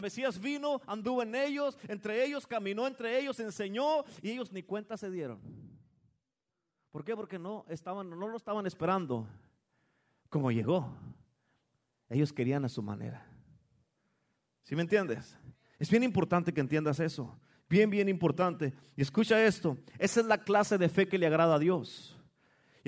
Mesías 0.00 0.38
vino, 0.38 0.80
anduvo 0.86 1.24
en 1.24 1.34
ellos, 1.34 1.76
entre 1.88 2.24
ellos, 2.24 2.46
caminó 2.46 2.86
entre 2.86 3.18
ellos, 3.18 3.40
enseñó 3.40 4.04
y 4.22 4.30
ellos 4.30 4.52
ni 4.52 4.62
cuenta 4.62 4.96
se 4.96 5.10
dieron. 5.10 5.40
¿Por 6.92 7.04
qué? 7.04 7.16
Porque 7.16 7.36
no, 7.36 7.64
estaban, 7.68 8.08
no 8.08 8.28
lo 8.28 8.36
estaban 8.36 8.64
esperando 8.64 9.26
como 10.28 10.52
llegó. 10.52 10.88
Ellos 12.08 12.32
querían 12.32 12.64
a 12.64 12.68
su 12.68 12.80
manera. 12.80 13.26
¿Sí 14.62 14.76
me 14.76 14.82
entiendes? 14.82 15.36
Es 15.80 15.90
bien 15.90 16.04
importante 16.04 16.54
que 16.54 16.60
entiendas 16.60 17.00
eso. 17.00 17.36
Bien, 17.68 17.90
bien 17.90 18.08
importante. 18.08 18.72
Y 18.94 19.02
escucha 19.02 19.44
esto. 19.44 19.76
Esa 19.98 20.20
es 20.20 20.26
la 20.26 20.44
clase 20.44 20.78
de 20.78 20.88
fe 20.88 21.08
que 21.08 21.18
le 21.18 21.26
agrada 21.26 21.56
a 21.56 21.58
Dios. 21.58 22.16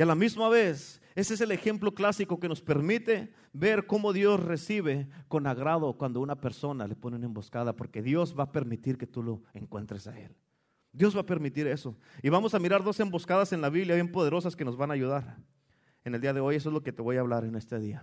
Y 0.01 0.03
a 0.03 0.07
la 0.07 0.15
misma 0.15 0.49
vez, 0.49 0.99
ese 1.15 1.35
es 1.35 1.43
el 1.43 1.53
ejemplo 1.53 1.93
clásico 1.93 2.41
que 2.41 2.49
nos 2.49 2.63
permite 2.63 3.35
ver 3.53 3.87
cómo 3.87 4.15
Dios 4.15 4.43
recibe 4.43 5.11
con 5.29 5.47
agrado 5.47 5.93
cuando 5.99 6.23
una 6.23 6.41
persona 6.41 6.87
le 6.87 6.97
pone 6.97 7.17
una 7.17 7.27
emboscada, 7.27 7.77
porque 7.77 8.01
Dios 8.01 8.35
va 8.35 8.45
a 8.45 8.51
permitir 8.51 8.97
que 8.97 9.07
tú 9.07 9.23
lo 9.23 9.43
encuentres 9.53 10.07
a 10.07 10.19
Él. 10.19 10.35
Dios 10.91 11.15
va 11.15 11.21
a 11.21 11.27
permitir 11.27 11.67
eso. 11.67 11.99
Y 12.23 12.31
vamos 12.31 12.55
a 12.55 12.59
mirar 12.59 12.83
dos 12.83 12.99
emboscadas 12.99 13.53
en 13.53 13.61
la 13.61 13.69
Biblia 13.69 13.95
bien 13.95 14.11
poderosas 14.11 14.57
que 14.57 14.65
nos 14.65 14.75
van 14.75 14.91
a 14.91 14.95
ayudar. 14.95 15.37
En 16.03 16.15
el 16.15 16.23
día 16.23 16.33
de 16.33 16.41
hoy, 16.41 16.57
eso 16.57 16.71
es 16.71 16.73
lo 16.73 16.83
que 16.83 16.95
te 16.95 17.03
voy 17.03 17.19
a 17.19 17.21
hablar 17.21 17.45
en 17.45 17.55
este 17.55 17.79
día. 17.79 18.03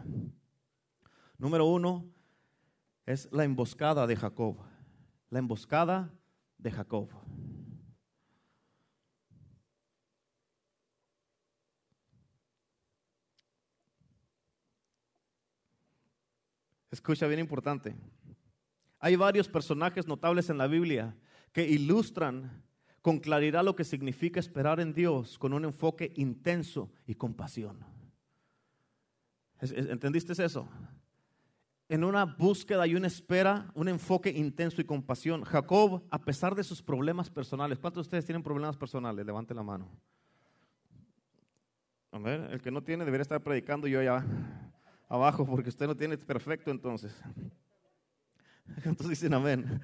Número 1.39 1.65
uno 1.65 2.05
es 3.07 3.27
la 3.31 3.43
emboscada 3.43 4.05
de 4.05 4.15
Jacob. 4.15 4.57
La 5.31 5.39
emboscada 5.39 6.13
de 6.59 6.69
Jacob. 6.69 7.09
Escucha 16.97 17.27
bien 17.27 17.39
importante. 17.39 17.95
Hay 18.99 19.15
varios 19.15 19.47
personajes 19.47 20.07
notables 20.07 20.49
en 20.49 20.57
la 20.57 20.65
Biblia 20.65 21.15
que 21.51 21.63
ilustran 21.63 22.63
con 23.03 23.19
claridad 23.19 23.63
lo 23.63 23.75
que 23.75 23.83
significa 23.83 24.39
esperar 24.39 24.79
en 24.79 24.95
Dios 24.95 25.37
con 25.37 25.53
un 25.53 25.63
enfoque 25.63 26.11
intenso 26.15 26.91
y 27.05 27.13
compasión. 27.13 27.85
¿Entendiste 29.61 30.33
eso? 30.43 30.67
En 31.87 32.03
una 32.03 32.25
búsqueda 32.25 32.87
y 32.87 32.95
una 32.95 33.05
espera, 33.05 33.69
un 33.75 33.89
enfoque 33.89 34.31
intenso 34.31 34.81
y 34.81 34.85
compasión. 34.85 35.43
Jacob, 35.43 36.03
a 36.09 36.17
pesar 36.17 36.55
de 36.55 36.63
sus 36.63 36.81
problemas 36.81 37.29
personales, 37.29 37.77
¿cuántos 37.77 38.05
de 38.05 38.07
ustedes 38.07 38.25
tienen 38.25 38.41
problemas 38.41 38.75
personales? 38.75 39.23
Levante 39.23 39.53
la 39.53 39.61
mano. 39.61 39.87
A 42.11 42.17
ver, 42.17 42.49
el 42.51 42.59
que 42.59 42.71
no 42.71 42.81
tiene 42.81 43.05
debería 43.05 43.21
estar 43.21 43.43
predicando 43.43 43.85
yo 43.85 44.01
ya 44.01 44.25
abajo, 45.07 45.45
porque 45.45 45.69
usted 45.69 45.87
no 45.87 45.95
tiene 45.95 46.17
perfecto 46.17 46.71
entonces. 46.71 47.13
Dicen 49.07 49.33
amén. 49.33 49.81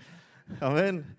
Amén. 0.59 1.15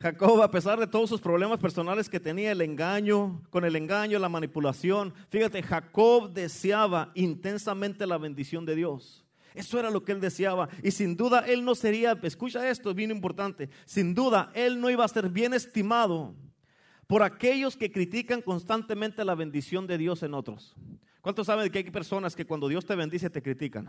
Jacob, 0.00 0.42
a 0.42 0.50
pesar 0.50 0.78
de 0.78 0.86
todos 0.86 1.08
sus 1.08 1.20
problemas 1.20 1.58
personales 1.58 2.10
que 2.10 2.20
tenía, 2.20 2.52
el 2.52 2.60
engaño, 2.60 3.42
con 3.48 3.64
el 3.64 3.74
engaño, 3.74 4.18
la 4.18 4.28
manipulación, 4.28 5.14
fíjate, 5.30 5.62
Jacob 5.62 6.30
deseaba 6.30 7.10
intensamente 7.14 8.06
la 8.06 8.18
bendición 8.18 8.66
de 8.66 8.74
Dios. 8.74 9.24
Eso 9.54 9.78
era 9.78 9.90
lo 9.90 10.04
que 10.04 10.12
él 10.12 10.20
deseaba. 10.20 10.68
Y 10.82 10.90
sin 10.90 11.16
duda 11.16 11.44
él 11.46 11.64
no 11.64 11.74
sería, 11.74 12.18
escucha 12.22 12.68
esto, 12.68 12.90
es 12.90 12.96
bien 12.96 13.12
importante, 13.12 13.70
sin 13.86 14.14
duda 14.14 14.50
él 14.54 14.80
no 14.80 14.90
iba 14.90 15.04
a 15.04 15.08
ser 15.08 15.30
bien 15.30 15.54
estimado 15.54 16.34
por 17.06 17.22
aquellos 17.22 17.76
que 17.76 17.92
critican 17.92 18.42
constantemente 18.42 19.24
la 19.24 19.34
bendición 19.34 19.86
de 19.86 19.96
Dios 19.96 20.22
en 20.22 20.34
otros. 20.34 20.74
¿Cuántos 21.24 21.46
saben 21.46 21.72
que 21.72 21.78
hay 21.78 21.84
personas 21.84 22.36
que 22.36 22.44
cuando 22.44 22.68
Dios 22.68 22.84
te 22.84 22.94
bendice 22.94 23.30
te 23.30 23.40
critican? 23.40 23.88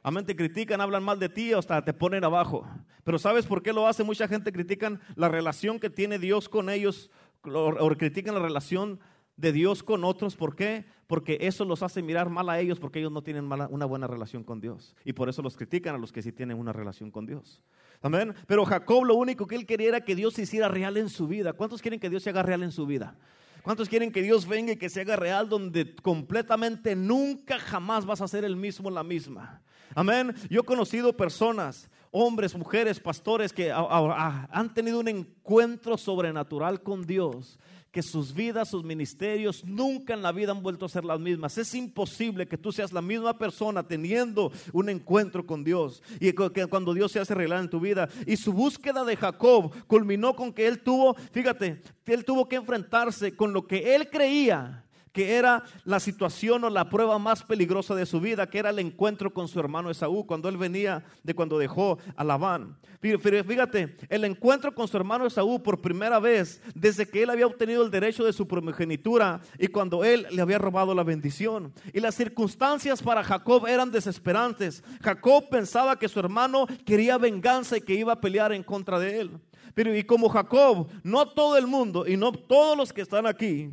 Amén, 0.00 0.24
te 0.24 0.36
critican, 0.36 0.80
hablan 0.80 1.02
mal 1.02 1.18
de 1.18 1.28
ti, 1.28 1.52
hasta 1.52 1.84
te 1.84 1.92
ponen 1.92 2.22
abajo. 2.22 2.64
Pero 3.02 3.18
¿sabes 3.18 3.46
por 3.46 3.64
qué 3.64 3.72
lo 3.72 3.88
hace? 3.88 4.04
Mucha 4.04 4.28
gente 4.28 4.52
critican 4.52 5.00
la 5.16 5.28
relación 5.28 5.80
que 5.80 5.90
tiene 5.90 6.20
Dios 6.20 6.48
con 6.48 6.70
ellos 6.70 7.10
o, 7.42 7.88
critican 7.98 8.34
la 8.34 8.40
relación 8.40 9.00
de 9.36 9.50
Dios 9.50 9.82
con 9.82 10.04
otros. 10.04 10.36
¿Por 10.36 10.54
qué? 10.54 10.84
Porque 11.08 11.36
eso 11.40 11.64
los 11.64 11.82
hace 11.82 12.00
mirar 12.00 12.30
mal 12.30 12.48
a 12.48 12.60
ellos 12.60 12.78
porque 12.78 13.00
ellos 13.00 13.10
no 13.10 13.22
tienen 13.22 13.50
una 13.68 13.86
buena 13.86 14.06
relación 14.06 14.44
con 14.44 14.60
Dios. 14.60 14.94
Y 15.04 15.14
por 15.14 15.28
eso 15.28 15.42
los 15.42 15.56
critican 15.56 15.96
a 15.96 15.98
los 15.98 16.12
que 16.12 16.22
sí 16.22 16.30
tienen 16.30 16.58
una 16.58 16.72
relación 16.72 17.10
con 17.10 17.26
Dios. 17.26 17.60
Amén. 18.02 18.36
Pero 18.46 18.64
Jacob 18.64 19.04
lo 19.04 19.16
único 19.16 19.48
que 19.48 19.56
él 19.56 19.66
quería 19.66 19.88
era 19.88 20.04
que 20.04 20.14
Dios 20.14 20.34
se 20.34 20.42
hiciera 20.42 20.68
real 20.68 20.96
en 20.96 21.08
su 21.08 21.26
vida. 21.26 21.54
¿Cuántos 21.54 21.82
quieren 21.82 21.98
que 21.98 22.08
Dios 22.08 22.22
se 22.22 22.30
haga 22.30 22.44
real 22.44 22.62
en 22.62 22.70
su 22.70 22.86
vida? 22.86 23.18
¿Cuántos 23.62 23.88
quieren 23.88 24.10
que 24.10 24.22
Dios 24.22 24.46
venga 24.46 24.72
y 24.72 24.76
que 24.76 24.88
se 24.88 25.02
haga 25.02 25.16
real 25.16 25.48
donde 25.48 25.94
completamente 25.96 26.96
nunca 26.96 27.58
jamás 27.58 28.06
vas 28.06 28.20
a 28.20 28.28
ser 28.28 28.44
el 28.44 28.56
mismo 28.56 28.90
la 28.90 29.02
misma? 29.02 29.62
Amén. 29.94 30.34
Yo 30.48 30.60
he 30.60 30.64
conocido 30.64 31.16
personas, 31.16 31.90
hombres, 32.10 32.54
mujeres, 32.54 33.00
pastores 33.00 33.52
que 33.52 33.72
han 33.72 34.74
tenido 34.74 35.00
un 35.00 35.08
encuentro 35.08 35.98
sobrenatural 35.98 36.82
con 36.82 37.06
Dios 37.06 37.58
que 37.90 38.02
sus 38.02 38.32
vidas, 38.34 38.70
sus 38.70 38.84
ministerios 38.84 39.64
nunca 39.64 40.14
en 40.14 40.22
la 40.22 40.32
vida 40.32 40.52
han 40.52 40.62
vuelto 40.62 40.86
a 40.86 40.88
ser 40.88 41.04
las 41.04 41.18
mismas. 41.18 41.58
Es 41.58 41.74
imposible 41.74 42.46
que 42.46 42.58
tú 42.58 42.70
seas 42.72 42.92
la 42.92 43.02
misma 43.02 43.36
persona 43.36 43.82
teniendo 43.82 44.52
un 44.72 44.88
encuentro 44.88 45.44
con 45.44 45.64
Dios 45.64 46.02
y 46.20 46.32
cuando 46.32 46.94
Dios 46.94 47.12
se 47.12 47.20
hace 47.20 47.34
revelar 47.34 47.60
en 47.60 47.70
tu 47.70 47.80
vida. 47.80 48.08
Y 48.26 48.36
su 48.36 48.52
búsqueda 48.52 49.04
de 49.04 49.16
Jacob 49.16 49.72
culminó 49.86 50.36
con 50.36 50.52
que 50.52 50.66
él 50.66 50.80
tuvo, 50.80 51.14
fíjate, 51.14 51.80
él 52.06 52.24
tuvo 52.24 52.48
que 52.48 52.56
enfrentarse 52.56 53.34
con 53.34 53.52
lo 53.52 53.66
que 53.66 53.94
él 53.94 54.08
creía 54.08 54.84
que 55.12 55.36
era 55.36 55.64
la 55.84 56.00
situación 56.00 56.64
o 56.64 56.70
la 56.70 56.88
prueba 56.88 57.18
más 57.18 57.42
peligrosa 57.42 57.94
de 57.94 58.06
su 58.06 58.20
vida, 58.20 58.48
que 58.48 58.58
era 58.58 58.70
el 58.70 58.78
encuentro 58.78 59.32
con 59.32 59.48
su 59.48 59.58
hermano 59.58 59.90
Esaú, 59.90 60.26
cuando 60.26 60.48
él 60.48 60.56
venía 60.56 61.04
de 61.22 61.34
cuando 61.34 61.58
dejó 61.58 61.98
a 62.16 62.24
Labán. 62.24 62.76
Fíjate, 63.00 63.96
el 64.08 64.24
encuentro 64.24 64.74
con 64.74 64.86
su 64.86 64.96
hermano 64.96 65.26
Esaú 65.26 65.62
por 65.62 65.80
primera 65.80 66.18
vez 66.18 66.60
desde 66.74 67.08
que 67.08 67.22
él 67.22 67.30
había 67.30 67.46
obtenido 67.46 67.82
el 67.82 67.90
derecho 67.90 68.24
de 68.24 68.32
su 68.32 68.46
primogenitura 68.46 69.40
y 69.58 69.68
cuando 69.68 70.04
él 70.04 70.26
le 70.30 70.42
había 70.42 70.58
robado 70.58 70.94
la 70.94 71.02
bendición. 71.02 71.72
Y 71.92 72.00
las 72.00 72.14
circunstancias 72.14 73.02
para 73.02 73.24
Jacob 73.24 73.66
eran 73.66 73.90
desesperantes. 73.90 74.84
Jacob 75.02 75.48
pensaba 75.48 75.98
que 75.98 76.08
su 76.08 76.20
hermano 76.20 76.66
quería 76.84 77.16
venganza 77.18 77.78
y 77.78 77.80
que 77.80 77.94
iba 77.94 78.12
a 78.12 78.20
pelear 78.20 78.52
en 78.52 78.62
contra 78.62 78.98
de 78.98 79.20
él. 79.20 79.30
Pero 79.74 79.96
y 79.96 80.04
como 80.04 80.28
Jacob, 80.28 80.88
no 81.02 81.28
todo 81.28 81.56
el 81.56 81.66
mundo 81.66 82.06
y 82.06 82.16
no 82.16 82.32
todos 82.32 82.76
los 82.76 82.92
que 82.92 83.02
están 83.02 83.26
aquí 83.26 83.70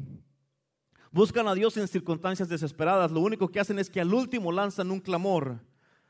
buscan 1.18 1.48
a 1.48 1.56
Dios 1.56 1.76
en 1.78 1.88
circunstancias 1.88 2.48
desesperadas, 2.48 3.12
lo 3.12 3.22
único 3.22 3.50
que 3.50 3.60
hacen 3.60 3.80
es 3.80 3.90
que 3.90 4.00
al 4.00 4.14
último 4.14 4.52
lanzan 4.52 4.92
un 4.92 5.00
clamor 5.00 5.60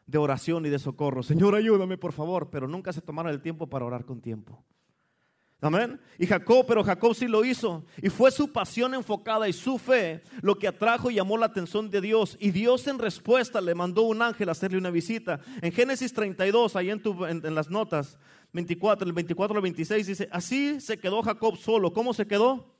de 0.05 0.17
oración 0.17 0.65
y 0.65 0.69
de 0.69 0.79
socorro. 0.79 1.23
Señor, 1.23 1.55
ayúdame 1.55 1.97
por 1.97 2.11
favor, 2.11 2.49
pero 2.49 2.67
nunca 2.67 2.91
se 2.91 3.01
tomaron 3.01 3.31
el 3.31 3.41
tiempo 3.41 3.67
para 3.67 3.85
orar 3.85 4.03
con 4.03 4.19
tiempo. 4.19 4.61
Amén. 5.61 5.99
Y 6.19 6.27
Jacob, 6.27 6.65
pero 6.67 6.83
Jacob 6.83 7.15
sí 7.15 7.25
lo 7.25 7.45
hizo. 7.45 7.85
Y 8.01 8.09
fue 8.09 8.31
su 8.31 8.51
pasión 8.51 8.93
enfocada 8.93 9.47
y 9.47 9.53
su 9.53 9.77
fe 9.77 10.23
lo 10.41 10.55
que 10.59 10.67
atrajo 10.67 11.09
y 11.09 11.15
llamó 11.15 11.37
la 11.37 11.45
atención 11.45 11.89
de 11.89 12.01
Dios. 12.01 12.35
Y 12.41 12.51
Dios 12.51 12.85
en 12.87 12.99
respuesta 12.99 13.61
le 13.61 13.73
mandó 13.73 14.03
un 14.03 14.21
ángel 14.21 14.49
a 14.49 14.51
hacerle 14.51 14.77
una 14.77 14.91
visita. 14.91 15.39
En 15.61 15.71
Génesis 15.71 16.11
32, 16.11 16.75
ahí 16.75 16.89
en, 16.89 17.01
en, 17.29 17.55
las 17.55 17.69
notas, 17.69 18.19
24, 18.51 19.07
el 19.07 19.13
24 19.13 19.55
al 19.55 19.63
26, 19.63 20.05
dice, 20.05 20.29
así 20.33 20.81
se 20.81 20.97
quedó 20.97 21.23
Jacob 21.23 21.55
solo. 21.55 21.93
¿Cómo 21.93 22.13
se 22.13 22.27
quedó? 22.27 22.75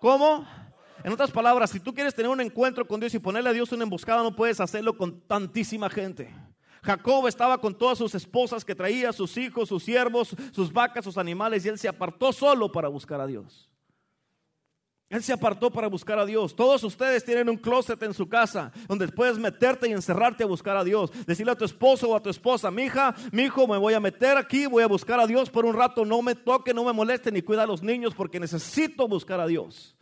¿Cómo? 0.00 0.44
En 1.04 1.12
otras 1.12 1.30
palabras, 1.30 1.70
si 1.70 1.80
tú 1.80 1.94
quieres 1.94 2.14
tener 2.14 2.30
un 2.30 2.40
encuentro 2.40 2.86
con 2.86 3.00
Dios 3.00 3.14
y 3.14 3.18
ponerle 3.18 3.50
a 3.50 3.52
Dios 3.52 3.70
una 3.72 3.84
emboscada, 3.84 4.22
no 4.22 4.34
puedes 4.34 4.60
hacerlo 4.60 4.96
con 4.96 5.20
tantísima 5.20 5.88
gente. 5.88 6.34
Jacob 6.82 7.26
estaba 7.26 7.58
con 7.58 7.76
todas 7.76 7.98
sus 7.98 8.14
esposas 8.14 8.64
que 8.64 8.74
traía, 8.74 9.12
sus 9.12 9.36
hijos, 9.36 9.68
sus 9.68 9.82
siervos, 9.82 10.34
sus 10.52 10.72
vacas, 10.72 11.04
sus 11.04 11.18
animales, 11.18 11.64
y 11.64 11.68
él 11.68 11.78
se 11.78 11.88
apartó 11.88 12.32
solo 12.32 12.70
para 12.70 12.88
buscar 12.88 13.20
a 13.20 13.26
Dios. 13.26 13.68
Él 15.10 15.22
se 15.22 15.32
apartó 15.32 15.70
para 15.70 15.88
buscar 15.88 16.18
a 16.18 16.26
Dios. 16.26 16.54
Todos 16.54 16.84
ustedes 16.84 17.24
tienen 17.24 17.48
un 17.48 17.56
closet 17.56 18.02
en 18.02 18.12
su 18.12 18.28
casa 18.28 18.70
donde 18.86 19.08
puedes 19.08 19.38
meterte 19.38 19.88
y 19.88 19.92
encerrarte 19.92 20.44
a 20.44 20.46
buscar 20.46 20.76
a 20.76 20.84
Dios. 20.84 21.10
Decirle 21.26 21.52
a 21.52 21.56
tu 21.56 21.64
esposo 21.64 22.10
o 22.10 22.16
a 22.16 22.22
tu 22.22 22.28
esposa, 22.28 22.70
mi 22.70 22.82
hija, 22.84 23.14
mi 23.32 23.44
hijo, 23.44 23.66
me 23.66 23.78
voy 23.78 23.94
a 23.94 24.00
meter 24.00 24.36
aquí, 24.36 24.66
voy 24.66 24.82
a 24.82 24.86
buscar 24.86 25.18
a 25.18 25.26
Dios 25.26 25.48
por 25.48 25.64
un 25.64 25.74
rato. 25.74 26.04
No 26.04 26.20
me 26.20 26.34
toque, 26.34 26.74
no 26.74 26.84
me 26.84 26.92
moleste 26.92 27.32
ni 27.32 27.40
cuida 27.40 27.62
a 27.62 27.66
los 27.66 27.82
niños 27.82 28.14
porque 28.14 28.38
necesito 28.38 29.08
buscar 29.08 29.40
a 29.40 29.46
Dios. 29.46 29.97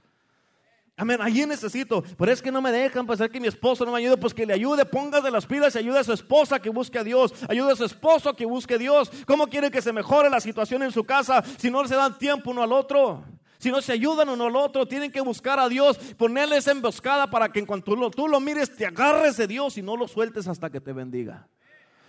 Amén, 0.98 1.20
allí 1.20 1.44
necesito. 1.44 2.02
Pero 2.16 2.32
es 2.32 2.40
que 2.40 2.50
no 2.50 2.62
me 2.62 2.72
dejan 2.72 3.06
pasar 3.06 3.30
que 3.30 3.38
mi 3.38 3.48
esposo 3.48 3.84
no 3.84 3.92
me 3.92 3.98
ayude. 3.98 4.16
Pues 4.16 4.32
que 4.32 4.46
le 4.46 4.54
ayude, 4.54 4.86
póngase 4.86 5.30
las 5.30 5.44
pilas 5.44 5.74
y 5.74 5.78
ayude 5.78 5.98
a 5.98 6.04
su 6.04 6.12
esposa 6.14 6.58
que 6.58 6.70
busque 6.70 6.98
a 6.98 7.04
Dios. 7.04 7.34
Ayude 7.48 7.72
a 7.72 7.76
su 7.76 7.84
esposo 7.84 8.34
que 8.34 8.46
busque 8.46 8.74
a 8.74 8.78
Dios. 8.78 9.10
¿Cómo 9.26 9.46
quiere 9.46 9.70
que 9.70 9.82
se 9.82 9.92
mejore 9.92 10.30
la 10.30 10.40
situación 10.40 10.82
en 10.82 10.90
su 10.90 11.04
casa 11.04 11.44
si 11.58 11.70
no 11.70 11.86
se 11.86 11.94
dan 11.94 12.16
tiempo 12.16 12.50
uno 12.50 12.62
al 12.62 12.72
otro? 12.72 13.24
Si 13.58 13.70
no 13.70 13.82
se 13.82 13.92
ayudan 13.92 14.30
uno 14.30 14.46
al 14.46 14.56
otro, 14.56 14.86
tienen 14.86 15.10
que 15.10 15.20
buscar 15.20 15.58
a 15.58 15.68
Dios, 15.68 15.98
ponerle 16.16 16.58
esa 16.58 16.72
emboscada 16.72 17.28
para 17.28 17.50
que 17.50 17.58
en 17.58 17.66
cuanto 17.66 17.96
lo, 17.96 18.10
tú 18.10 18.28
lo 18.28 18.38
mires, 18.38 18.74
te 18.74 18.86
agarres 18.86 19.36
de 19.36 19.46
Dios 19.46 19.78
y 19.78 19.82
no 19.82 19.96
lo 19.96 20.08
sueltes 20.08 20.46
hasta 20.46 20.70
que 20.70 20.80
te 20.80 20.92
bendiga. 20.92 21.48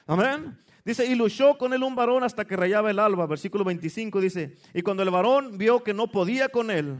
Amén. 0.05 0.57
Dice, 0.85 1.05
y 1.05 1.15
luchó 1.15 1.57
con 1.57 1.73
él 1.73 1.83
un 1.83 1.95
varón 1.95 2.23
hasta 2.23 2.45
que 2.45 2.55
rayaba 2.55 2.89
el 2.91 2.99
alba. 2.99 3.25
Versículo 3.25 3.65
25 3.65 4.21
dice, 4.21 4.55
y 4.73 4.81
cuando 4.81 5.03
el 5.03 5.09
varón 5.09 5.57
vio 5.57 5.83
que 5.83 5.93
no 5.93 6.07
podía 6.07 6.47
con 6.47 6.71
él, 6.71 6.97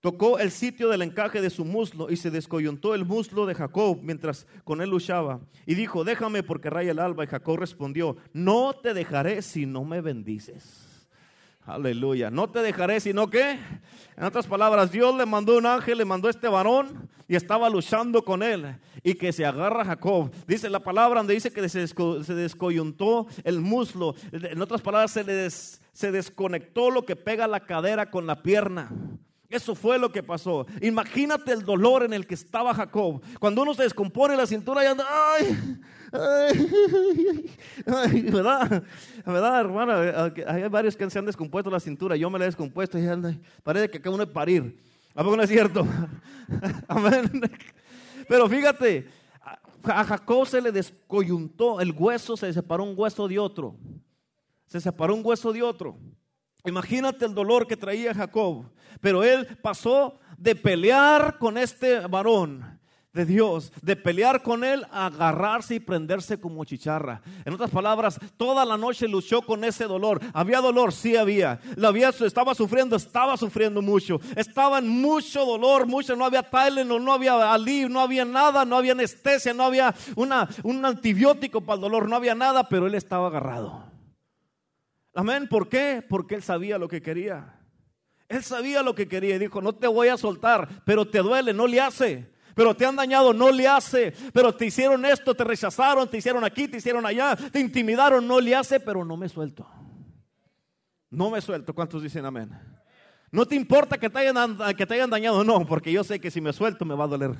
Tocó 0.00 0.38
el 0.38 0.50
sitio 0.50 0.88
del 0.88 1.02
encaje 1.02 1.40
de 1.40 1.50
su 1.50 1.64
muslo 1.64 2.10
y 2.10 2.16
se 2.16 2.30
descoyuntó 2.30 2.94
el 2.94 3.04
muslo 3.04 3.46
de 3.46 3.54
Jacob 3.54 3.98
mientras 4.02 4.46
con 4.64 4.80
él 4.80 4.90
luchaba. 4.90 5.40
Y 5.66 5.74
dijo, 5.74 6.04
déjame 6.04 6.42
porque 6.42 6.70
raya 6.70 6.92
el 6.92 6.98
alba. 6.98 7.24
Y 7.24 7.28
Jacob 7.28 7.58
respondió, 7.58 8.16
no 8.32 8.74
te 8.74 8.94
dejaré 8.94 9.42
si 9.42 9.66
no 9.66 9.84
me 9.84 10.00
bendices. 10.00 10.86
Aleluya. 11.66 12.30
No 12.30 12.48
te 12.48 12.60
dejaré, 12.60 13.00
sino 13.00 13.28
que, 13.28 13.58
en 14.16 14.24
otras 14.24 14.46
palabras, 14.46 14.92
Dios 14.92 15.16
le 15.16 15.26
mandó 15.26 15.58
un 15.58 15.66
ángel, 15.66 15.98
le 15.98 16.04
mandó 16.04 16.28
este 16.28 16.46
varón 16.46 17.08
y 17.26 17.34
estaba 17.34 17.68
luchando 17.68 18.24
con 18.24 18.44
él. 18.44 18.76
Y 19.02 19.14
que 19.14 19.32
se 19.32 19.44
agarra 19.44 19.82
a 19.82 19.86
Jacob. 19.86 20.30
Dice 20.46 20.70
la 20.70 20.78
palabra 20.78 21.18
donde 21.18 21.34
dice 21.34 21.50
que 21.50 21.68
se, 21.68 21.80
descoyuntó 22.34 23.26
el 23.42 23.60
muslo. 23.60 24.14
En 24.30 24.62
otras 24.62 24.80
palabras, 24.80 25.10
se, 25.10 25.50
se 25.50 26.12
desconectó 26.12 26.90
lo 26.92 27.04
que 27.04 27.16
pega 27.16 27.48
la 27.48 27.66
cadera 27.66 28.12
con 28.12 28.28
la 28.28 28.42
pierna. 28.42 28.88
Eso 29.48 29.74
fue 29.74 29.98
lo 29.98 30.10
que 30.10 30.22
pasó. 30.22 30.66
Imagínate 30.80 31.52
el 31.52 31.64
dolor 31.64 32.02
en 32.02 32.12
el 32.12 32.26
que 32.26 32.34
estaba 32.34 32.74
Jacob. 32.74 33.22
Cuando 33.38 33.62
uno 33.62 33.74
se 33.74 33.84
descompone 33.84 34.36
la 34.36 34.46
cintura 34.46 34.82
y 34.82 34.86
anda, 34.86 35.06
ay, 35.08 35.80
ay, 37.86 38.22
¿verdad? 38.22 38.82
¿Verdad, 39.24 39.60
hermana? 39.60 40.32
Hay 40.48 40.68
varios 40.68 40.96
que 40.96 41.08
se 41.08 41.18
han 41.18 41.26
descompuesto 41.26 41.70
la 41.70 41.80
cintura. 41.80 42.16
Yo 42.16 42.28
me 42.28 42.38
la 42.38 42.46
he 42.46 42.48
descompuesto 42.48 42.98
y 42.98 43.06
anda, 43.06 43.34
parece 43.62 43.88
que 43.88 43.98
acaba 43.98 44.16
uno 44.16 44.26
de 44.26 44.32
parir. 44.32 44.80
¿A 45.14 45.22
poco 45.22 45.36
no 45.36 45.42
es 45.42 45.48
cierto? 45.48 45.86
Pero 48.28 48.48
fíjate, 48.48 49.08
a 49.84 50.04
Jacob 50.04 50.46
se 50.46 50.60
le 50.60 50.72
descoyuntó 50.72 51.80
el 51.80 51.92
hueso, 51.92 52.36
se 52.36 52.52
separó 52.52 52.84
un 52.84 52.94
hueso 52.96 53.28
de 53.28 53.38
otro. 53.38 53.76
Se 54.66 54.80
separó 54.80 55.14
un 55.14 55.24
hueso 55.24 55.52
de 55.52 55.62
otro. 55.62 55.96
Imagínate 56.66 57.24
el 57.24 57.34
dolor 57.34 57.66
que 57.66 57.76
traía 57.76 58.14
Jacob. 58.14 58.66
Pero 59.00 59.22
él 59.22 59.46
pasó 59.62 60.18
de 60.36 60.54
pelear 60.54 61.38
con 61.38 61.58
este 61.58 62.00
varón 62.00 62.76
de 63.16 63.24
Dios, 63.24 63.72
de 63.80 63.96
pelear 63.96 64.42
con 64.42 64.62
él 64.62 64.86
a 64.92 65.06
agarrarse 65.06 65.76
y 65.76 65.80
prenderse 65.80 66.38
como 66.38 66.64
chicharra. 66.64 67.22
En 67.44 67.54
otras 67.54 67.70
palabras, 67.70 68.20
toda 68.36 68.64
la 68.64 68.76
noche 68.76 69.08
luchó 69.08 69.40
con 69.40 69.64
ese 69.64 69.84
dolor. 69.86 70.20
Había 70.34 70.60
dolor, 70.60 70.92
sí 70.92 71.16
había. 71.16 71.58
Lo 71.76 71.88
había 71.88 72.10
estaba 72.10 72.54
sufriendo, 72.54 72.94
estaba 72.94 73.36
sufriendo 73.38 73.80
mucho. 73.80 74.20
Estaba 74.36 74.78
en 74.78 74.88
mucho 74.88 75.46
dolor, 75.46 75.86
mucho. 75.86 76.14
No 76.14 76.26
había 76.26 76.42
Tylenol, 76.42 77.02
no 77.02 77.12
había 77.14 77.52
alivio, 77.52 77.88
no 77.88 78.00
había 78.00 78.26
nada, 78.26 78.64
no 78.66 78.76
había 78.76 78.92
anestesia, 78.92 79.54
no 79.54 79.64
había 79.64 79.94
una, 80.14 80.46
un 80.62 80.84
antibiótico 80.84 81.62
para 81.62 81.76
el 81.76 81.80
dolor, 81.80 82.08
no 82.08 82.16
había 82.16 82.34
nada, 82.34 82.68
pero 82.68 82.86
él 82.86 82.94
estaba 82.94 83.28
agarrado. 83.28 83.95
Amén. 85.16 85.48
¿Por 85.48 85.68
qué? 85.68 86.04
Porque 86.06 86.34
él 86.34 86.42
sabía 86.42 86.76
lo 86.76 86.88
que 86.88 87.00
quería. 87.00 87.58
Él 88.28 88.44
sabía 88.44 88.82
lo 88.82 88.94
que 88.94 89.08
quería 89.08 89.36
y 89.36 89.38
dijo, 89.38 89.62
no 89.62 89.74
te 89.74 89.86
voy 89.86 90.08
a 90.08 90.18
soltar, 90.18 90.68
pero 90.84 91.08
te 91.08 91.18
duele, 91.18 91.54
no 91.54 91.66
le 91.66 91.80
hace. 91.80 92.30
Pero 92.54 92.74
te 92.74 92.84
han 92.84 92.96
dañado, 92.96 93.32
no 93.32 93.50
le 93.50 93.66
hace. 93.66 94.12
Pero 94.34 94.54
te 94.54 94.66
hicieron 94.66 95.04
esto, 95.06 95.34
te 95.34 95.42
rechazaron, 95.42 96.08
te 96.08 96.18
hicieron 96.18 96.44
aquí, 96.44 96.68
te 96.68 96.76
hicieron 96.76 97.06
allá, 97.06 97.34
te 97.34 97.60
intimidaron, 97.60 98.26
no 98.26 98.40
le 98.40 98.54
hace, 98.54 98.78
pero 98.78 99.06
no 99.06 99.16
me 99.16 99.28
suelto. 99.28 99.66
No 101.08 101.30
me 101.30 101.40
suelto. 101.40 101.74
¿Cuántos 101.74 102.02
dicen 102.02 102.26
amén? 102.26 102.50
No 103.30 103.46
te 103.46 103.54
importa 103.54 103.96
que 103.96 104.10
te 104.10 104.18
hayan, 104.18 104.58
que 104.76 104.86
te 104.86 104.94
hayan 104.94 105.10
dañado, 105.10 105.42
no, 105.44 105.64
porque 105.64 105.90
yo 105.90 106.04
sé 106.04 106.20
que 106.20 106.30
si 106.30 106.42
me 106.42 106.52
suelto 106.52 106.84
me 106.84 106.94
va 106.94 107.04
a 107.04 107.08
doler. 107.08 107.34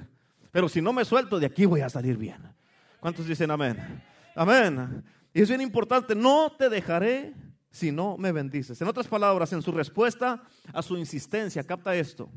Pero 0.50 0.68
si 0.68 0.80
no 0.80 0.94
me 0.94 1.04
suelto, 1.04 1.38
de 1.38 1.46
aquí 1.46 1.66
voy 1.66 1.82
a 1.82 1.90
salir 1.90 2.16
bien. 2.16 2.42
¿Cuántos 3.00 3.26
dicen 3.26 3.50
amén? 3.50 4.02
Amén. 4.34 5.04
Y 5.34 5.42
es 5.42 5.48
bien 5.50 5.60
importante, 5.60 6.14
no 6.14 6.52
te 6.56 6.70
dejaré 6.70 7.34
si 7.70 7.92
no 7.92 8.16
me 8.16 8.32
bendices. 8.32 8.80
En 8.80 8.88
otras 8.88 9.06
palabras, 9.06 9.52
en 9.52 9.62
su 9.62 9.72
respuesta 9.72 10.42
a 10.72 10.82
su 10.82 10.96
insistencia, 10.96 11.64
capta 11.64 11.94
esto. 11.94 12.30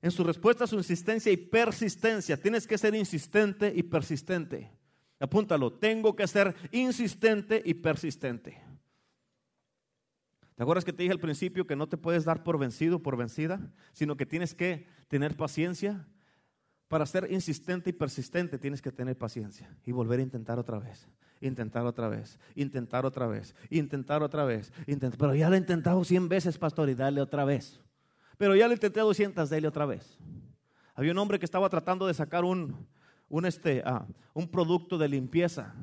En 0.00 0.10
su 0.10 0.22
respuesta 0.24 0.64
a 0.64 0.66
su 0.66 0.76
insistencia 0.76 1.32
y 1.32 1.36
persistencia, 1.36 2.36
tienes 2.36 2.66
que 2.66 2.78
ser 2.78 2.94
insistente 2.94 3.72
y 3.74 3.82
persistente. 3.82 4.70
Apúntalo, 5.18 5.72
tengo 5.72 6.14
que 6.14 6.26
ser 6.26 6.54
insistente 6.72 7.62
y 7.64 7.74
persistente. 7.74 8.60
¿Te 10.54 10.62
acuerdas 10.62 10.84
que 10.84 10.92
te 10.92 11.02
dije 11.02 11.12
al 11.12 11.20
principio 11.20 11.66
que 11.66 11.74
no 11.74 11.88
te 11.88 11.96
puedes 11.96 12.24
dar 12.24 12.44
por 12.44 12.58
vencido, 12.58 13.02
por 13.02 13.16
vencida, 13.16 13.72
sino 13.92 14.16
que 14.16 14.26
tienes 14.26 14.54
que 14.54 14.86
tener 15.08 15.36
paciencia? 15.36 16.06
Para 16.88 17.06
ser 17.06 17.32
insistente 17.32 17.90
y 17.90 17.92
persistente 17.92 18.58
tienes 18.58 18.80
que 18.80 18.92
tener 18.92 19.16
paciencia 19.16 19.74
y 19.84 19.92
volver 19.92 20.20
a 20.20 20.22
intentar 20.22 20.58
otra 20.58 20.78
vez 20.78 21.08
intentar 21.46 21.84
otra 21.86 22.08
vez, 22.08 22.38
intentar 22.54 23.04
otra 23.04 23.26
vez, 23.26 23.54
intentar 23.70 24.22
otra 24.22 24.44
vez, 24.44 24.72
intentar, 24.86 25.18
pero 25.18 25.34
ya 25.34 25.48
lo 25.48 25.54
he 25.54 25.58
intentado 25.58 26.02
100 26.02 26.28
veces, 26.28 26.58
pastor, 26.58 26.88
y 26.88 26.94
dale 26.94 27.20
otra 27.20 27.44
vez. 27.44 27.80
Pero 28.38 28.56
ya 28.56 28.66
lo 28.66 28.74
intenté 28.74 29.00
200, 29.00 29.48
dale 29.48 29.68
otra 29.68 29.86
vez. 29.86 30.18
Había 30.94 31.12
un 31.12 31.18
hombre 31.18 31.38
que 31.38 31.44
estaba 31.44 31.68
tratando 31.68 32.06
de 32.06 32.14
sacar 32.14 32.44
un, 32.44 32.86
un, 33.28 33.46
este, 33.46 33.82
ah, 33.84 34.06
un 34.32 34.48
producto 34.48 34.98
de 34.98 35.08
limpieza. 35.08 35.74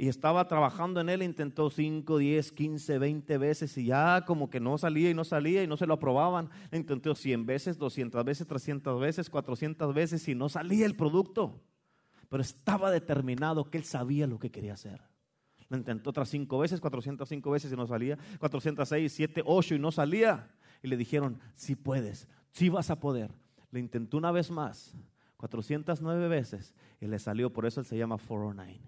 Y 0.00 0.06
estaba 0.08 0.46
trabajando 0.46 1.00
en 1.00 1.08
él, 1.08 1.22
intentó 1.22 1.70
5, 1.70 2.18
10, 2.18 2.52
15, 2.52 2.98
20 2.98 3.38
veces 3.38 3.76
y 3.78 3.86
ya 3.86 4.24
como 4.24 4.48
que 4.48 4.60
no 4.60 4.78
salía 4.78 5.10
y 5.10 5.14
no 5.14 5.24
salía 5.24 5.62
y 5.62 5.66
no 5.66 5.76
se 5.76 5.86
lo 5.86 5.94
aprobaban. 5.94 6.50
Intentó 6.70 7.16
100 7.16 7.46
veces, 7.46 7.78
200 7.78 8.24
veces, 8.24 8.46
300 8.46 9.00
veces, 9.00 9.28
400 9.28 9.92
veces 9.92 10.28
y 10.28 10.36
no 10.36 10.48
salía 10.48 10.86
el 10.86 10.94
producto 10.94 11.60
pero 12.28 12.42
estaba 12.42 12.90
determinado 12.90 13.70
que 13.70 13.78
él 13.78 13.84
sabía 13.84 14.26
lo 14.26 14.38
que 14.38 14.50
quería 14.50 14.74
hacer. 14.74 15.00
Lo 15.68 15.76
intentó 15.76 16.10
otras 16.10 16.28
cinco 16.28 16.58
veces, 16.58 16.80
405 16.80 17.50
veces 17.50 17.72
y 17.72 17.76
no 17.76 17.86
salía, 17.86 18.18
406, 18.38 19.12
7, 19.12 19.42
8 19.44 19.74
y 19.74 19.78
no 19.78 19.92
salía. 19.92 20.50
Y 20.82 20.88
le 20.88 20.96
dijeron, 20.96 21.40
si 21.54 21.76
puedes, 21.76 22.28
si 22.50 22.68
vas 22.68 22.90
a 22.90 23.00
poder. 23.00 23.30
Le 23.70 23.80
intentó 23.80 24.16
una 24.16 24.30
vez 24.30 24.50
más, 24.50 24.94
409 25.36 26.28
veces 26.28 26.74
y 27.00 27.06
le 27.06 27.18
salió, 27.18 27.52
por 27.52 27.66
eso 27.66 27.80
él 27.80 27.86
se 27.86 27.98
llama 27.98 28.16
409. 28.16 28.80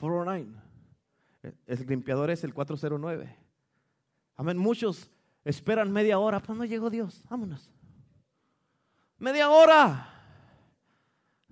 409. 0.00 0.64
El 1.66 1.86
limpiador 1.86 2.30
es 2.30 2.44
el 2.44 2.54
409. 2.54 3.36
Amén. 4.36 4.56
Muchos 4.56 5.10
esperan 5.44 5.92
media 5.92 6.18
hora, 6.18 6.40
pero 6.40 6.54
no 6.54 6.64
llegó 6.64 6.88
Dios. 6.88 7.22
Vámonos. 7.28 7.70
Media 9.18 9.50
hora. 9.50 10.13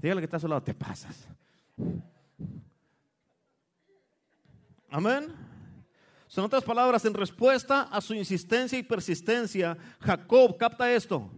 Dígale 0.03 0.21
que 0.21 0.25
está 0.25 0.37
a 0.37 0.41
su 0.41 0.49
lado, 0.49 0.63
te 0.63 0.75
pasas. 0.75 1.29
Amén. 4.91 5.33
Son 6.27 6.45
otras 6.45 6.65
palabras, 6.65 7.05
en 7.05 7.15
respuesta 7.15 7.83
a 7.83 8.01
su 8.01 8.15
insistencia 8.15 8.79
y 8.79 8.83
persistencia, 8.83 9.79
Jacob, 10.01 10.57
capta 10.59 10.93
esto. 10.93 11.31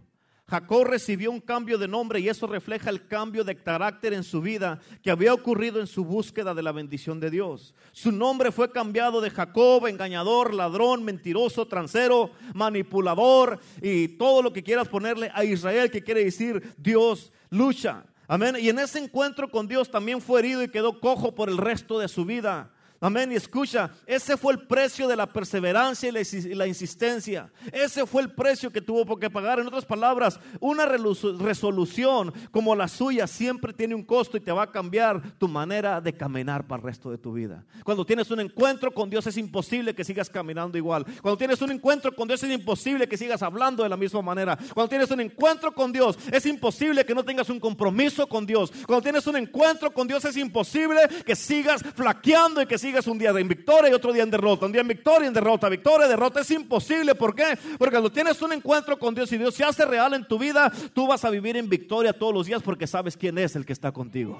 Jacob 0.46 0.84
recibió 0.84 1.30
un 1.30 1.40
cambio 1.40 1.78
de 1.78 1.88
nombre 1.88 2.20
y 2.20 2.28
eso 2.28 2.46
refleja 2.46 2.90
el 2.90 3.06
cambio 3.06 3.44
de 3.44 3.56
carácter 3.56 4.12
en 4.12 4.22
su 4.22 4.40
vida 4.40 4.78
que 5.02 5.10
había 5.10 5.32
ocurrido 5.34 5.80
en 5.80 5.86
su 5.86 6.04
búsqueda 6.04 6.54
de 6.54 6.62
la 6.62 6.72
bendición 6.72 7.18
de 7.18 7.30
Dios. 7.30 7.74
Su 7.92 8.12
nombre 8.12 8.52
fue 8.52 8.70
cambiado 8.70 9.20
de 9.20 9.30
Jacob, 9.30 9.86
engañador, 9.86 10.54
ladrón, 10.54 11.02
mentiroso, 11.02 11.66
transero, 11.66 12.30
manipulador 12.54 13.58
y 13.82 14.08
todo 14.08 14.42
lo 14.42 14.52
que 14.52 14.62
quieras 14.62 14.88
ponerle 14.88 15.30
a 15.34 15.44
Israel 15.44 15.90
que 15.90 16.02
quiere 16.02 16.24
decir 16.24 16.74
Dios 16.76 17.32
lucha. 17.50 18.04
Amén. 18.26 18.56
Y 18.58 18.68
en 18.68 18.78
ese 18.78 18.98
encuentro 18.98 19.50
con 19.50 19.68
Dios 19.68 19.90
también 19.90 20.20
fue 20.20 20.40
herido 20.40 20.62
y 20.62 20.68
quedó 20.68 21.00
cojo 21.00 21.34
por 21.34 21.48
el 21.48 21.58
resto 21.58 21.98
de 21.98 22.08
su 22.08 22.24
vida. 22.24 22.70
Amén. 23.00 23.32
Y 23.32 23.34
escucha, 23.34 23.90
ese 24.06 24.36
fue 24.36 24.54
el 24.54 24.60
precio 24.60 25.06
de 25.06 25.16
la 25.16 25.26
perseverancia 25.26 26.08
y 26.08 26.54
la 26.54 26.66
insistencia. 26.66 27.52
Ese 27.70 28.06
fue 28.06 28.22
el 28.22 28.32
precio 28.32 28.70
que 28.70 28.80
tuvo 28.80 29.18
que 29.18 29.28
pagar. 29.28 29.60
En 29.60 29.66
otras 29.66 29.84
palabras, 29.84 30.40
una 30.60 30.86
resolución 30.86 32.32
como 32.50 32.74
la 32.74 32.88
suya 32.88 33.26
siempre 33.26 33.72
tiene 33.72 33.94
un 33.94 34.04
costo 34.04 34.36
y 34.36 34.40
te 34.40 34.52
va 34.52 34.62
a 34.62 34.72
cambiar 34.72 35.36
tu 35.38 35.48
manera 35.48 36.00
de 36.00 36.14
caminar 36.14 36.66
para 36.66 36.80
el 36.80 36.86
resto 36.86 37.10
de 37.10 37.18
tu 37.18 37.32
vida. 37.32 37.64
Cuando 37.84 38.06
tienes 38.06 38.30
un 38.30 38.40
encuentro 38.40 38.92
con 38.92 39.10
Dios 39.10 39.26
es 39.26 39.36
imposible 39.36 39.94
que 39.94 40.04
sigas 40.04 40.30
caminando 40.30 40.78
igual. 40.78 41.04
Cuando 41.20 41.36
tienes 41.36 41.60
un 41.60 41.72
encuentro 41.72 42.14
con 42.14 42.28
Dios 42.28 42.42
es 42.42 42.50
imposible 42.50 43.08
que 43.08 43.16
sigas 43.16 43.42
hablando 43.42 43.82
de 43.82 43.88
la 43.88 43.96
misma 43.96 44.22
manera. 44.22 44.56
Cuando 44.72 44.88
tienes 44.88 45.10
un 45.10 45.20
encuentro 45.20 45.74
con 45.74 45.92
Dios 45.92 46.18
es 46.32 46.46
imposible 46.46 47.04
que 47.04 47.14
no 47.14 47.24
tengas 47.24 47.50
un 47.50 47.60
compromiso 47.60 48.26
con 48.26 48.46
Dios. 48.46 48.72
Cuando 48.86 49.02
tienes 49.02 49.26
un 49.26 49.36
encuentro 49.36 49.92
con 49.92 50.06
Dios 50.06 50.24
es 50.24 50.36
imposible 50.36 51.00
que 51.26 51.36
sigas 51.36 51.82
flaqueando 51.94 52.62
y 52.62 52.66
que 52.66 52.78
sigas 52.84 53.04
es 53.04 53.10
un 53.10 53.18
día 53.18 53.32
de 53.32 53.42
victoria 53.42 53.90
y 53.90 53.94
otro 53.94 54.12
día 54.12 54.22
en 54.22 54.30
derrota. 54.30 54.66
Un 54.66 54.72
día 54.72 54.82
en 54.82 54.88
victoria 54.88 55.24
y 55.24 55.28
en 55.28 55.34
derrota. 55.34 55.70
Victoria 55.70 56.06
derrota 56.06 56.40
es 56.40 56.50
imposible. 56.50 57.14
¿Por 57.14 57.34
qué? 57.34 57.58
Porque 57.78 57.92
cuando 57.92 58.12
tienes 58.12 58.40
un 58.42 58.52
encuentro 58.52 58.98
con 58.98 59.14
Dios 59.14 59.32
y 59.32 59.38
Dios 59.38 59.54
se 59.54 59.64
hace 59.64 59.86
real 59.86 60.12
en 60.12 60.26
tu 60.26 60.38
vida, 60.38 60.70
tú 60.92 61.06
vas 61.06 61.24
a 61.24 61.30
vivir 61.30 61.56
en 61.56 61.68
victoria 61.68 62.12
todos 62.12 62.34
los 62.34 62.46
días 62.46 62.62
porque 62.62 62.86
sabes 62.86 63.16
quién 63.16 63.38
es 63.38 63.56
el 63.56 63.64
que 63.64 63.72
está 63.72 63.90
contigo. 63.90 64.38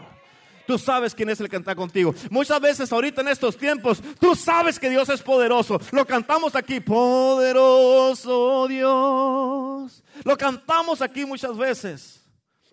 Tú 0.67 0.79
sabes 0.79 1.15
quién 1.15 1.31
es 1.31 1.41
el 1.41 1.49
que 1.49 1.57
está 1.57 1.75
contigo. 1.75 2.15
Muchas 2.31 2.61
veces 2.61 2.93
ahorita 2.93 3.23
en 3.23 3.29
estos 3.29 3.57
tiempos, 3.57 4.03
tú 4.21 4.35
sabes 4.35 4.79
que 4.79 4.91
Dios 4.91 5.09
es 5.09 5.23
poderoso. 5.23 5.81
Lo 5.91 6.07
cantamos 6.07 6.55
aquí, 6.55 6.81
poderoso 6.81 8.67
Dios. 8.69 10.03
Lo 10.23 10.37
cantamos 10.37 11.01
aquí 11.01 11.25
muchas 11.25 11.57
veces. 11.57 12.24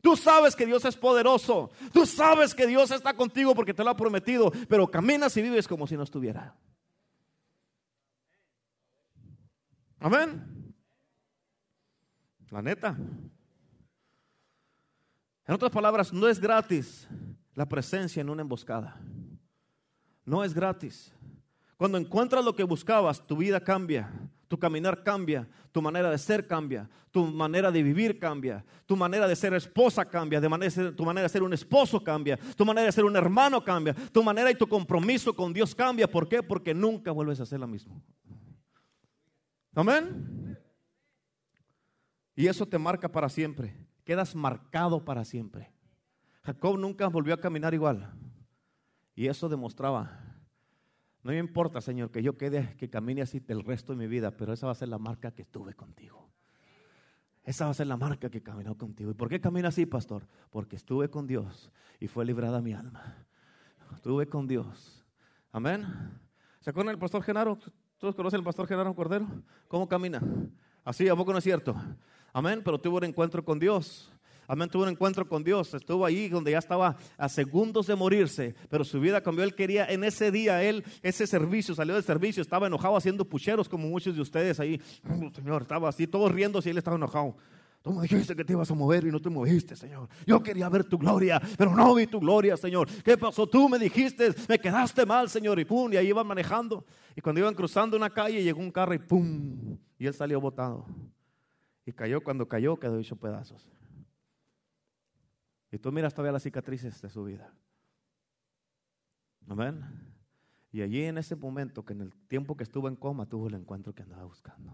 Tú 0.01 0.15
sabes 0.15 0.55
que 0.55 0.65
Dios 0.65 0.84
es 0.86 0.98
poderoso. 0.98 1.70
Tú 1.93 2.05
sabes 2.05 2.55
que 2.55 2.67
Dios 2.67 2.91
está 2.91 3.13
contigo 3.13 3.53
porque 3.53 3.74
te 3.74 3.84
lo 3.84 3.91
ha 3.91 3.98
prometido. 3.98 4.51
Pero 4.67 4.89
caminas 4.89 5.36
y 5.38 5.41
vives 5.41 5.67
como 5.67 5.86
si 5.86 5.96
no 5.96 6.03
estuviera. 6.03 6.55
Amén. 10.00 10.74
La 12.50 12.62
neta. 12.62 12.98
En 15.48 15.55
otras 15.55 15.72
palabras, 15.72 16.12
no 16.12 16.27
es 16.27 16.39
gratis 16.39 17.08
la 17.53 17.67
presencia 17.67 18.22
en 18.22 18.29
una 18.29 18.41
emboscada. 18.41 19.00
No 20.25 20.43
es 20.43 20.53
gratis. 20.53 21.13
Cuando 21.81 21.97
encuentras 21.97 22.45
lo 22.45 22.55
que 22.55 22.63
buscabas, 22.63 23.25
tu 23.25 23.38
vida 23.38 23.59
cambia, 23.59 24.13
tu 24.47 24.59
caminar 24.59 25.01
cambia, 25.01 25.50
tu 25.71 25.81
manera 25.81 26.11
de 26.11 26.17
ser 26.19 26.45
cambia, 26.45 26.88
tu 27.09 27.25
manera 27.25 27.71
de 27.71 27.81
vivir 27.81 28.19
cambia, 28.19 28.63
tu 28.85 28.95
manera 28.95 29.27
de 29.27 29.35
ser 29.35 29.51
esposa 29.55 30.05
cambia, 30.05 30.39
tu 30.39 31.03
manera 31.03 31.23
de 31.23 31.29
ser 31.29 31.41
un 31.41 31.53
esposo 31.53 32.03
cambia, 32.03 32.38
tu 32.55 32.65
manera 32.65 32.85
de 32.85 32.91
ser 32.91 33.03
un 33.03 33.15
hermano 33.15 33.63
cambia, 33.63 33.95
tu 33.95 34.21
manera 34.21 34.51
y 34.51 34.53
tu 34.53 34.67
compromiso 34.67 35.35
con 35.35 35.51
Dios 35.51 35.73
cambia. 35.73 36.07
¿Por 36.07 36.29
qué? 36.29 36.43
Porque 36.43 36.71
nunca 36.71 37.11
vuelves 37.11 37.39
a 37.39 37.47
ser 37.47 37.59
la 37.59 37.65
misma. 37.65 38.00
Amén. 39.73 40.55
Y 42.35 42.45
eso 42.45 42.67
te 42.67 42.77
marca 42.77 43.11
para 43.11 43.27
siempre. 43.27 43.75
Quedas 44.03 44.35
marcado 44.35 45.03
para 45.03 45.25
siempre. 45.25 45.73
Jacob 46.43 46.77
nunca 46.77 47.07
volvió 47.07 47.33
a 47.33 47.41
caminar 47.41 47.73
igual. 47.73 48.13
Y 49.15 49.25
eso 49.25 49.50
demostraba, 49.50 50.30
no 51.23 51.31
me 51.31 51.37
importa, 51.37 51.81
Señor, 51.81 52.11
que 52.11 52.23
yo 52.23 52.37
quede, 52.37 52.75
que 52.77 52.89
camine 52.89 53.21
así 53.21 53.43
el 53.47 53.63
resto 53.63 53.93
de 53.93 53.99
mi 53.99 54.07
vida, 54.07 54.31
pero 54.31 54.53
esa 54.53 54.65
va 54.65 54.71
a 54.71 54.75
ser 54.75 54.89
la 54.89 54.97
marca 54.97 55.31
que 55.31 55.43
estuve 55.43 55.73
contigo. 55.73 56.29
Esa 57.43 57.65
va 57.65 57.71
a 57.71 57.73
ser 57.75 57.87
la 57.87 57.97
marca 57.97 58.29
que 58.29 58.41
caminó 58.41 58.77
contigo. 58.77 59.11
¿Y 59.11 59.13
por 59.13 59.29
qué 59.29 59.39
camina 59.39 59.69
así, 59.69 59.85
pastor? 59.85 60.27
Porque 60.49 60.75
estuve 60.75 61.09
con 61.09 61.27
Dios 61.27 61.71
y 61.99 62.07
fue 62.07 62.25
librada 62.25 62.61
mi 62.61 62.73
alma. 62.73 63.25
Estuve 63.93 64.27
con 64.27 64.47
Dios. 64.47 65.05
Amén. 65.51 65.85
¿Se 66.59 66.69
acuerdan 66.69 66.93
del 66.93 66.99
pastor 66.99 67.23
Genaro? 67.23 67.57
¿Todos 67.97 68.15
conocen 68.15 68.39
al 68.39 68.43
pastor 68.43 68.67
Genaro 68.67 68.95
Cordero? 68.95 69.27
¿Cómo 69.67 69.87
camina? 69.87 70.21
Así, 70.83 71.07
¿a 71.07 71.15
poco 71.15 71.31
no 71.31 71.37
es 71.37 71.43
cierto? 71.43 71.75
Amén, 72.33 72.61
pero 72.63 72.79
tuvo 72.79 72.97
un 72.97 73.03
encuentro 73.03 73.43
con 73.43 73.59
Dios. 73.59 74.11
Amén, 74.51 74.67
tuvo 74.67 74.84
un 74.84 74.89
encuentro 74.89 75.25
con 75.25 75.46
Dios. 75.46 75.74
Estuvo 75.74 76.05
ahí 76.05 76.27
donde 76.27 76.51
ya 76.51 76.58
estaba 76.58 76.98
a 77.17 77.29
segundos 77.29 77.88
de 77.88 77.96
morirse, 77.96 78.53
pero 78.70 78.84
su 78.84 79.00
vida 79.00 79.22
cambió. 79.24 79.46
Él 79.46 79.55
quería, 79.55 79.86
en 79.86 80.03
ese 80.03 80.29
día, 80.29 80.62
él, 80.62 80.84
ese 81.01 81.25
servicio, 81.25 81.74
salió 81.74 81.93
del 81.96 82.03
servicio, 82.03 82.41
estaba 82.41 82.67
enojado 82.67 82.98
haciendo 82.98 83.24
pucheros 83.24 83.70
como 83.70 83.88
muchos 83.88 84.13
de 84.13 84.22
ustedes 84.22 84.60
ahí. 84.60 84.81
Señor, 85.34 85.62
estaba 85.62 85.88
así, 85.88 86.05
todos 86.05 86.29
riendo 86.34 86.60
y 86.65 86.67
él 86.67 86.77
estaba 86.77 86.98
enojado. 86.98 87.38
Tú 87.81 87.93
me 87.93 88.01
dijiste 88.01 88.36
que 88.36 88.43
te 88.43 88.51
ibas 88.51 88.70
a 88.70 88.74
mover 88.74 89.05
y 89.05 89.10
no 89.10 89.22
te 89.22 89.29
moviste, 89.29 89.74
Señor. 89.77 90.10
Yo 90.27 90.43
quería 90.43 90.67
ver 90.67 90.84
tu 90.84 90.98
gloria, 90.98 91.41
pero 91.58 91.74
no 91.74 91.96
vi 91.96 92.08
tu 92.08 92.20
gloria, 92.20 92.58
Señor. 92.58 92.89
¿Qué 93.05 93.17
pasó? 93.17 93.48
Tú 93.48 93.70
me 93.70 93.79
dijiste, 93.79 94.34
me 94.50 94.60
quedaste 94.60 95.05
mal, 95.05 95.29
Señor. 95.29 95.62
Y 95.62 95.63
pum, 95.63 95.93
y 95.93 95.96
ahí 95.96 96.10
iban 96.10 96.27
manejando. 96.27 96.84
Y 97.15 97.22
cuando 97.22 97.39
iban 97.39 97.55
cruzando 97.55 97.96
una 97.96 98.10
calle, 98.10 98.43
llegó 98.43 98.60
un 98.60 98.72
carro 98.72 98.93
y 98.93 99.00
pum, 99.00 99.77
y 99.98 100.08
él 100.08 100.13
salió 100.13 100.41
botado. 100.41 100.86
Y 101.86 101.93
cayó, 101.93 102.20
cuando 102.22 102.46
cayó, 102.50 102.75
quedó 102.75 103.00
hecho 103.00 103.15
pedazos. 103.15 103.65
Y 105.71 105.79
tú 105.79 105.91
miras 105.91 106.13
todavía 106.13 106.33
las 106.33 106.43
cicatrices 106.43 107.01
de 107.01 107.09
su 107.09 107.23
vida. 107.23 107.53
Amén. 109.47 109.81
Y 110.71 110.81
allí 110.81 111.03
en 111.03 111.17
ese 111.17 111.35
momento, 111.35 111.85
que 111.85 111.93
en 111.93 112.01
el 112.01 112.13
tiempo 112.27 112.57
que 112.57 112.63
estuvo 112.63 112.89
en 112.89 112.95
coma, 112.95 113.25
tuvo 113.25 113.47
el 113.47 113.53
encuentro 113.53 113.93
que 113.93 114.03
andaba 114.03 114.25
buscando. 114.25 114.73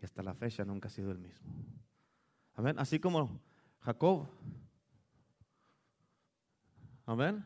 Y 0.00 0.04
hasta 0.06 0.22
la 0.22 0.34
fecha 0.34 0.64
nunca 0.64 0.88
ha 0.88 0.90
sido 0.90 1.10
el 1.10 1.18
mismo. 1.18 1.52
Amén. 2.54 2.78
Así 2.78 2.98
como 2.98 3.40
Jacob. 3.80 4.26
Amén. 7.04 7.44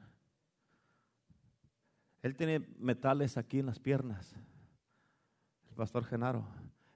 Él 2.23 2.37
tiene 2.37 2.61
metales 2.79 3.37
aquí 3.37 3.59
en 3.59 3.67
las 3.67 3.81
piernas. 3.81 4.35
El 5.69 5.75
pastor 5.75 6.05
Genaro. 6.05 6.47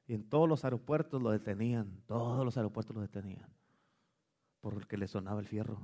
Y 0.06 0.14
en 0.14 0.22
todos 0.22 0.48
los 0.48 0.64
aeropuertos 0.64 1.20
lo 1.20 1.30
detenían. 1.30 2.00
Todos 2.06 2.44
los 2.44 2.56
aeropuertos 2.56 2.94
lo 2.94 3.02
detenían 3.02 3.57
porque 4.60 4.96
le 4.96 5.08
sonaba 5.08 5.40
el 5.40 5.46
fierro. 5.46 5.78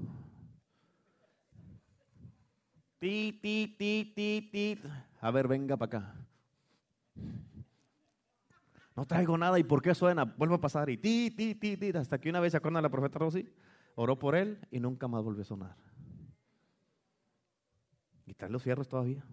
Ti, 2.99 3.39
ti, 3.43 3.77
ti, 3.79 4.13
ti, 4.15 4.49
ti. 4.51 4.81
A 5.21 5.31
ver, 5.31 5.47
venga 5.49 5.77
para 5.77 5.99
acá. 5.99 6.15
No 8.97 9.05
traigo 9.05 9.37
nada. 9.37 9.59
¿Y 9.59 9.65
por 9.65 9.83
qué 9.83 9.95
suena? 9.95 10.25
Vuelvo 10.25 10.55
a 10.55 10.61
pasar. 10.61 10.89
Y 10.89 10.97
ti, 10.97 11.31
ti, 11.31 11.55
ti, 11.55 11.77
ti. 11.77 11.91
Hasta 11.97 12.19
que 12.19 12.31
una 12.31 12.41
vez 12.41 12.53
se 12.53 12.57
acuerdan 12.57 12.83
la 12.83 12.89
profeta 12.89 13.19
Rosy. 13.19 13.49
Oró 13.97 14.19
por 14.19 14.35
él 14.35 14.59
y 14.71 14.81
nunca 14.81 15.07
más 15.09 15.23
volvió 15.23 15.43
a 15.43 15.45
sonar. 15.45 15.77
Y 18.27 18.35
los 18.49 18.63
fierros 18.63 18.89
todavía. 18.89 19.25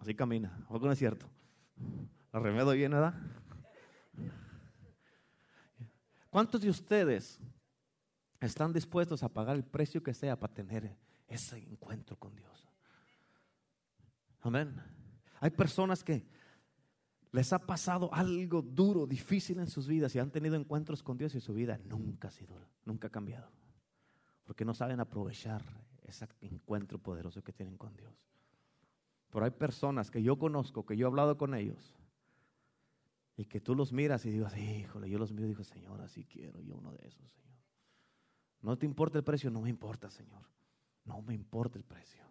Así 0.00 0.14
camina. 0.14 0.64
Algo 0.68 0.86
no 0.86 0.92
es 0.92 0.98
cierto. 0.98 1.26
La 2.32 2.40
remedio 2.40 2.72
bien, 2.72 2.92
¿verdad? 2.92 3.14
¿Cuántos 6.32 6.62
de 6.62 6.70
ustedes 6.70 7.38
están 8.40 8.72
dispuestos 8.72 9.22
a 9.22 9.28
pagar 9.28 9.54
el 9.54 9.64
precio 9.64 10.02
que 10.02 10.14
sea 10.14 10.34
para 10.40 10.54
tener 10.54 10.96
ese 11.28 11.58
encuentro 11.58 12.16
con 12.16 12.34
Dios? 12.34 12.66
Amén. 14.40 14.74
Hay 15.40 15.50
personas 15.50 16.02
que 16.02 16.26
les 17.32 17.52
ha 17.52 17.58
pasado 17.58 18.08
algo 18.14 18.62
duro, 18.62 19.06
difícil 19.06 19.58
en 19.58 19.68
sus 19.68 19.86
vidas 19.86 20.14
y 20.14 20.20
han 20.20 20.30
tenido 20.30 20.54
encuentros 20.56 21.02
con 21.02 21.18
Dios 21.18 21.34
y 21.34 21.40
su 21.42 21.52
vida 21.52 21.78
nunca 21.84 22.28
ha 22.28 22.30
sido, 22.30 22.56
nunca 22.86 23.08
ha 23.08 23.10
cambiado. 23.10 23.50
Porque 24.44 24.64
no 24.64 24.72
saben 24.72 25.00
aprovechar 25.00 25.62
ese 26.02 26.26
encuentro 26.40 26.98
poderoso 26.98 27.44
que 27.44 27.52
tienen 27.52 27.76
con 27.76 27.94
Dios. 27.94 28.14
Pero 29.30 29.44
hay 29.44 29.50
personas 29.50 30.10
que 30.10 30.22
yo 30.22 30.38
conozco, 30.38 30.86
que 30.86 30.96
yo 30.96 31.06
he 31.06 31.10
hablado 31.10 31.36
con 31.36 31.54
ellos, 31.54 31.94
y 33.42 33.44
que 33.44 33.60
tú 33.60 33.74
los 33.74 33.92
miras 33.92 34.24
y 34.24 34.30
digas, 34.30 34.56
híjole, 34.56 35.10
yo 35.10 35.18
los 35.18 35.32
miro 35.32 35.46
y 35.46 35.48
digo, 35.48 35.64
Señor, 35.64 36.00
así 36.00 36.24
quiero 36.24 36.60
yo 36.60 36.76
uno 36.76 36.92
de 36.92 37.08
esos, 37.08 37.28
Señor. 37.32 37.58
No 38.60 38.78
te 38.78 38.86
importa 38.86 39.18
el 39.18 39.24
precio, 39.24 39.50
no 39.50 39.60
me 39.60 39.68
importa, 39.68 40.10
Señor. 40.10 40.42
No 41.04 41.20
me 41.22 41.34
importa 41.34 41.76
el 41.76 41.84
precio. 41.84 42.22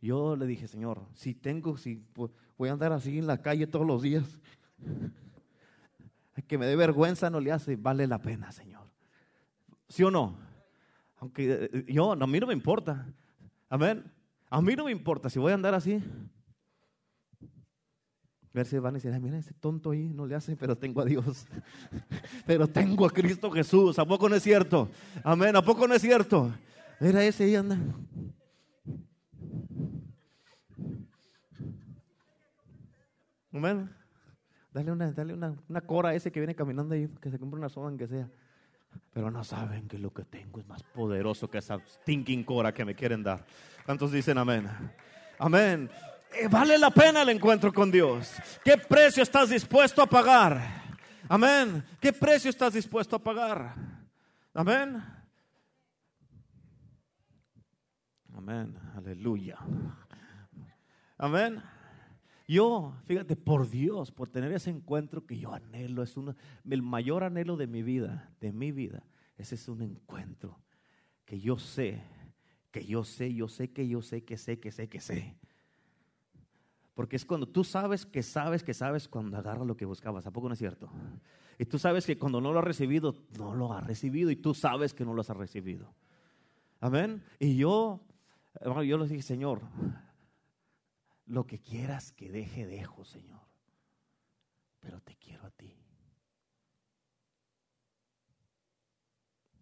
Yo 0.00 0.36
le 0.36 0.46
dije, 0.46 0.68
Señor, 0.68 1.04
si 1.14 1.34
tengo, 1.34 1.76
si 1.76 2.06
voy 2.56 2.68
a 2.68 2.72
andar 2.72 2.92
así 2.92 3.18
en 3.18 3.26
la 3.26 3.42
calle 3.42 3.66
todos 3.66 3.84
los 3.84 4.00
días, 4.00 4.40
que 6.46 6.58
me 6.58 6.66
dé 6.66 6.76
vergüenza 6.76 7.28
no 7.28 7.40
le 7.40 7.50
hace, 7.50 7.74
vale 7.74 8.06
la 8.06 8.22
pena, 8.22 8.52
Señor. 8.52 8.88
¿Sí 9.88 10.04
o 10.04 10.12
no? 10.12 10.38
Aunque 11.16 11.70
eh, 11.72 11.84
yo, 11.88 12.12
a 12.12 12.26
mí 12.28 12.38
no 12.38 12.46
me 12.46 12.52
importa. 12.52 13.04
Amén. 13.68 14.04
A 14.48 14.62
mí 14.62 14.76
no 14.76 14.84
me 14.84 14.92
importa 14.92 15.28
si 15.28 15.40
voy 15.40 15.50
a 15.50 15.56
andar 15.56 15.74
así. 15.74 16.00
Si 18.64 18.78
van 18.78 18.94
a 18.94 18.98
decir, 18.98 19.12
mira 19.20 19.38
ese 19.38 19.54
tonto 19.54 19.90
ahí, 19.90 20.08
no 20.08 20.26
le 20.26 20.34
hace, 20.34 20.56
pero 20.56 20.76
tengo 20.76 21.00
a 21.00 21.04
Dios. 21.04 21.46
pero 22.46 22.66
tengo 22.66 23.06
a 23.06 23.10
Cristo 23.10 23.50
Jesús. 23.50 23.98
¿A 23.98 24.04
poco 24.04 24.28
no 24.28 24.36
es 24.36 24.42
cierto? 24.42 24.88
Amén, 25.22 25.54
¿a 25.56 25.62
poco 25.62 25.86
no 25.86 25.94
es 25.94 26.02
cierto? 26.02 26.52
Era 27.00 27.22
ese 27.24 27.44
ahí 27.44 27.54
anda. 27.54 27.78
Amén. 33.52 33.90
Dale 34.72 34.92
una, 34.92 35.12
dale 35.12 35.34
una, 35.34 35.56
una 35.68 35.80
cora 35.80 36.10
a 36.10 36.14
ese 36.14 36.30
que 36.30 36.40
viene 36.40 36.54
caminando 36.54 36.94
ahí, 36.94 37.08
que 37.20 37.30
se 37.30 37.38
compre 37.38 37.58
una 37.58 37.68
soda 37.68 37.96
que 37.96 38.06
sea. 38.06 38.28
Pero 39.12 39.30
no 39.30 39.42
saben 39.42 39.88
que 39.88 39.98
lo 39.98 40.12
que 40.12 40.24
tengo 40.24 40.60
es 40.60 40.66
más 40.66 40.82
poderoso 40.82 41.50
que 41.50 41.58
esa 41.58 41.78
stinking 41.86 42.44
cora 42.44 42.72
que 42.72 42.84
me 42.84 42.94
quieren 42.94 43.22
dar. 43.22 43.44
¿Cuántos 43.84 44.12
dicen 44.12 44.38
amén? 44.38 44.68
Amén. 45.38 45.90
Eh, 46.34 46.48
vale 46.48 46.78
la 46.78 46.90
pena 46.90 47.22
el 47.22 47.30
encuentro 47.30 47.72
con 47.72 47.90
Dios. 47.90 48.32
¿Qué 48.64 48.76
precio 48.76 49.22
estás 49.22 49.50
dispuesto 49.50 50.02
a 50.02 50.06
pagar? 50.06 50.60
Amén. 51.28 51.84
¿Qué 52.00 52.12
precio 52.12 52.50
estás 52.50 52.74
dispuesto 52.74 53.16
a 53.16 53.18
pagar? 53.18 53.74
Amén. 54.54 55.02
Amén. 58.34 58.78
Aleluya. 58.94 59.58
Amén. 61.16 61.62
Yo, 62.46 62.94
fíjate, 63.04 63.36
por 63.36 63.68
Dios, 63.68 64.10
por 64.10 64.28
tener 64.28 64.52
ese 64.52 64.70
encuentro 64.70 65.26
que 65.26 65.38
yo 65.38 65.52
anhelo, 65.52 66.02
es 66.02 66.16
uno, 66.16 66.34
el 66.68 66.82
mayor 66.82 67.24
anhelo 67.24 67.56
de 67.56 67.66
mi 67.66 67.82
vida, 67.82 68.30
de 68.40 68.52
mi 68.52 68.72
vida, 68.72 69.02
ese 69.36 69.54
es 69.54 69.68
un 69.68 69.82
encuentro 69.82 70.58
que 71.26 71.38
yo 71.38 71.58
sé, 71.58 72.00
que 72.70 72.86
yo 72.86 73.04
sé, 73.04 73.34
yo 73.34 73.48
sé, 73.48 73.70
que 73.70 73.86
yo 73.86 74.00
sé, 74.00 74.24
que 74.24 74.38
sé, 74.38 74.58
que 74.58 74.72
sé, 74.72 74.88
que 74.88 75.00
sé, 75.00 75.36
porque 76.98 77.14
es 77.14 77.24
cuando 77.24 77.46
tú 77.46 77.62
sabes 77.62 78.04
que 78.04 78.24
sabes 78.24 78.64
que 78.64 78.74
sabes 78.74 79.06
cuando 79.06 79.36
agarras 79.36 79.64
lo 79.64 79.76
que 79.76 79.84
buscabas. 79.84 80.26
¿A 80.26 80.32
poco 80.32 80.48
no 80.48 80.54
es 80.54 80.58
cierto? 80.58 80.90
Y 81.56 81.64
tú 81.64 81.78
sabes 81.78 82.04
que 82.04 82.18
cuando 82.18 82.40
no 82.40 82.52
lo 82.52 82.58
has 82.58 82.64
recibido, 82.64 83.14
no 83.38 83.54
lo 83.54 83.72
has 83.72 83.86
recibido. 83.86 84.32
Y 84.32 84.36
tú 84.36 84.52
sabes 84.52 84.94
que 84.94 85.04
no 85.04 85.14
lo 85.14 85.20
has 85.20 85.28
recibido. 85.28 85.94
Amén. 86.80 87.22
Y 87.38 87.56
yo, 87.56 88.00
yo 88.84 88.98
les 88.98 89.10
dije, 89.10 89.22
Señor, 89.22 89.60
lo 91.26 91.46
que 91.46 91.60
quieras 91.60 92.10
que 92.10 92.32
deje, 92.32 92.66
dejo, 92.66 93.04
Señor. 93.04 93.42
Pero 94.80 95.00
te 95.00 95.14
quiero 95.14 95.46
a 95.46 95.50
ti. 95.52 95.72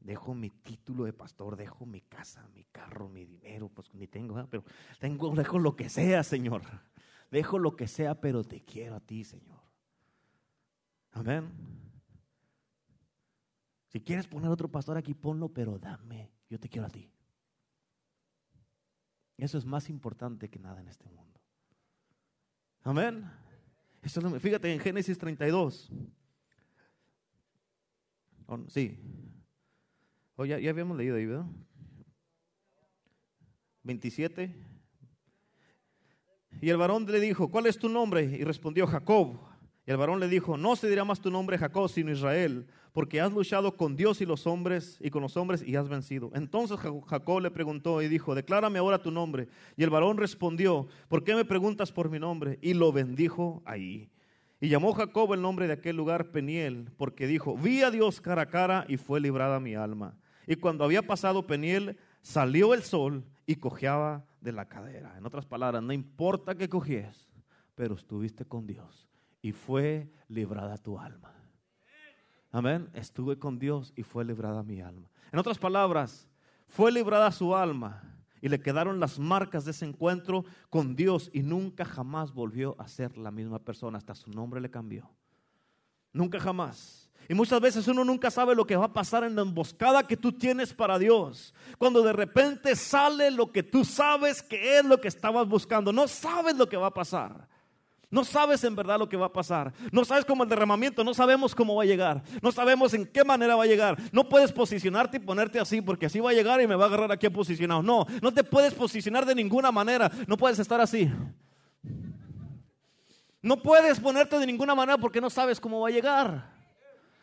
Dejo 0.00 0.32
mi 0.32 0.48
título 0.48 1.04
de 1.04 1.12
pastor, 1.12 1.56
dejo 1.56 1.84
mi 1.84 2.00
casa, 2.00 2.48
mi 2.54 2.64
carro, 2.64 3.10
mi 3.10 3.26
dinero, 3.26 3.68
pues 3.68 3.92
ni 3.92 4.06
tengo, 4.06 4.42
pero 4.48 4.64
tengo, 4.98 5.34
dejo 5.34 5.58
lo 5.58 5.76
que 5.76 5.90
sea, 5.90 6.22
Señor. 6.22 6.62
Dejo 7.30 7.58
lo 7.58 7.76
que 7.76 7.88
sea, 7.88 8.20
pero 8.20 8.44
te 8.44 8.62
quiero 8.62 8.96
a 8.96 9.00
ti, 9.00 9.24
Señor. 9.24 9.60
Amén. 11.12 11.50
Si 13.88 14.00
quieres 14.00 14.26
poner 14.26 14.50
otro 14.50 14.70
pastor 14.70 14.96
aquí, 14.96 15.14
ponlo, 15.14 15.48
pero 15.48 15.78
dame. 15.78 16.30
Yo 16.48 16.60
te 16.60 16.68
quiero 16.68 16.86
a 16.86 16.90
ti. 16.90 17.10
Eso 19.36 19.58
es 19.58 19.64
más 19.64 19.90
importante 19.90 20.48
que 20.48 20.58
nada 20.58 20.80
en 20.80 20.88
este 20.88 21.08
mundo. 21.08 21.40
Amén. 22.82 23.28
fíjate 24.40 24.72
en 24.72 24.80
Génesis 24.80 25.18
32. 25.18 25.90
sí. 28.68 28.98
Oh, 30.36 30.44
ya, 30.44 30.58
ya 30.58 30.70
habíamos 30.70 30.96
leído 30.96 31.16
ahí, 31.16 31.26
¿verdad? 31.26 31.46
27. 33.82 34.75
Y 36.60 36.70
el 36.70 36.76
varón 36.76 37.06
le 37.06 37.20
dijo, 37.20 37.48
¿cuál 37.48 37.66
es 37.66 37.78
tu 37.78 37.88
nombre? 37.88 38.22
Y 38.24 38.44
respondió 38.44 38.86
Jacob. 38.86 39.38
Y 39.86 39.90
el 39.90 39.96
varón 39.96 40.18
le 40.18 40.28
dijo, 40.28 40.56
no 40.56 40.74
se 40.74 40.88
dirá 40.88 41.04
más 41.04 41.20
tu 41.20 41.30
nombre 41.30 41.58
Jacob, 41.58 41.88
sino 41.88 42.10
Israel, 42.10 42.66
porque 42.92 43.20
has 43.20 43.32
luchado 43.32 43.76
con 43.76 43.94
Dios 43.94 44.20
y 44.20 44.26
los 44.26 44.46
hombres 44.46 44.98
y 45.00 45.10
con 45.10 45.22
los 45.22 45.36
hombres 45.36 45.62
y 45.62 45.76
has 45.76 45.88
vencido. 45.88 46.30
Entonces 46.34 46.78
Jacob 47.06 47.40
le 47.40 47.50
preguntó 47.52 48.02
y 48.02 48.08
dijo, 48.08 48.34
declárame 48.34 48.80
ahora 48.80 49.00
tu 49.00 49.12
nombre. 49.12 49.48
Y 49.76 49.84
el 49.84 49.90
varón 49.90 50.16
respondió, 50.16 50.88
¿por 51.08 51.22
qué 51.22 51.34
me 51.34 51.44
preguntas 51.44 51.92
por 51.92 52.10
mi 52.10 52.18
nombre? 52.18 52.58
Y 52.62 52.74
lo 52.74 52.90
bendijo 52.90 53.62
ahí. 53.64 54.10
Y 54.60 54.68
llamó 54.68 54.92
Jacob 54.92 55.34
el 55.34 55.42
nombre 55.42 55.66
de 55.66 55.74
aquel 55.74 55.96
lugar 55.96 56.30
Peniel, 56.30 56.90
porque 56.96 57.26
dijo, 57.26 57.56
vi 57.56 57.82
a 57.82 57.90
Dios 57.90 58.20
cara 58.20 58.42
a 58.42 58.46
cara 58.46 58.86
y 58.88 58.96
fue 58.96 59.20
librada 59.20 59.60
mi 59.60 59.74
alma. 59.74 60.18
Y 60.46 60.56
cuando 60.56 60.82
había 60.84 61.02
pasado 61.02 61.46
Peniel, 61.46 61.96
salió 62.22 62.74
el 62.74 62.82
sol 62.82 63.24
y 63.46 63.56
cojeaba 63.56 64.24
de 64.46 64.52
la 64.52 64.68
cadera. 64.68 65.18
En 65.18 65.26
otras 65.26 65.44
palabras, 65.44 65.82
no 65.82 65.92
importa 65.92 66.54
que 66.54 66.68
cogies, 66.68 67.28
pero 67.74 67.96
estuviste 67.96 68.44
con 68.44 68.64
Dios 68.64 69.08
y 69.42 69.50
fue 69.50 70.08
librada 70.28 70.78
tu 70.78 71.00
alma. 71.00 71.34
Amén. 72.52 72.88
Estuve 72.94 73.40
con 73.40 73.58
Dios 73.58 73.92
y 73.96 74.04
fue 74.04 74.24
librada 74.24 74.62
mi 74.62 74.80
alma. 74.80 75.10
En 75.32 75.40
otras 75.40 75.58
palabras, 75.58 76.28
fue 76.68 76.92
librada 76.92 77.32
su 77.32 77.56
alma 77.56 78.02
y 78.40 78.48
le 78.48 78.60
quedaron 78.60 79.00
las 79.00 79.18
marcas 79.18 79.64
de 79.64 79.72
ese 79.72 79.84
encuentro 79.84 80.44
con 80.70 80.94
Dios 80.94 81.28
y 81.32 81.42
nunca 81.42 81.84
jamás 81.84 82.32
volvió 82.32 82.80
a 82.80 82.86
ser 82.86 83.18
la 83.18 83.32
misma 83.32 83.58
persona. 83.58 83.98
Hasta 83.98 84.14
su 84.14 84.30
nombre 84.30 84.60
le 84.60 84.70
cambió. 84.70 85.10
Nunca 86.12 86.38
jamás. 86.38 87.05
Y 87.28 87.34
muchas 87.34 87.60
veces 87.60 87.88
uno 87.88 88.04
nunca 88.04 88.30
sabe 88.30 88.54
lo 88.54 88.66
que 88.66 88.76
va 88.76 88.86
a 88.86 88.92
pasar 88.92 89.24
en 89.24 89.34
la 89.34 89.42
emboscada 89.42 90.06
que 90.06 90.16
tú 90.16 90.32
tienes 90.32 90.72
para 90.72 90.98
Dios. 90.98 91.52
Cuando 91.78 92.02
de 92.02 92.12
repente 92.12 92.76
sale 92.76 93.30
lo 93.30 93.50
que 93.50 93.62
tú 93.62 93.84
sabes 93.84 94.42
que 94.42 94.78
es 94.78 94.84
lo 94.84 95.00
que 95.00 95.08
estabas 95.08 95.48
buscando. 95.48 95.92
No 95.92 96.06
sabes 96.06 96.56
lo 96.56 96.68
que 96.68 96.76
va 96.76 96.88
a 96.88 96.94
pasar. 96.94 97.48
No 98.08 98.24
sabes 98.24 98.62
en 98.62 98.76
verdad 98.76 98.98
lo 98.98 99.08
que 99.08 99.16
va 99.16 99.26
a 99.26 99.32
pasar. 99.32 99.72
No 99.90 100.04
sabes 100.04 100.24
cómo 100.24 100.44
el 100.44 100.48
derramamiento, 100.48 101.02
no 101.02 101.12
sabemos 101.12 101.54
cómo 101.54 101.74
va 101.74 101.82
a 101.82 101.86
llegar. 101.86 102.22
No 102.40 102.52
sabemos 102.52 102.94
en 102.94 103.04
qué 103.04 103.24
manera 103.24 103.56
va 103.56 103.64
a 103.64 103.66
llegar. 103.66 103.98
No 104.12 104.28
puedes 104.28 104.52
posicionarte 104.52 105.16
y 105.16 105.20
ponerte 105.20 105.58
así 105.58 105.82
porque 105.82 106.06
así 106.06 106.20
va 106.20 106.30
a 106.30 106.34
llegar 106.34 106.60
y 106.60 106.68
me 106.68 106.76
va 106.76 106.84
a 106.84 106.86
agarrar 106.86 107.10
aquí 107.10 107.28
posicionado. 107.28 107.82
No, 107.82 108.06
no 108.22 108.32
te 108.32 108.44
puedes 108.44 108.74
posicionar 108.74 109.26
de 109.26 109.34
ninguna 109.34 109.72
manera. 109.72 110.10
No 110.28 110.36
puedes 110.36 110.60
estar 110.60 110.80
así. 110.80 111.10
No 113.42 113.60
puedes 113.60 113.98
ponerte 113.98 114.38
de 114.38 114.46
ninguna 114.46 114.74
manera 114.74 114.98
porque 114.98 115.20
no 115.20 115.28
sabes 115.28 115.60
cómo 115.60 115.80
va 115.80 115.88
a 115.88 115.92
llegar. 115.92 116.55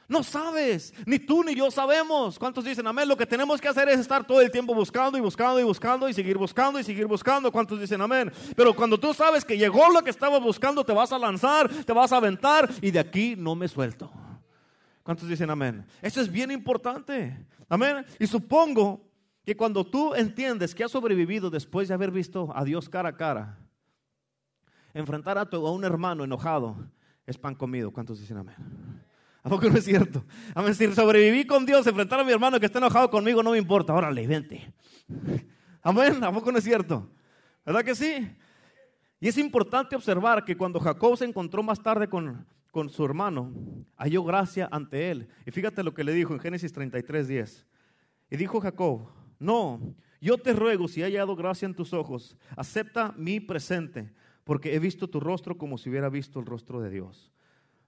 No 0.07 0.21
sabes, 0.21 0.93
ni 1.05 1.17
tú 1.17 1.43
ni 1.43 1.55
yo 1.55 1.71
sabemos. 1.71 2.37
¿Cuántos 2.37 2.65
dicen 2.65 2.85
amén? 2.85 3.07
Lo 3.07 3.15
que 3.15 3.25
tenemos 3.25 3.61
que 3.61 3.67
hacer 3.67 3.87
es 3.89 3.99
estar 3.99 4.25
todo 4.25 4.41
el 4.41 4.51
tiempo 4.51 4.75
buscando 4.75 5.17
y 5.17 5.21
buscando 5.21 5.59
y 5.59 5.63
buscando 5.63 6.09
y 6.09 6.13
seguir 6.13 6.37
buscando 6.37 6.79
y 6.79 6.83
seguir 6.83 7.07
buscando. 7.07 7.51
¿Cuántos 7.51 7.79
dicen 7.79 8.01
amén? 8.01 8.31
Pero 8.55 8.75
cuando 8.75 8.99
tú 8.99 9.13
sabes 9.13 9.45
que 9.45 9.57
llegó 9.57 9.89
lo 9.89 10.03
que 10.03 10.09
estabas 10.09 10.41
buscando, 10.41 10.83
te 10.83 10.91
vas 10.91 11.11
a 11.13 11.17
lanzar, 11.17 11.69
te 11.69 11.93
vas 11.93 12.11
a 12.11 12.17
aventar 12.17 12.69
y 12.81 12.91
de 12.91 12.99
aquí 12.99 13.35
no 13.37 13.55
me 13.55 13.67
suelto. 13.67 14.11
¿Cuántos 15.03 15.27
dicen 15.27 15.49
amén? 15.49 15.85
Eso 16.01 16.21
es 16.21 16.31
bien 16.31 16.51
importante. 16.51 17.45
Amén. 17.69 18.05
Y 18.19 18.27
supongo 18.27 19.01
que 19.45 19.55
cuando 19.55 19.85
tú 19.85 20.13
entiendes 20.15 20.75
que 20.75 20.83
has 20.83 20.91
sobrevivido 20.91 21.49
después 21.49 21.87
de 21.87 21.93
haber 21.93 22.11
visto 22.11 22.51
a 22.55 22.63
Dios 22.63 22.87
cara 22.87 23.09
a 23.09 23.17
cara, 23.17 23.57
enfrentar 24.93 25.37
a, 25.37 25.41
a 25.41 25.71
un 25.71 25.83
hermano 25.83 26.23
enojado 26.23 26.75
es 27.25 27.37
pan 27.37 27.55
comido. 27.55 27.91
¿Cuántos 27.91 28.19
dicen 28.19 28.37
amén? 28.37 29.02
¿A 29.43 29.49
poco 29.49 29.69
no 29.69 29.77
es 29.77 29.83
cierto? 29.83 30.23
A 30.55 30.63
decir, 30.63 30.95
sobreviví 30.95 31.45
con 31.45 31.65
Dios, 31.65 31.85
enfrentar 31.85 32.17
a 32.21 32.23
mi 32.23 32.31
hermano 32.31 32.61
que 32.61 32.65
está 32.65 32.77
enojado 32.77 33.09
conmigo, 33.09 33.43
no 33.43 33.51
me 33.51 33.57
importa. 33.57 33.93
Órale, 33.93 34.25
vente. 34.25 34.73
Amén. 35.81 36.23
¿A 36.23 36.31
poco 36.31 36.49
no 36.49 36.57
es 36.57 36.63
cierto? 36.63 37.09
¿Verdad 37.65 37.83
que 37.83 37.93
sí? 37.93 38.31
Y 39.19 39.27
es 39.27 39.37
importante 39.37 39.97
observar 39.97 40.45
que 40.45 40.55
cuando 40.55 40.79
Jacob 40.79 41.17
se 41.17 41.25
encontró 41.25 41.61
más 41.61 41.83
tarde 41.83 42.07
con, 42.07 42.45
con 42.71 42.89
su 42.89 43.03
hermano, 43.03 43.53
halló 43.97 44.23
gracia 44.23 44.69
ante 44.71 45.11
él. 45.11 45.27
Y 45.45 45.51
fíjate 45.51 45.83
lo 45.83 45.93
que 45.93 46.05
le 46.05 46.13
dijo 46.13 46.33
en 46.33 46.39
Génesis 46.39 46.71
33, 46.71 47.27
10. 47.27 47.65
Y 48.31 48.37
dijo 48.37 48.61
Jacob, 48.61 49.09
no, 49.39 49.93
yo 50.21 50.37
te 50.37 50.53
ruego, 50.53 50.87
si 50.87 51.01
he 51.01 51.03
hallado 51.03 51.35
gracia 51.35 51.65
en 51.65 51.75
tus 51.75 51.91
ojos, 51.91 52.37
acepta 52.55 53.13
mi 53.17 53.41
presente, 53.41 54.13
porque 54.45 54.73
he 54.73 54.79
visto 54.79 55.09
tu 55.09 55.19
rostro 55.19 55.57
como 55.57 55.77
si 55.77 55.89
hubiera 55.89 56.07
visto 56.07 56.39
el 56.39 56.45
rostro 56.45 56.79
de 56.79 56.89
Dios 56.89 57.33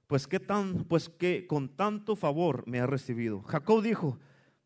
pues 0.08 0.28
qué 0.28 0.40
tan, 0.40 0.84
pues 0.86 1.10
que 1.10 1.48
con 1.48 1.70
tanto 1.70 2.16
favor 2.16 2.64
me 2.68 2.80
ha 2.80 2.88
recibido. 2.88 3.42
Jacob 3.44 3.82
dijo, 3.82 4.20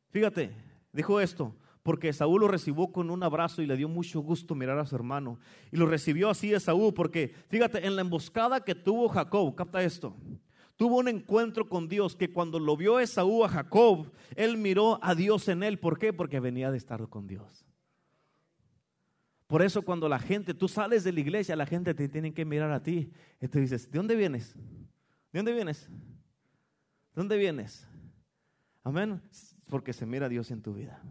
fíjate, 0.10 0.52
dijo 0.92 1.20
esto, 1.20 1.56
porque 1.84 2.12
Saúl 2.12 2.42
lo 2.42 2.48
recibió 2.48 2.88
con 2.88 3.10
un 3.10 3.24
abrazo 3.24 3.62
y 3.62 3.66
le 3.66 3.78
dio 3.78 3.88
mucho 3.88 4.20
gusto 4.20 4.54
mirar 4.54 4.78
a 4.80 4.86
su 4.86 4.96
hermano. 4.96 5.40
Y 5.72 5.78
lo 5.78 5.86
recibió 5.86 6.30
así 6.30 6.58
Saúl, 6.60 6.94
porque 6.94 7.34
fíjate, 7.48 7.86
en 7.86 7.96
la 7.96 8.02
emboscada 8.02 8.64
que 8.64 8.76
tuvo 8.76 9.08
Jacob, 9.10 9.56
capta 9.56 9.82
esto, 9.82 10.16
tuvo 10.76 10.98
un 10.98 11.08
encuentro 11.08 11.68
con 11.68 11.88
Dios 11.88 12.16
que 12.16 12.32
cuando 12.32 12.60
lo 12.60 12.76
vio 12.76 13.00
Esaú 13.00 13.44
a 13.44 13.50
Jacob, 13.50 14.12
él 14.36 14.58
miró 14.58 15.00
a 15.02 15.16
Dios 15.16 15.48
en 15.48 15.64
él. 15.64 15.80
¿Por 15.80 15.98
qué? 15.98 16.14
Porque 16.14 16.40
venía 16.40 16.70
de 16.70 16.78
estar 16.78 17.08
con 17.08 17.28
Dios. 17.28 17.66
Por 19.48 19.64
eso 19.64 19.82
cuando 19.82 20.08
la 20.08 20.20
gente, 20.20 20.54
tú 20.54 20.68
sales 20.68 21.04
de 21.04 21.12
la 21.12 21.22
iglesia, 21.22 21.56
la 21.56 21.66
gente 21.66 21.96
te 21.96 22.08
tiene 22.08 22.34
que 22.34 22.46
mirar 22.46 22.72
a 22.72 22.84
ti. 22.84 23.12
Y 23.42 23.48
tú 23.48 23.58
dices, 23.60 23.90
¿de 23.90 23.98
dónde 23.98 24.16
vienes? 24.16 24.56
¿De 25.32 25.40
dónde 25.40 25.54
vienes? 25.54 25.88
¿De 25.88 27.16
dónde 27.16 27.38
vienes? 27.38 27.88
Amén. 28.84 29.22
Porque 29.70 29.94
se 29.94 30.06
mira 30.06 30.26
a 30.26 30.30
Dios 30.30 30.50
en 30.52 30.62
tu 30.62 30.74
vida. 30.74 31.02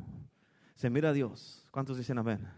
Se 0.75 0.91
mira 0.91 1.11
a 1.11 1.13
Dios. 1.13 1.67
¿Cuántos 1.71 1.97
dicen 1.97 2.19
amén? 2.19 2.49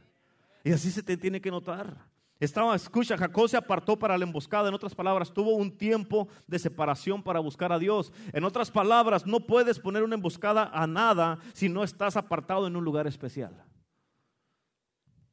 Y 0.65 0.73
así 0.73 0.91
se 0.91 1.03
te 1.03 1.17
tiene 1.17 1.41
que 1.41 1.51
notar. 1.51 2.11
Estaba, 2.39 2.75
escucha, 2.75 3.19
Jacob 3.19 3.49
se 3.51 3.57
apartó 3.59 3.99
para 3.99 4.17
la 4.17 4.25
emboscada. 4.25 4.69
En 4.69 4.75
otras 4.75 4.95
palabras, 4.95 5.33
tuvo 5.33 5.55
un 5.57 5.77
tiempo 5.77 6.29
de 6.47 6.59
separación 6.59 7.23
para 7.23 7.39
buscar 7.39 7.71
a 7.71 7.79
Dios. 7.79 8.11
En 8.33 8.45
otras 8.45 8.71
palabras, 8.71 9.27
no 9.27 9.47
puedes 9.47 9.79
poner 9.79 10.03
una 10.03 10.15
emboscada 10.15 10.71
a 10.73 10.87
nada 10.87 11.39
si 11.53 11.69
no 11.69 11.85
estás 11.85 12.17
apartado 12.17 12.67
en 12.67 12.77
un 12.77 12.85
lugar 12.85 13.07
especial. 13.07 13.63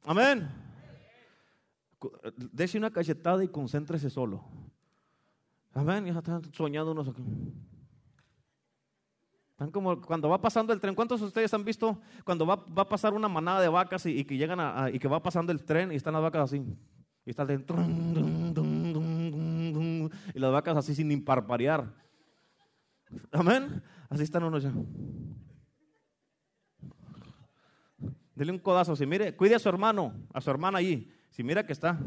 Amén. 0.04 0.50
Dese 2.36 2.76
una 2.76 2.90
cachetada 2.90 3.42
y 3.42 3.48
concéntrese 3.48 4.10
solo. 4.10 4.44
Amén, 5.74 6.06
ya 6.06 6.18
están 6.18 6.42
soñando 6.52 6.92
unos 6.92 7.08
aquí. 7.08 7.22
Están 9.50 9.70
como 9.70 10.00
cuando 10.00 10.28
va 10.28 10.40
pasando 10.40 10.72
el 10.72 10.80
tren. 10.80 10.94
¿Cuántos 10.94 11.20
de 11.20 11.26
ustedes 11.26 11.52
han 11.52 11.64
visto 11.64 12.00
cuando 12.24 12.46
va, 12.46 12.56
va 12.56 12.82
a 12.82 12.88
pasar 12.88 13.12
una 13.12 13.28
manada 13.28 13.60
de 13.60 13.68
vacas 13.68 14.06
y, 14.06 14.24
que 14.24 14.36
llegan 14.36 14.60
a, 14.60 14.88
y 14.90 14.98
que 14.98 15.08
va 15.08 15.20
pasando 15.20 15.50
el 15.50 15.64
tren 15.64 15.90
y 15.90 15.96
están 15.96 16.12
las 16.14 16.22
vacas 16.22 16.44
así? 16.44 16.64
Y 17.26 17.30
está 17.30 17.42
el 17.42 17.64
tren. 17.64 18.54
Y 20.32 20.38
las 20.38 20.52
vacas 20.52 20.76
así 20.76 20.94
sin 20.94 21.10
imparparear. 21.10 21.92
Amén. 23.32 23.82
Así 24.08 24.22
están 24.22 24.44
unos 24.44 24.62
ya. 24.62 24.72
Dele 28.34 28.52
un 28.52 28.58
codazo. 28.60 28.94
Si 28.94 29.04
mire, 29.06 29.34
cuide 29.34 29.56
a 29.56 29.58
su 29.58 29.68
hermano, 29.68 30.14
a 30.32 30.40
su 30.40 30.50
hermana 30.50 30.78
allí. 30.78 31.12
Si 31.30 31.42
mira 31.42 31.66
que 31.66 31.72
está 31.72 31.98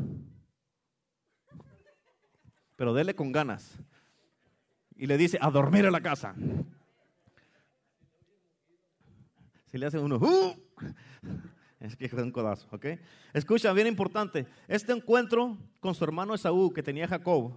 pero 2.81 2.95
dele 2.95 3.13
con 3.13 3.31
ganas. 3.31 3.77
Y 4.95 5.05
le 5.05 5.15
dice, 5.15 5.37
a 5.39 5.51
dormir 5.51 5.85
en 5.85 5.91
la 5.91 6.01
casa. 6.01 6.33
Si 9.67 9.77
le 9.77 9.85
hace 9.85 9.99
uno, 9.99 10.15
¡uh! 10.15 10.55
es 11.79 11.95
que 11.95 12.05
es 12.07 12.13
un 12.13 12.31
codazo, 12.31 12.67
¿ok? 12.71 12.87
Escucha, 13.33 13.71
bien 13.73 13.85
importante, 13.85 14.47
este 14.67 14.93
encuentro 14.93 15.59
con 15.79 15.93
su 15.93 16.03
hermano 16.03 16.33
Esaú 16.33 16.73
que 16.73 16.81
tenía 16.81 17.07
Jacob, 17.07 17.53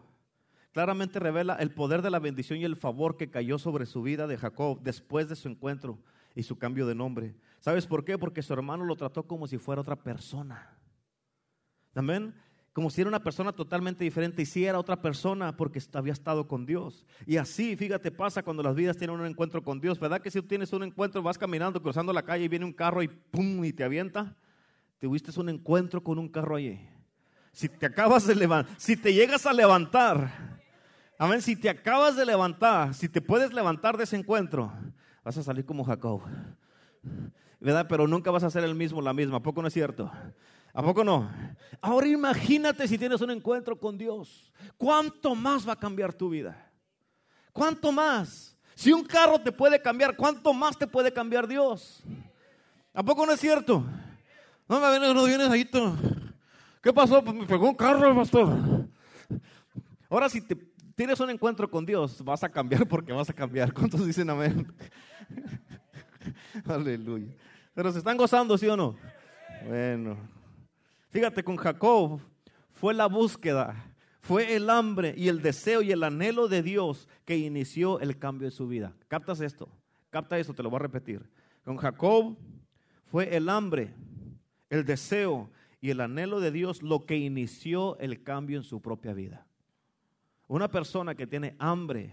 claramente 0.73 1.19
revela 1.19 1.55
el 1.55 1.71
poder 1.71 2.03
de 2.03 2.11
la 2.11 2.19
bendición 2.19 2.59
y 2.59 2.65
el 2.65 2.77
favor 2.77 3.17
que 3.17 3.31
cayó 3.31 3.59
sobre 3.59 3.87
su 3.87 4.03
vida 4.03 4.27
de 4.27 4.37
Jacob 4.37 4.83
después 4.83 5.31
de 5.31 5.37
su 5.37 5.49
encuentro 5.49 5.99
y 6.35 6.43
su 6.43 6.59
cambio 6.59 6.87
de 6.87 6.97
nombre. 6.97 7.35
¿Sabes 7.61 7.87
por 7.87 8.05
qué? 8.05 8.19
Porque 8.19 8.43
su 8.43 8.53
hermano 8.53 8.85
lo 8.85 8.95
trató 8.95 9.27
como 9.27 9.47
si 9.47 9.57
fuera 9.57 9.81
otra 9.81 9.97
persona. 9.97 10.77
Amén 11.95 12.35
como 12.75 12.91
si 12.91 13.01
era 13.01 13.09
una 13.09 13.23
persona 13.23 13.53
totalmente 13.53 14.05
diferente 14.05 14.43
y 14.43 14.47
si 14.47 14.67
era 14.67 14.79
otra 14.79 15.01
persona 15.01 15.57
porque 15.57 15.81
había 15.95 16.13
estado 16.13 16.47
con 16.47 16.67
Dios. 16.67 17.07
Y 17.25 17.39
así, 17.39 17.77
fíjate, 17.77 18.11
pasa 18.11 18.43
cuando 18.43 18.63
las 18.63 18.75
vidas 18.75 18.99
tienen 18.99 19.19
un 19.19 19.25
encuentro 19.25 19.63
con 19.63 19.81
Dios. 19.81 19.99
¿Verdad 19.99 20.21
que 20.21 20.31
si 20.31 20.43
tú 20.43 20.49
tienes 20.49 20.73
un 20.73 20.83
encuentro, 20.83 21.23
vas 21.23 21.39
caminando, 21.39 21.81
cruzando 21.81 22.13
la 22.13 22.23
calle 22.23 22.45
y 22.45 22.49
viene 22.49 22.67
un 22.67 22.73
carro 22.73 23.03
y 23.03 23.09
pum, 23.09 23.65
y 23.65 23.73
te 23.73 23.85
avienta? 23.85 24.37
Tuviste 24.99 25.39
un 25.41 25.49
encuentro 25.49 26.03
con 26.03 26.19
un 26.19 26.29
carro 26.29 26.57
allí. 26.57 26.79
Si 27.53 27.69
te 27.69 27.87
acabas 27.87 28.27
de 28.27 28.35
levantar, 28.35 28.75
si 28.79 28.97
te 28.97 29.15
llegas 29.15 29.47
a 29.47 29.53
levantar, 29.53 30.55
Amén. 31.19 31.41
Si 31.43 31.55
te 31.55 31.71
acabas 31.71 32.17
de 32.17 32.27
levantar, 32.27 32.93
si 32.95 33.09
te 33.09 33.21
puedes 33.21 33.53
levantar 33.53 33.97
de 33.97 34.05
ese 34.05 34.17
encuentro, 34.17 34.73
vas 35.23 35.37
a 35.37 35.43
salir 35.43 35.65
como 35.65 35.85
Jacob. 35.85 36.23
¿Verdad? 37.61 37.87
Pero 37.89 38.07
nunca 38.07 38.31
vas 38.31 38.43
a 38.43 38.51
ser 38.51 38.65
el 38.65 38.75
mismo, 38.75 39.01
la 39.01 39.15
misma. 39.15 39.37
¿A 39.37 39.43
poco 39.43 39.63
no 39.63 39.69
es 39.69 39.75
cierto? 39.75 40.11
¿A 40.75 40.83
poco 40.83 41.05
no? 41.05 41.31
Ahora 41.81 42.09
imagínate 42.09 42.89
si 42.89 42.99
tienes 42.99 43.21
un 43.21 43.31
encuentro 43.31 43.79
con 43.79 43.97
Dios. 43.97 44.53
¿Cuánto 44.77 45.37
más 45.37 45.67
va 45.67 45.75
a 45.75 45.79
cambiar 45.79 46.13
tu 46.13 46.29
vida? 46.29 46.71
¿Cuánto 47.53 47.93
más? 47.93 48.59
Si 48.75 48.93
un 48.93 49.05
carro 49.05 49.39
te 49.39 49.53
puede 49.53 49.81
cambiar, 49.81 50.17
¿cuánto 50.17 50.53
más 50.53 50.77
te 50.77 50.89
puede 50.89 51.13
cambiar 51.13 51.47
Dios? 51.47 52.03
¿A 52.93 53.05
poco 53.05 53.25
no 53.25 53.33
es 53.33 53.41
cierto? 53.41 53.85
No 54.69 54.81
me 54.81 54.91
vienes, 54.91 55.15
no 55.15 55.25
vienes 55.25 55.49
ahí. 55.49 55.65
Tú. 55.65 55.95
¿Qué 56.83 56.93
pasó? 56.93 57.23
Pues 57.23 57.37
me 57.37 57.47
pegó 57.47 57.69
un 57.69 57.77
carro, 57.77 58.13
pastor. 58.17 58.89
Ahora 60.11 60.29
si 60.29 60.41
te 60.41 60.57
tienes 60.97 61.21
un 61.21 61.31
encuentro 61.31 61.71
con 61.71 61.87
Dios, 61.87 62.23
vas 62.25 62.43
a 62.43 62.49
cambiar 62.49 62.89
porque 62.89 63.13
vas 63.13 63.31
a 63.31 63.33
cambiar. 63.33 63.73
¿Cuántos 63.73 64.05
dicen 64.05 64.29
amén? 64.29 64.67
Aleluya. 66.67 67.33
Pero 67.75 67.93
se 67.93 67.99
están 67.99 68.17
gozando, 68.17 68.59
¿sí 68.59 68.67
o 68.67 68.77
no? 68.77 68.97
Bueno. 69.69 70.34
Fíjate, 71.15 71.45
con 71.45 71.55
Jacob 71.55 72.21
fue 72.73 72.93
la 72.93 73.07
búsqueda, 73.07 73.95
fue 74.19 74.57
el 74.57 74.69
hambre 74.69 75.15
y 75.17 75.29
el 75.29 75.43
deseo 75.43 75.81
y 75.81 75.93
el 75.93 76.03
anhelo 76.03 76.49
de 76.49 76.61
Dios 76.61 77.09
que 77.25 77.37
inició 77.37 78.01
el 78.01 78.19
cambio 78.19 78.49
de 78.49 78.51
su 78.51 78.67
vida. 78.67 78.97
¿Captas 79.07 79.41
esto? 79.41 79.69
Capta 80.11 80.37
esto, 80.41 80.55
te 80.55 80.65
lo 80.65 80.71
voy 80.71 80.79
a 80.79 80.81
repetir. 80.81 81.31
Con 81.65 81.77
Jacob 81.77 82.37
fue 83.05 83.37
el 83.37 83.49
hambre, 83.49 83.95
el 84.69 84.85
deseo 84.85 85.53
y 85.81 85.91
el 85.91 86.01
anhelo 86.01 86.41
de 86.41 86.51
Dios 86.51 86.83
lo 86.83 87.07
que 87.07 87.17
inició 87.17 87.97
el 88.01 88.25
cambio 88.25 88.57
en 88.57 88.65
su 88.65 88.83
propia 88.83 89.13
vida. 89.13 89.47
Una 90.49 90.69
persona 90.69 91.15
que 91.15 91.29
tiene 91.29 91.55
hambre, 91.61 92.13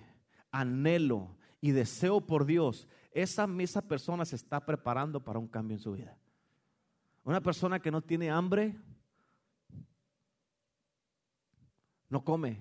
anhelo 0.51 1.35
y 1.59 1.71
deseo 1.71 2.21
por 2.21 2.45
Dios, 2.45 2.87
esa 3.13 3.47
misma 3.47 3.81
persona 3.81 4.25
se 4.25 4.35
está 4.35 4.63
preparando 4.63 5.23
para 5.23 5.39
un 5.39 5.47
cambio 5.47 5.77
en 5.77 5.81
su 5.81 5.93
vida. 5.93 6.15
Una 7.23 7.41
persona 7.41 7.79
que 7.79 7.89
no 7.89 8.01
tiene 8.01 8.29
hambre, 8.29 8.75
no 12.11 12.23
come. 12.23 12.59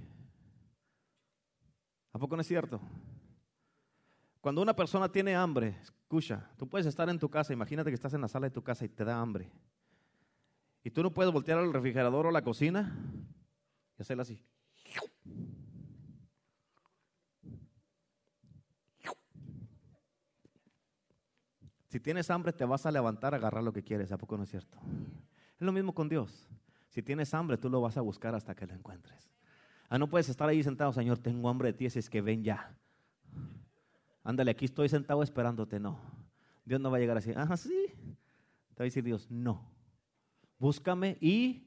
¿A 2.12 2.18
poco 2.18 2.36
no 2.36 2.42
es 2.42 2.48
cierto? 2.48 2.80
Cuando 4.40 4.62
una 4.62 4.74
persona 4.74 5.10
tiene 5.10 5.34
hambre, 5.34 5.76
escucha, 5.82 6.48
tú 6.56 6.68
puedes 6.68 6.86
estar 6.86 7.08
en 7.10 7.18
tu 7.18 7.28
casa, 7.28 7.52
imagínate 7.52 7.90
que 7.90 7.94
estás 7.94 8.14
en 8.14 8.22
la 8.22 8.28
sala 8.28 8.46
de 8.46 8.54
tu 8.54 8.62
casa 8.62 8.84
y 8.84 8.88
te 8.88 9.04
da 9.04 9.20
hambre. 9.20 9.50
Y 10.82 10.90
tú 10.90 11.02
no 11.02 11.12
puedes 11.12 11.32
voltear 11.32 11.58
al 11.58 11.72
refrigerador 11.72 12.26
o 12.26 12.30
la 12.30 12.42
cocina 12.42 12.96
y 13.98 14.02
hacerlo 14.02 14.22
así. 14.22 14.40
Si 21.88 21.98
tienes 21.98 22.30
hambre, 22.30 22.52
te 22.52 22.64
vas 22.64 22.86
a 22.86 22.92
levantar 22.92 23.34
a 23.34 23.36
agarrar 23.36 23.64
lo 23.64 23.72
que 23.72 23.82
quieres. 23.82 24.12
¿A 24.12 24.16
poco 24.16 24.36
no 24.36 24.44
es 24.44 24.50
cierto? 24.50 24.78
Es 25.56 25.62
lo 25.62 25.72
mismo 25.72 25.92
con 25.92 26.08
Dios. 26.08 26.48
Si 26.88 27.02
tienes 27.02 27.34
hambre, 27.34 27.58
tú 27.58 27.68
lo 27.68 27.80
vas 27.80 27.96
a 27.96 28.00
buscar 28.00 28.34
hasta 28.36 28.54
que 28.54 28.66
lo 28.66 28.74
encuentres. 28.74 29.39
Ah, 29.90 29.98
no 29.98 30.08
puedes 30.08 30.28
estar 30.28 30.48
ahí 30.48 30.62
sentado, 30.62 30.92
Señor, 30.92 31.18
tengo 31.18 31.48
hambre 31.48 31.72
de 31.72 31.72
ti, 31.72 31.86
es 31.86 32.08
que 32.08 32.20
ven 32.22 32.44
ya. 32.44 32.76
Ándale, 34.22 34.52
aquí 34.52 34.64
estoy 34.64 34.88
sentado 34.88 35.20
esperándote. 35.24 35.80
No. 35.80 35.98
Dios 36.64 36.80
no 36.80 36.92
va 36.92 36.98
a 36.98 37.00
llegar 37.00 37.16
así. 37.16 37.32
Ah, 37.34 37.56
sí. 37.56 37.86
Te 37.96 38.78
va 38.78 38.82
a 38.82 38.84
decir 38.84 39.02
Dios, 39.02 39.28
no. 39.28 39.68
Búscame 40.60 41.18
y, 41.20 41.66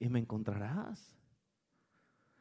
y 0.00 0.08
me 0.08 0.18
encontrarás. 0.18 1.16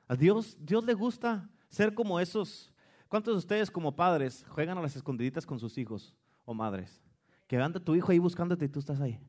A 0.07 0.15
Dios, 0.15 0.57
Dios 0.59 0.83
le 0.83 0.95
gusta 0.95 1.47
ser 1.69 1.93
como 1.93 2.19
esos. 2.19 2.73
¿Cuántos 3.07 3.35
de 3.35 3.37
ustedes 3.37 3.69
como 3.69 3.95
padres 3.95 4.43
juegan 4.49 4.79
a 4.79 4.81
las 4.81 4.95
escondiditas 4.95 5.45
con 5.45 5.59
sus 5.59 5.77
hijos 5.77 6.15
o 6.43 6.55
madres? 6.55 7.03
Que 7.45 7.57
anda 7.57 7.79
tu 7.79 7.93
hijo 7.93 8.11
ahí 8.11 8.17
buscándote 8.17 8.65
y 8.65 8.69
tú 8.69 8.79
estás 8.79 8.99
ahí. 8.99 9.19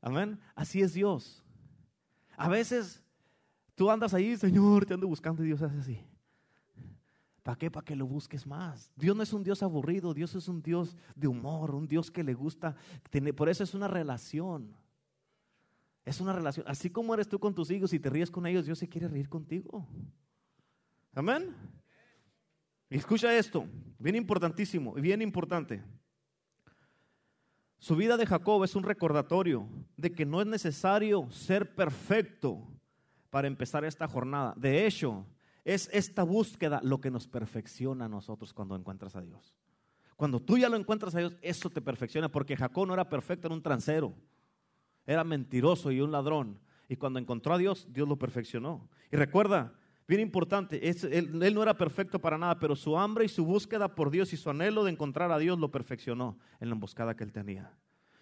Amén. 0.00 0.40
Así 0.54 0.80
es 0.80 0.94
Dios. 0.94 1.44
A 2.38 2.48
veces 2.48 3.02
tú 3.74 3.90
andas 3.90 4.14
ahí, 4.14 4.36
Señor, 4.36 4.86
te 4.86 4.94
ando 4.94 5.08
buscando 5.08 5.42
y 5.42 5.46
Dios 5.48 5.60
hace 5.60 5.78
así. 5.78 6.00
¿Para 7.42 7.58
qué? 7.58 7.70
Para 7.70 7.84
que 7.84 7.96
lo 7.96 8.06
busques 8.06 8.46
más. 8.46 8.92
Dios 8.94 9.16
no 9.16 9.22
es 9.22 9.32
un 9.32 9.42
Dios 9.42 9.62
aburrido, 9.62 10.14
Dios 10.14 10.34
es 10.36 10.46
un 10.48 10.62
Dios 10.62 10.96
de 11.16 11.26
humor, 11.26 11.74
un 11.74 11.88
Dios 11.88 12.10
que 12.10 12.22
le 12.22 12.34
gusta. 12.34 12.76
Por 13.36 13.48
eso 13.48 13.64
es 13.64 13.74
una 13.74 13.88
relación. 13.88 14.72
Es 16.04 16.20
una 16.20 16.32
relación. 16.32 16.64
Así 16.68 16.90
como 16.90 17.12
eres 17.12 17.28
tú 17.28 17.40
con 17.40 17.54
tus 17.54 17.70
hijos 17.70 17.92
y 17.92 17.98
te 17.98 18.08
ríes 18.08 18.30
con 18.30 18.46
ellos, 18.46 18.66
Dios 18.66 18.78
se 18.78 18.88
quiere 18.88 19.08
reír 19.08 19.28
contigo. 19.28 19.86
Amén. 21.12 21.56
Escucha 22.88 23.36
esto, 23.36 23.66
bien 23.98 24.14
importantísimo 24.14 24.94
bien 24.94 25.20
importante. 25.20 25.82
Su 27.78 27.94
vida 27.94 28.16
de 28.16 28.26
Jacob 28.26 28.64
es 28.64 28.74
un 28.74 28.82
recordatorio 28.82 29.68
de 29.96 30.12
que 30.12 30.26
no 30.26 30.40
es 30.40 30.46
necesario 30.46 31.30
ser 31.30 31.74
perfecto 31.74 32.66
para 33.30 33.46
empezar 33.46 33.84
esta 33.84 34.08
jornada. 34.08 34.52
De 34.56 34.86
hecho, 34.86 35.26
es 35.64 35.88
esta 35.92 36.24
búsqueda 36.24 36.80
lo 36.82 37.00
que 37.00 37.10
nos 37.10 37.28
perfecciona 37.28 38.06
a 38.06 38.08
nosotros 38.08 38.52
cuando 38.52 38.74
encuentras 38.74 39.14
a 39.14 39.20
Dios. 39.20 39.54
Cuando 40.16 40.40
tú 40.40 40.58
ya 40.58 40.68
lo 40.68 40.76
encuentras 40.76 41.14
a 41.14 41.20
Dios, 41.20 41.36
eso 41.40 41.70
te 41.70 41.80
perfecciona, 41.80 42.28
porque 42.28 42.56
Jacob 42.56 42.88
no 42.88 42.94
era 42.94 43.08
perfecto, 43.08 43.46
era 43.46 43.54
un 43.54 43.62
transero, 43.62 44.12
era 45.06 45.22
mentiroso 45.22 45.92
y 45.92 46.00
un 46.00 46.10
ladrón. 46.10 46.58
Y 46.88 46.96
cuando 46.96 47.20
encontró 47.20 47.54
a 47.54 47.58
Dios, 47.58 47.86
Dios 47.90 48.08
lo 48.08 48.16
perfeccionó. 48.16 48.88
Y 49.12 49.16
recuerda, 49.16 49.74
bien 50.08 50.20
importante, 50.20 50.88
él, 50.88 51.42
él, 51.42 51.54
no 51.54 51.62
era 51.62 51.76
perfecto 51.76 52.18
para 52.18 52.38
nada, 52.38 52.58
pero 52.58 52.74
su 52.74 52.98
hambre 52.98 53.26
y 53.26 53.28
su 53.28 53.44
búsqueda 53.44 53.94
por 53.94 54.10
Dios 54.10 54.32
y 54.32 54.36
su 54.36 54.50
anhelo 54.50 54.82
de 54.82 54.90
encontrar 54.90 55.30
a 55.30 55.38
Dios 55.38 55.58
lo 55.58 55.70
perfeccionó 55.70 56.38
en 56.58 56.70
la 56.70 56.74
emboscada 56.74 57.14
que 57.14 57.24
él 57.24 57.32
tenía. 57.32 57.70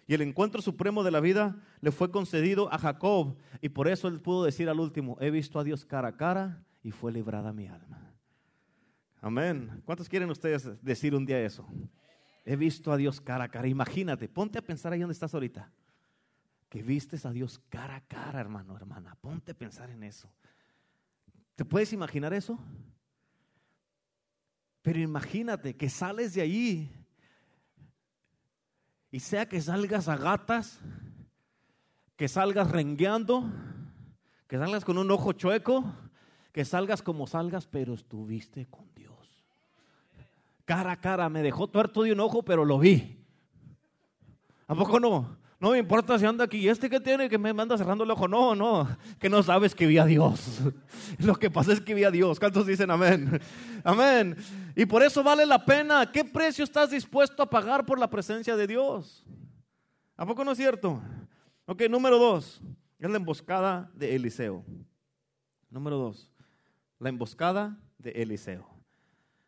Y 0.07 0.13
el 0.13 0.21
encuentro 0.21 0.61
supremo 0.61 1.03
de 1.03 1.11
la 1.11 1.19
vida 1.19 1.61
le 1.81 1.91
fue 1.91 2.11
concedido 2.11 2.71
a 2.71 2.77
Jacob. 2.77 3.35
Y 3.61 3.69
por 3.69 3.89
eso 3.89 4.07
él 4.07 4.21
pudo 4.21 4.45
decir 4.45 4.69
al 4.69 4.79
último, 4.79 5.17
he 5.19 5.29
visto 5.31 5.59
a 5.59 5.65
Dios 5.65 5.85
cara 5.85 6.09
a 6.09 6.15
cara 6.15 6.63
y 6.81 6.91
fue 6.91 7.11
librada 7.11 7.51
mi 7.51 7.67
alma. 7.67 8.13
Amén. 9.19 9.81
¿Cuántos 9.83 10.07
quieren 10.07 10.29
ustedes 10.29 10.81
decir 10.81 11.13
un 11.13 11.25
día 11.25 11.41
eso? 11.41 11.67
He 12.45 12.55
visto 12.55 12.93
a 12.93 12.97
Dios 12.97 13.19
cara 13.19 13.45
a 13.45 13.49
cara. 13.49 13.67
Imagínate, 13.67 14.29
ponte 14.29 14.57
a 14.57 14.61
pensar 14.61 14.93
ahí 14.93 14.99
donde 15.01 15.11
estás 15.11 15.33
ahorita. 15.33 15.69
Que 16.69 16.81
vistes 16.81 17.25
a 17.25 17.31
Dios 17.31 17.59
cara 17.67 17.97
a 17.97 18.01
cara, 18.01 18.39
hermano, 18.39 18.77
hermana. 18.77 19.17
Ponte 19.19 19.51
a 19.51 19.55
pensar 19.55 19.89
en 19.89 20.03
eso. 20.03 20.31
¿Te 21.57 21.65
puedes 21.65 21.91
imaginar 21.91 22.35
eso? 22.35 22.59
Pero 24.83 24.99
imagínate 24.99 25.75
que 25.75 25.89
sales 25.89 26.35
de 26.35 26.41
ahí 26.41 26.91
y 29.09 29.19
sea 29.19 29.49
que 29.49 29.59
salgas 29.59 30.07
a 30.07 30.17
gatas, 30.17 30.79
que 32.15 32.27
salgas 32.27 32.69
rengueando, 32.69 33.51
que 34.47 34.59
salgas 34.59 34.85
con 34.85 34.99
un 34.99 35.09
ojo 35.09 35.33
chueco, 35.33 35.83
que 36.51 36.63
salgas 36.63 37.01
como 37.01 37.25
salgas, 37.25 37.65
pero 37.65 37.95
estuviste 37.95 38.67
con 38.67 38.93
Dios. 38.93 39.43
Cara 40.63 40.91
a 40.91 41.01
cara, 41.01 41.27
me 41.27 41.41
dejó 41.41 41.67
tuerto 41.67 42.03
de 42.03 42.11
un 42.11 42.19
ojo, 42.19 42.43
pero 42.43 42.65
lo 42.65 42.77
vi. 42.77 43.17
¿A 44.67 44.75
poco 44.75 44.99
no? 44.99 45.39
No 45.59 45.71
me 45.71 45.79
importa 45.79 46.19
si 46.19 46.25
anda 46.25 46.43
aquí. 46.43 46.57
¿Y 46.57 46.69
este 46.69 46.89
que 46.89 46.99
tiene 46.99 47.27
que 47.27 47.37
me 47.37 47.51
manda 47.51 47.77
cerrando 47.77 48.03
el 48.03 48.11
ojo? 48.11 48.27
No, 48.27 48.53
no. 48.53 48.87
Que 49.19 49.27
no 49.27 49.41
sabes 49.41 49.73
que 49.73 49.87
vi 49.87 49.97
a 49.97 50.05
Dios. 50.05 50.59
Lo 51.17 51.35
que 51.35 51.49
pasa 51.49 51.73
es 51.73 51.81
que 51.81 51.95
vi 51.95 52.03
a 52.03 52.11
Dios. 52.11 52.39
¿Cuántos 52.39 52.67
dicen 52.67 52.91
amén? 52.91 53.41
Amén. 53.83 54.35
Y 54.75 54.85
por 54.85 55.01
eso 55.01 55.23
vale 55.23 55.45
la 55.45 55.65
pena. 55.65 56.11
¿Qué 56.11 56.23
precio 56.23 56.63
estás 56.63 56.91
dispuesto 56.91 57.41
a 57.41 57.49
pagar 57.49 57.85
por 57.85 57.97
la 57.97 58.09
presencia 58.09 58.55
de 58.55 58.67
Dios? 58.67 59.25
¿A 60.15 60.25
poco 60.25 60.43
no 60.43 60.51
es 60.51 60.57
cierto? 60.57 61.01
Ok, 61.65 61.83
número 61.89 62.19
dos. 62.19 62.61
Es 62.99 63.09
la 63.09 63.17
emboscada 63.17 63.89
de 63.95 64.15
Eliseo. 64.15 64.63
Número 65.71 65.97
dos. 65.97 66.31
La 66.99 67.09
emboscada 67.09 67.77
de 67.97 68.11
Eliseo. 68.11 68.67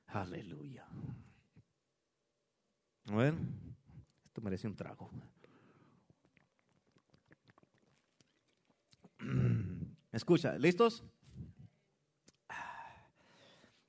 Aleluya. 0.08 0.86
A 3.12 3.16
ver. 3.16 3.36
Esto 4.26 4.42
merece 4.42 4.68
un 4.68 4.76
trago. 4.76 5.12
Escucha, 10.12 10.58
¿listos? 10.58 11.04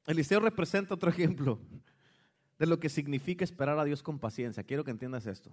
Eliseo 0.07 0.41
representa 0.41 0.95
otro 0.95 1.11
ejemplo 1.11 1.61
de 2.59 2.67
lo 2.67 2.81
que 2.81 2.89
significa 2.89 3.45
esperar 3.45 3.79
a 3.79 3.85
Dios 3.85 4.03
con 4.03 4.19
paciencia. 4.19 4.65
Quiero 4.65 4.85
que 4.85 4.91
entiendas 4.91 5.27
esto. 5.27 5.51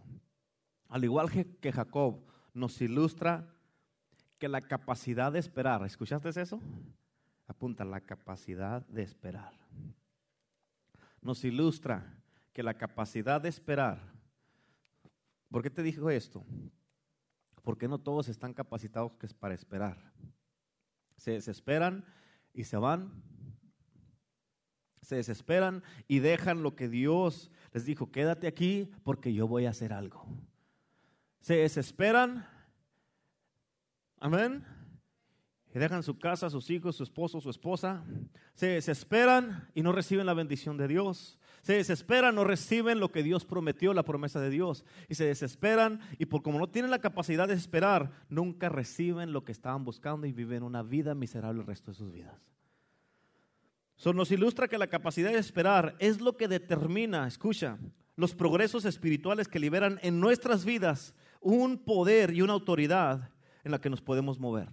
Al 0.89 1.03
igual 1.03 1.29
que 1.31 1.71
Jacob 1.71 2.19
nos 2.53 2.81
ilustra 2.81 3.53
que 4.37 4.47
la 4.47 4.61
capacidad 4.61 5.31
de 5.31 5.39
esperar, 5.39 5.83
¿escuchaste 5.85 6.29
eso? 6.29 6.61
Apunta, 7.47 7.85
la 7.85 8.01
capacidad 8.01 8.85
de 8.87 9.03
esperar. 9.03 9.53
Nos 11.21 11.43
ilustra 11.43 12.21
que 12.53 12.63
la 12.63 12.73
capacidad 12.73 13.39
de 13.41 13.49
esperar, 13.49 13.99
¿por 15.49 15.63
qué 15.63 15.69
te 15.69 15.83
dijo 15.83 16.09
esto? 16.09 16.43
Porque 17.67 17.89
no 17.89 17.99
todos 17.99 18.29
están 18.29 18.53
capacitados 18.53 19.11
para 19.41 19.53
esperar. 19.53 19.97
Se 21.17 21.31
desesperan 21.31 22.05
y 22.53 22.63
se 22.63 22.77
van. 22.77 23.11
Se 25.01 25.17
desesperan 25.17 25.83
y 26.07 26.19
dejan 26.19 26.63
lo 26.63 26.77
que 26.77 26.87
Dios 26.87 27.51
les 27.73 27.83
dijo, 27.83 28.09
quédate 28.09 28.47
aquí 28.47 28.89
porque 29.03 29.33
yo 29.33 29.49
voy 29.49 29.65
a 29.65 29.71
hacer 29.71 29.91
algo. 29.91 30.25
Se 31.41 31.57
desesperan. 31.57 32.47
Amén. 34.21 34.63
Y 35.75 35.77
dejan 35.77 36.03
su 36.03 36.17
casa, 36.17 36.49
sus 36.49 36.69
hijos, 36.69 36.95
su 36.95 37.03
esposo, 37.03 37.41
su 37.41 37.49
esposa. 37.49 38.01
Se 38.53 38.67
desesperan 38.67 39.69
y 39.75 39.81
no 39.81 39.91
reciben 39.91 40.25
la 40.25 40.33
bendición 40.33 40.77
de 40.77 40.87
Dios. 40.87 41.37
Se 41.61 41.73
desesperan, 41.73 42.35
no 42.35 42.43
reciben 42.43 42.99
lo 42.99 43.11
que 43.11 43.23
Dios 43.23 43.45
prometió, 43.45 43.93
la 43.93 44.03
promesa 44.03 44.39
de 44.39 44.49
Dios. 44.49 44.85
Y 45.09 45.15
se 45.15 45.25
desesperan 45.25 45.99
y 46.17 46.25
por 46.25 46.41
como 46.41 46.59
no 46.59 46.69
tienen 46.69 46.91
la 46.91 46.99
capacidad 46.99 47.47
de 47.47 47.53
esperar, 47.53 48.11
nunca 48.29 48.69
reciben 48.69 49.33
lo 49.33 49.43
que 49.43 49.51
estaban 49.51 49.83
buscando 49.83 50.27
y 50.27 50.31
viven 50.31 50.63
una 50.63 50.83
vida 50.83 51.15
miserable 51.15 51.61
el 51.61 51.67
resto 51.67 51.91
de 51.91 51.97
sus 51.97 52.11
vidas. 52.11 52.35
Eso 53.97 54.13
nos 54.13 54.31
ilustra 54.31 54.67
que 54.67 54.77
la 54.77 54.87
capacidad 54.87 55.31
de 55.31 55.39
esperar 55.39 55.95
es 55.99 56.21
lo 56.21 56.37
que 56.37 56.47
determina, 56.47 57.27
escucha, 57.27 57.79
los 58.15 58.35
progresos 58.35 58.85
espirituales 58.85 59.47
que 59.47 59.59
liberan 59.59 59.99
en 60.01 60.19
nuestras 60.19 60.65
vidas 60.65 61.15
un 61.41 61.77
poder 61.77 62.33
y 62.33 62.41
una 62.41 62.53
autoridad 62.53 63.29
en 63.63 63.71
la 63.71 63.81
que 63.81 63.89
nos 63.89 64.01
podemos 64.01 64.39
mover. 64.39 64.69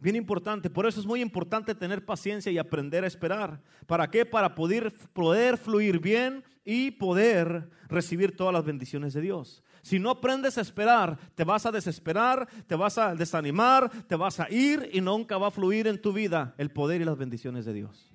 Bien 0.00 0.16
importante, 0.16 0.70
por 0.70 0.86
eso 0.86 0.98
es 0.98 1.06
muy 1.06 1.20
importante 1.20 1.74
tener 1.74 2.04
paciencia 2.04 2.50
y 2.50 2.56
aprender 2.56 3.04
a 3.04 3.06
esperar. 3.06 3.60
¿Para 3.86 4.10
qué? 4.10 4.24
Para 4.24 4.54
poder, 4.54 4.92
poder 5.12 5.58
fluir 5.58 6.00
bien 6.00 6.42
y 6.64 6.90
poder 6.92 7.68
recibir 7.86 8.34
todas 8.34 8.54
las 8.54 8.64
bendiciones 8.64 9.12
de 9.12 9.20
Dios. 9.20 9.62
Si 9.82 9.98
no 9.98 10.10
aprendes 10.10 10.56
a 10.56 10.62
esperar, 10.62 11.18
te 11.34 11.44
vas 11.44 11.66
a 11.66 11.72
desesperar, 11.72 12.48
te 12.66 12.76
vas 12.76 12.96
a 12.96 13.14
desanimar, 13.14 13.90
te 14.06 14.16
vas 14.16 14.40
a 14.40 14.50
ir 14.50 14.88
y 14.92 15.02
nunca 15.02 15.36
va 15.36 15.48
a 15.48 15.50
fluir 15.50 15.86
en 15.86 16.00
tu 16.00 16.14
vida 16.14 16.54
el 16.56 16.70
poder 16.70 17.02
y 17.02 17.04
las 17.04 17.18
bendiciones 17.18 17.66
de 17.66 17.74
Dios. 17.74 18.10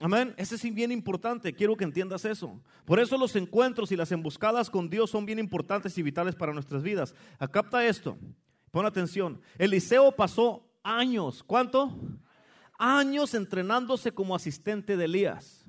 Amén. 0.00 0.34
Ese 0.36 0.56
es 0.56 0.74
bien 0.74 0.90
importante. 0.90 1.54
Quiero 1.54 1.76
que 1.76 1.84
entiendas 1.84 2.24
eso. 2.24 2.60
Por 2.84 2.98
eso 2.98 3.16
los 3.16 3.36
encuentros 3.36 3.92
y 3.92 3.96
las 3.96 4.10
emboscadas 4.12 4.68
con 4.68 4.90
Dios 4.90 5.10
son 5.10 5.24
bien 5.24 5.38
importantes 5.38 5.96
y 5.96 6.02
vitales 6.02 6.34
para 6.34 6.52
nuestras 6.52 6.82
vidas. 6.82 7.14
Acapta 7.38 7.86
esto. 7.86 8.18
Pon 8.74 8.86
atención. 8.86 9.40
Eliseo 9.56 10.10
pasó 10.10 10.68
años, 10.82 11.44
¿cuánto? 11.44 11.96
Años 12.76 13.32
entrenándose 13.34 14.10
como 14.10 14.34
asistente 14.34 14.96
de 14.96 15.04
Elías. 15.04 15.64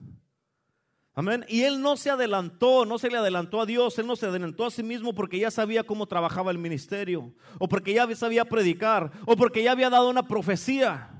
Amén. 1.13 1.45
Y 1.47 1.61
él 1.61 1.83
no 1.83 1.97
se 1.97 2.09
adelantó, 2.09 2.83
no 2.83 2.97
se 2.97 3.11
le 3.11 3.17
adelantó 3.19 3.61
a 3.61 3.67
Dios, 3.67 3.99
él 3.99 4.07
no 4.07 4.15
se 4.15 4.25
adelantó 4.25 4.65
a 4.65 4.71
sí 4.71 4.81
mismo 4.81 5.13
porque 5.13 5.37
ya 5.37 5.51
sabía 5.51 5.83
cómo 5.83 6.07
trabajaba 6.07 6.49
el 6.49 6.57
ministerio, 6.57 7.31
o 7.59 7.67
porque 7.69 7.93
ya 7.93 8.15
sabía 8.15 8.43
predicar, 8.43 9.11
o 9.27 9.35
porque 9.35 9.61
ya 9.61 9.73
había 9.73 9.91
dado 9.91 10.09
una 10.09 10.27
profecía. 10.27 11.11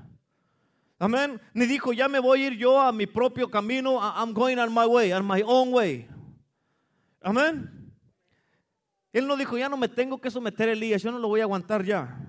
Amén. 0.98 1.40
Ni 1.54 1.66
dijo, 1.66 1.92
ya 1.92 2.08
me 2.08 2.18
voy 2.18 2.42
a 2.42 2.46
ir 2.48 2.56
yo 2.56 2.80
a 2.80 2.90
mi 2.90 3.06
propio 3.06 3.48
camino, 3.48 4.00
I'm 4.00 4.32
going 4.32 4.56
on 4.56 4.74
my 4.74 4.86
way, 4.86 5.12
on 5.12 5.24
my 5.24 5.40
own 5.46 5.72
way. 5.72 6.08
Amén. 7.22 7.75
Él 9.16 9.26
no 9.26 9.34
dijo, 9.34 9.56
ya 9.56 9.70
no 9.70 9.78
me 9.78 9.88
tengo 9.88 10.20
que 10.20 10.30
someter 10.30 10.68
a 10.68 10.72
Elías, 10.72 11.02
yo 11.02 11.10
no 11.10 11.18
lo 11.18 11.28
voy 11.28 11.40
a 11.40 11.44
aguantar 11.44 11.82
ya. 11.82 12.22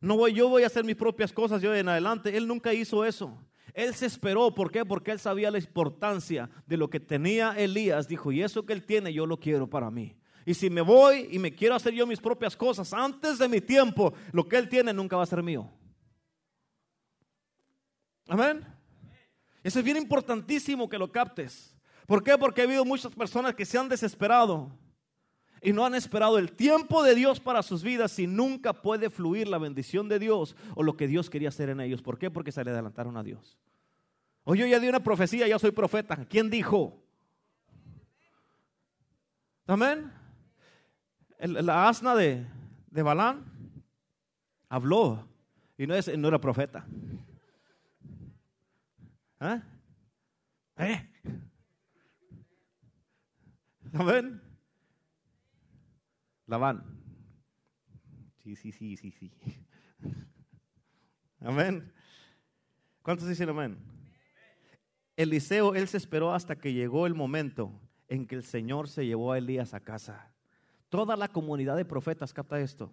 No 0.00 0.16
voy, 0.16 0.32
yo 0.32 0.48
voy 0.48 0.62
a 0.62 0.66
hacer 0.66 0.82
mis 0.82 0.96
propias 0.96 1.30
cosas 1.30 1.60
yo 1.60 1.74
en 1.74 1.86
adelante. 1.90 2.34
Él 2.34 2.48
nunca 2.48 2.72
hizo 2.72 3.04
eso. 3.04 3.38
Él 3.74 3.94
se 3.94 4.06
esperó, 4.06 4.54
¿por 4.54 4.72
qué? 4.72 4.82
Porque 4.82 5.10
él 5.10 5.18
sabía 5.18 5.50
la 5.50 5.58
importancia 5.58 6.48
de 6.66 6.78
lo 6.78 6.88
que 6.88 7.00
tenía 7.00 7.52
Elías. 7.58 8.08
Dijo, 8.08 8.32
y 8.32 8.42
eso 8.42 8.64
que 8.64 8.72
él 8.72 8.86
tiene, 8.86 9.12
yo 9.12 9.26
lo 9.26 9.38
quiero 9.38 9.68
para 9.68 9.90
mí. 9.90 10.16
Y 10.46 10.54
si 10.54 10.70
me 10.70 10.80
voy 10.80 11.28
y 11.30 11.38
me 11.38 11.54
quiero 11.54 11.74
hacer 11.74 11.92
yo 11.92 12.06
mis 12.06 12.18
propias 12.18 12.56
cosas 12.56 12.94
antes 12.94 13.36
de 13.36 13.46
mi 13.46 13.60
tiempo, 13.60 14.14
lo 14.32 14.48
que 14.48 14.56
él 14.56 14.70
tiene 14.70 14.94
nunca 14.94 15.18
va 15.18 15.24
a 15.24 15.26
ser 15.26 15.42
mío. 15.42 15.70
Amén. 18.26 18.64
Eso 19.62 19.80
es 19.80 19.84
bien 19.84 19.98
importantísimo 19.98 20.88
que 20.88 20.96
lo 20.96 21.12
captes. 21.12 21.76
¿Por 22.06 22.24
qué? 22.24 22.38
Porque 22.38 22.62
ha 22.62 22.64
habido 22.64 22.86
muchas 22.86 23.14
personas 23.14 23.54
que 23.54 23.66
se 23.66 23.76
han 23.76 23.90
desesperado 23.90 24.78
y 25.62 25.72
no 25.72 25.86
han 25.86 25.94
esperado 25.94 26.38
el 26.38 26.52
tiempo 26.52 27.04
de 27.04 27.14
Dios 27.14 27.38
para 27.38 27.62
sus 27.62 27.84
vidas 27.84 28.18
y 28.18 28.26
nunca 28.26 28.72
puede 28.72 29.10
fluir 29.10 29.46
la 29.46 29.58
bendición 29.58 30.08
de 30.08 30.18
Dios 30.18 30.56
o 30.74 30.82
lo 30.82 30.96
que 30.96 31.06
Dios 31.06 31.30
quería 31.30 31.50
hacer 31.50 31.68
en 31.68 31.80
ellos. 31.80 32.02
¿Por 32.02 32.18
qué? 32.18 32.30
Porque 32.30 32.50
se 32.50 32.64
le 32.64 32.72
adelantaron 32.72 33.16
a 33.16 33.22
Dios. 33.22 33.56
Oye, 34.42 34.62
yo 34.62 34.66
ya 34.66 34.80
di 34.80 34.88
una 34.88 35.00
profecía, 35.00 35.46
ya 35.46 35.58
soy 35.60 35.70
profeta. 35.70 36.26
¿Quién 36.26 36.50
dijo? 36.50 37.00
Amén. 39.66 40.12
la 41.38 41.88
asna 41.88 42.16
de, 42.16 42.44
de 42.90 43.02
Balán 43.02 43.44
habló 44.68 45.28
y 45.78 45.86
no 45.86 45.94
era 46.28 46.40
profeta. 46.40 46.84
¿Eh? 49.40 49.60
¿Eh? 50.78 51.08
Amén. 53.92 54.51
Labán. 56.46 56.84
Sí, 58.42 58.56
sí, 58.56 58.72
sí, 58.72 58.96
sí, 58.96 59.12
sí. 59.12 59.32
Amén. 61.40 61.92
¿Cuántos 63.02 63.28
dicen 63.28 63.48
amén? 63.48 63.78
Eliseo, 65.16 65.74
él 65.74 65.88
se 65.88 65.96
esperó 65.96 66.32
hasta 66.34 66.56
que 66.56 66.72
llegó 66.72 67.06
el 67.06 67.14
momento 67.14 67.72
en 68.08 68.26
que 68.26 68.34
el 68.34 68.44
Señor 68.44 68.88
se 68.88 69.06
llevó 69.06 69.32
a 69.32 69.38
Elías 69.38 69.74
a 69.74 69.80
casa. 69.80 70.32
Toda 70.88 71.16
la 71.16 71.28
comunidad 71.28 71.76
de 71.76 71.84
profetas 71.84 72.32
capta 72.32 72.60
esto. 72.60 72.92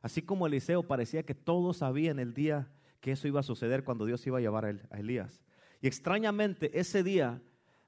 Así 0.00 0.22
como 0.22 0.46
Eliseo 0.46 0.82
parecía 0.82 1.24
que 1.24 1.34
todos 1.34 1.78
sabían 1.78 2.18
el 2.18 2.34
día 2.34 2.72
que 3.00 3.12
eso 3.12 3.28
iba 3.28 3.40
a 3.40 3.44
suceder 3.44 3.84
cuando 3.84 4.06
Dios 4.06 4.26
iba 4.26 4.38
a 4.38 4.40
llevar 4.40 4.64
a 4.64 4.98
Elías. 4.98 5.40
Y 5.80 5.88
extrañamente 5.88 6.78
ese 6.78 7.02
día 7.02 7.42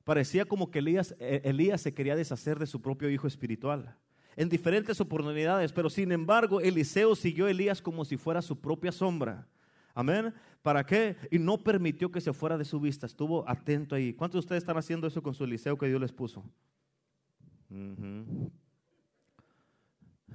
parecía 0.04 0.44
como 0.44 0.70
que 0.70 0.80
Elías, 0.80 1.14
eh, 1.18 1.42
Elías 1.44 1.80
se 1.80 1.94
quería 1.94 2.16
deshacer 2.16 2.58
de 2.58 2.66
su 2.66 2.82
propio 2.82 3.10
hijo 3.10 3.26
espiritual 3.26 3.96
en 4.36 4.48
diferentes 4.48 5.00
oportunidades, 5.00 5.72
pero 5.72 5.88
sin 5.90 6.12
embargo 6.12 6.60
Eliseo 6.60 7.14
siguió 7.14 7.46
a 7.46 7.50
Elías 7.50 7.80
como 7.80 8.04
si 8.04 8.16
fuera 8.16 8.42
su 8.42 8.60
propia 8.60 8.92
sombra. 8.92 9.46
Amén. 9.94 10.34
¿Para 10.62 10.84
qué? 10.84 11.16
Y 11.30 11.38
no 11.38 11.58
permitió 11.58 12.10
que 12.10 12.20
se 12.20 12.32
fuera 12.32 12.58
de 12.58 12.64
su 12.64 12.80
vista. 12.80 13.06
Estuvo 13.06 13.48
atento 13.48 13.94
ahí. 13.94 14.12
¿Cuántos 14.12 14.36
de 14.36 14.40
ustedes 14.40 14.62
están 14.62 14.76
haciendo 14.76 15.06
eso 15.06 15.22
con 15.22 15.34
su 15.34 15.44
Eliseo 15.44 15.78
que 15.78 15.86
Dios 15.86 16.00
les 16.00 16.12
puso? 16.12 16.42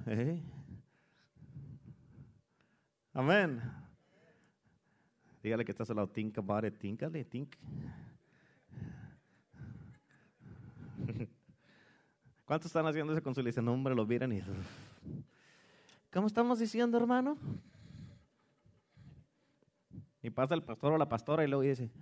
¿Eh? 0.06 0.42
Amén. 3.12 3.60
Dígale 5.42 5.64
que 5.64 5.72
estás 5.72 5.90
al 5.90 5.96
lado. 5.96 6.08
Think 6.08 6.38
about 6.38 6.64
it. 6.64 6.78
Think. 6.78 7.56
¿Cuántos 12.50 12.66
están 12.66 12.84
haciendo 12.84 13.12
eso 13.12 13.22
con 13.22 13.32
su 13.32 13.42
licencia? 13.42 13.62
Nombre, 13.62 13.94
lo 13.94 14.04
miran 14.04 14.32
y... 14.32 14.42
¿Cómo 16.12 16.26
estamos 16.26 16.58
diciendo, 16.58 16.98
hermano? 16.98 17.38
Y 20.20 20.30
pasa 20.30 20.54
el 20.54 20.64
pastor 20.64 20.94
o 20.94 20.98
la 20.98 21.08
pastora 21.08 21.44
y 21.44 21.46
luego 21.46 21.62
dice, 21.62 21.92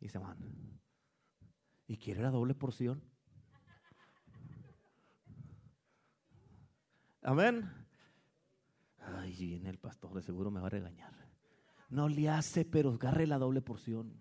y 0.00 0.08
se 0.08 0.16
van. 0.16 0.38
¿Y 1.86 1.98
quiere 1.98 2.22
la 2.22 2.30
doble 2.30 2.54
porción? 2.54 3.02
Amén. 7.20 7.70
Ay, 8.98 9.36
viene 9.38 9.68
el 9.68 9.78
pastor, 9.78 10.14
de 10.14 10.22
seguro 10.22 10.50
me 10.50 10.60
va 10.60 10.68
a 10.68 10.70
regañar. 10.70 11.12
No 11.90 12.08
le 12.08 12.30
hace, 12.30 12.64
pero 12.64 12.92
agarre 12.94 13.26
la 13.26 13.36
doble 13.36 13.60
porción. 13.60 14.14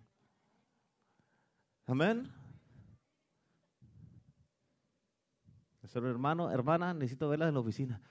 Amén. 1.85 2.29
Nuestro 5.85 6.09
hermano, 6.09 6.49
hermana, 6.49 6.95
necesito 6.95 7.29
verla 7.29 7.47
en 7.47 7.53
la 7.53 7.59
oficina. 7.59 8.01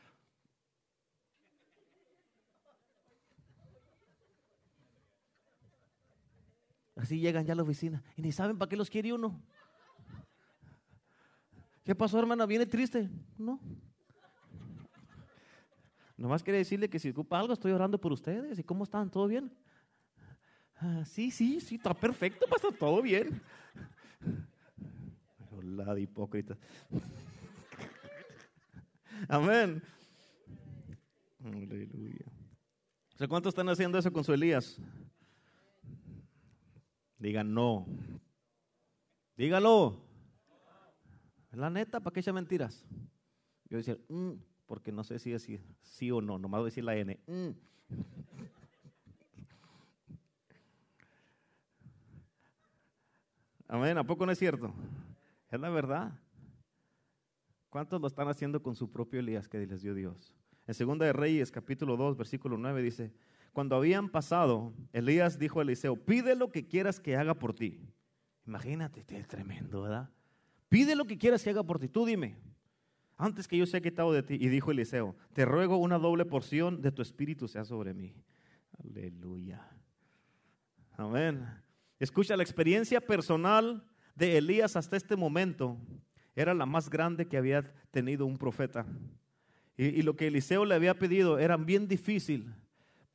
Así 6.95 7.19
llegan 7.19 7.45
ya 7.45 7.53
a 7.53 7.57
la 7.57 7.65
oficina 7.65 8.01
y 8.17 8.23
ni 8.23 8.31
saben 8.31 8.59
para 8.59 8.69
qué 8.69 8.77
los 8.77 8.89
quiere 8.89 9.13
uno. 9.13 9.43
¿Qué 11.83 11.97
pasó, 11.97 12.17
hermana? 12.21 12.47
¿Viene 12.47 12.65
triste? 12.65 13.11
No. 13.37 13.59
Nomás 16.17 16.45
quería 16.45 16.59
decirle 16.59 16.89
que 16.89 17.01
si 17.01 17.11
ocupa 17.11 17.41
algo, 17.41 17.55
estoy 17.55 17.73
orando 17.73 18.01
por 18.01 18.13
ustedes. 18.13 18.57
¿Y 18.57 18.63
cómo 18.63 18.85
están? 18.85 19.11
¿Todo 19.11 19.27
bien? 19.27 19.53
Ah, 20.77 21.05
sí, 21.05 21.33
sí, 21.33 21.61
sí, 21.61 21.75
está 21.75 21.93
perfecto, 21.93 22.47
pasa 22.49 22.69
todo 22.71 23.03
bien. 23.03 23.43
Hola, 25.51 25.93
de 25.93 26.03
hipócrita. 26.03 26.57
Amén. 29.29 29.83
Aleluya. 31.45 32.27
O 33.21 33.29
¿cuántos 33.29 33.51
están 33.51 33.69
haciendo 33.69 33.99
eso 33.99 34.13
con 34.13 34.25
su 34.25 34.33
Elías? 34.33 34.79
Digan 37.19 37.55
no. 37.55 37.87
Dígalo. 39.37 40.03
La 41.53 41.71
neta, 41.71 42.01
¿para 42.01 42.13
qué 42.13 42.21
echar 42.21 42.35
mentiras? 42.35 42.85
Yo 43.71 43.77
decía, 43.79 43.97
mm", 44.09 44.33
porque 44.67 44.91
no 44.91 45.05
sé 45.05 45.19
si 45.19 45.31
decir 45.31 45.63
sí 45.83 46.11
o 46.11 46.21
no, 46.21 46.39
nomás 46.39 46.59
voy 46.59 46.67
a 46.67 46.71
decir 46.71 46.85
la 46.85 46.97
N. 46.97 47.19
Mm". 47.27 47.51
Amén, 53.69 53.97
¿a 53.99 54.05
poco 54.05 54.27
no 54.27 54.33
es 54.33 54.39
cierto? 54.39 54.73
Es 55.51 55.61
la 55.61 55.71
verdad. 55.71 56.13
¿Cuántos 57.75 58.01
lo 58.01 58.07
están 58.07 58.29
haciendo 58.29 58.63
con 58.63 58.77
su 58.77 58.89
propio 58.89 59.19
Elías 59.19 59.49
que 59.49 59.67
les 59.67 59.83
dio 59.83 59.95
Dios? 59.95 60.33
En 60.69 60.75
Segunda 60.75 61.07
de 61.07 61.13
Reyes, 61.13 61.51
capítulo 61.51 61.97
2, 61.97 62.17
versículo 62.17 62.57
9 62.57 62.81
dice, 62.81 63.13
cuando 63.53 63.75
habían 63.75 64.11
pasado, 64.11 64.73
Elías 64.93 65.41
dijo 65.41 65.59
a 65.59 65.65
Eliseo, 65.65 65.97
pide 65.97 66.37
lo 66.37 66.53
que 66.53 66.69
quieras 66.69 67.01
que 67.01 67.17
haga 67.17 67.35
por 67.35 67.53
ti. 67.53 67.81
Imagínate, 68.47 69.05
es 69.09 69.27
tremendo, 69.27 69.83
¿verdad? 69.83 70.09
Pide 70.69 70.95
lo 70.95 71.05
que 71.05 71.19
quieras 71.19 71.43
que 71.43 71.51
haga 71.51 71.65
por 71.65 71.81
ti, 71.81 71.89
tú 71.89 72.07
dime, 72.07 72.37
antes 73.17 73.49
que 73.49 73.59
yo 73.59 73.67
sea 73.67 73.81
quitado 73.81 74.13
de 74.13 74.23
ti. 74.23 74.35
Y 74.35 74.47
dijo 74.51 74.71
Eliseo, 74.71 75.17
te 75.33 75.45
ruego 75.45 75.77
una 75.77 75.99
doble 75.99 76.25
porción 76.25 76.81
de 76.81 76.93
tu 76.93 77.03
espíritu 77.03 77.49
sea 77.49 77.65
sobre 77.65 77.93
mí. 77.93 78.15
Aleluya. 78.85 79.69
Amén. 80.93 81.45
Escucha, 81.99 82.37
la 82.37 82.45
experiencia 82.45 83.01
personal 83.01 83.85
de 84.15 84.39
Elías 84.39 84.77
hasta 84.77 84.97
este 84.97 85.17
momento 85.17 85.77
era 86.37 86.55
la 86.55 86.67
más 86.67 86.91
grande 86.91 87.27
que 87.27 87.37
había 87.37 87.73
tenido 87.91 88.27
un 88.27 88.37
profeta. 88.37 88.87
Y, 89.77 90.03
lo 90.03 90.15
que 90.17 90.29
Eliseo 90.29 90.65
le 90.65 90.75
había 90.75 90.99
pedido 90.99 91.39
era 91.39 91.57
bien 91.57 91.89
difícil, 91.89 92.55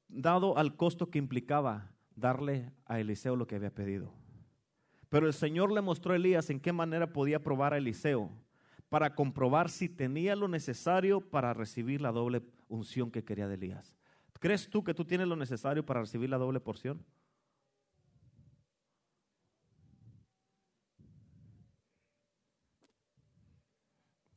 dado 0.07 0.57
al 0.57 0.75
costo 0.75 1.09
que 1.09 1.19
implicaba 1.19 1.91
darle 2.15 2.71
a 2.85 2.99
Eliseo 2.99 3.35
lo 3.35 3.47
que 3.47 3.55
había 3.55 3.73
pedido. 3.73 4.13
Pero 5.07 5.27
el 5.27 5.33
Señor 5.33 5.71
le 5.71 5.81
mostró 5.81 6.13
a 6.13 6.17
Elías 6.17 6.49
en 6.49 6.59
qué 6.59 6.73
manera 6.73 7.13
podía 7.13 7.41
probar 7.41 7.73
a 7.73 7.77
Eliseo 7.77 8.29
para 8.89 9.15
comprobar 9.15 9.69
si 9.69 9.87
tenía 9.87 10.35
lo 10.35 10.47
necesario 10.47 11.21
para 11.21 11.53
recibir 11.53 12.01
la 12.01 12.11
doble 12.11 12.41
unción 12.67 13.09
que 13.09 13.23
quería 13.23 13.47
de 13.47 13.55
Elías. 13.55 13.95
¿Crees 14.39 14.69
tú 14.69 14.83
que 14.83 14.93
tú 14.93 15.05
tienes 15.05 15.27
lo 15.27 15.35
necesario 15.35 15.85
para 15.85 16.01
recibir 16.01 16.29
la 16.29 16.37
doble 16.37 16.59
porción? 16.59 17.03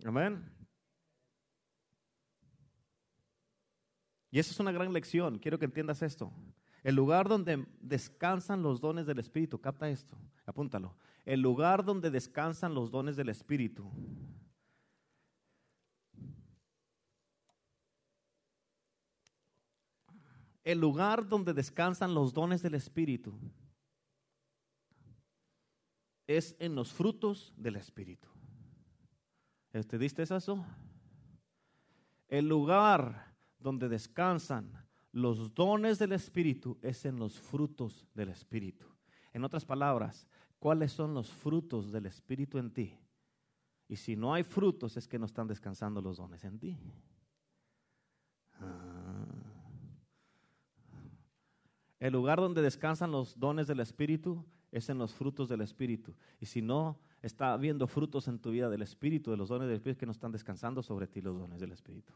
Amén. 0.04 0.44
Y 4.30 4.38
esa 4.38 4.50
es 4.50 4.60
una 4.60 4.72
gran 4.72 4.92
lección. 4.92 5.38
Quiero 5.38 5.58
que 5.58 5.66
entiendas 5.66 6.02
esto. 6.02 6.32
El 6.82 6.96
lugar 6.96 7.28
donde 7.28 7.66
descansan 7.80 8.62
los 8.62 8.80
dones 8.80 9.06
del 9.06 9.18
Espíritu, 9.18 9.60
capta 9.60 9.88
esto, 9.88 10.18
apúntalo. 10.46 10.96
El 11.24 11.40
lugar 11.40 11.84
donde 11.84 12.10
descansan 12.10 12.74
los 12.74 12.90
dones 12.90 13.14
del 13.14 13.28
Espíritu. 13.28 13.88
El 20.64 20.80
lugar 20.80 21.28
donde 21.28 21.52
descansan 21.52 22.14
los 22.14 22.32
dones 22.32 22.62
del 22.62 22.74
Espíritu 22.74 23.38
es 26.26 26.56
en 26.58 26.74
los 26.74 26.92
frutos 26.92 27.52
del 27.56 27.76
Espíritu. 27.76 28.28
¿Te 29.72 29.98
diste 29.98 30.22
eso? 30.22 30.64
El 32.28 32.46
lugar 32.46 33.34
donde 33.58 33.88
descansan 33.88 34.70
los 35.12 35.54
dones 35.54 35.98
del 35.98 36.12
Espíritu 36.12 36.78
es 36.82 37.06
en 37.06 37.18
los 37.18 37.40
frutos 37.40 38.06
del 38.14 38.28
Espíritu. 38.28 38.84
En 39.32 39.44
otras 39.44 39.64
palabras, 39.64 40.26
¿cuáles 40.58 40.92
son 40.92 41.14
los 41.14 41.30
frutos 41.30 41.90
del 41.90 42.04
Espíritu 42.04 42.58
en 42.58 42.70
ti? 42.70 42.98
Y 43.88 43.96
si 43.96 44.14
no 44.14 44.34
hay 44.34 44.42
frutos 44.42 44.98
es 44.98 45.08
que 45.08 45.18
no 45.18 45.24
están 45.24 45.48
descansando 45.48 46.02
los 46.02 46.18
dones 46.18 46.44
en 46.44 46.58
ti. 46.58 46.78
Ah. 48.60 49.24
El 51.98 52.12
lugar 52.12 52.40
donde 52.40 52.60
descansan 52.60 53.10
los 53.10 53.38
dones 53.38 53.66
del 53.66 53.80
Espíritu 53.80 54.44
es 54.70 54.90
en 54.90 54.98
los 54.98 55.14
frutos 55.14 55.48
del 55.48 55.62
Espíritu. 55.62 56.14
Y 56.40 56.46
si 56.46 56.60
no 56.60 56.98
está 57.22 57.52
habiendo 57.52 57.86
frutos 57.86 58.28
en 58.28 58.38
tu 58.38 58.50
vida 58.50 58.68
del 58.68 58.82
Espíritu, 58.82 59.30
de 59.30 59.36
los 59.36 59.48
dones 59.48 59.68
del 59.68 59.76
Espíritu, 59.76 60.00
que 60.00 60.06
no 60.06 60.12
están 60.12 60.32
descansando 60.32 60.82
sobre 60.82 61.06
ti 61.06 61.20
los 61.20 61.38
dones 61.38 61.60
del 61.60 61.72
Espíritu. 61.72 62.12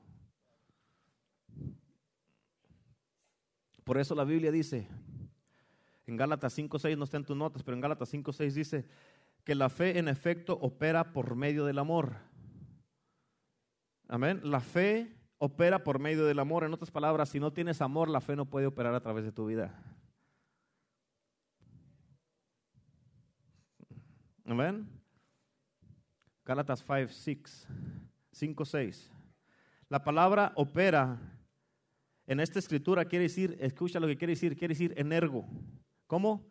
Por 3.84 3.98
eso 3.98 4.16
la 4.16 4.24
Biblia 4.24 4.50
dice, 4.50 4.88
en 6.06 6.16
Gálatas 6.16 6.58
5.6, 6.58 6.98
no 6.98 7.04
está 7.04 7.16
en 7.18 7.24
tus 7.24 7.36
notas, 7.36 7.62
pero 7.62 7.76
en 7.76 7.80
Gálatas 7.80 8.12
5.6 8.12 8.52
dice 8.52 8.84
que 9.44 9.54
la 9.54 9.68
fe 9.68 9.98
en 9.98 10.08
efecto 10.08 10.58
opera 10.60 11.12
por 11.12 11.36
medio 11.36 11.64
del 11.64 11.78
amor. 11.78 12.16
Amén. 14.08 14.40
La 14.42 14.60
fe 14.60 15.16
opera 15.38 15.84
por 15.84 16.00
medio 16.00 16.24
del 16.24 16.40
amor. 16.40 16.64
En 16.64 16.74
otras 16.74 16.90
palabras, 16.90 17.28
si 17.28 17.38
no 17.38 17.52
tienes 17.52 17.80
amor, 17.80 18.08
la 18.08 18.20
fe 18.20 18.34
no 18.34 18.46
puede 18.46 18.66
operar 18.66 18.94
a 18.94 19.00
través 19.00 19.24
de 19.24 19.30
tu 19.30 19.46
vida. 19.46 19.72
Amén. 24.44 24.95
Gálatas 26.46 26.84
5, 26.86 27.08
6, 27.12 27.66
5, 28.30 28.64
6. 28.64 29.12
La 29.88 30.04
palabra 30.04 30.52
opera 30.54 31.18
en 32.24 32.38
esta 32.38 32.60
escritura 32.60 33.04
quiere 33.04 33.24
decir, 33.24 33.56
escucha 33.60 33.98
lo 33.98 34.06
que 34.06 34.16
quiere 34.16 34.32
decir, 34.32 34.56
quiere 34.56 34.72
decir 34.72 34.94
energo. 34.96 35.44
¿Cómo? 36.06 36.46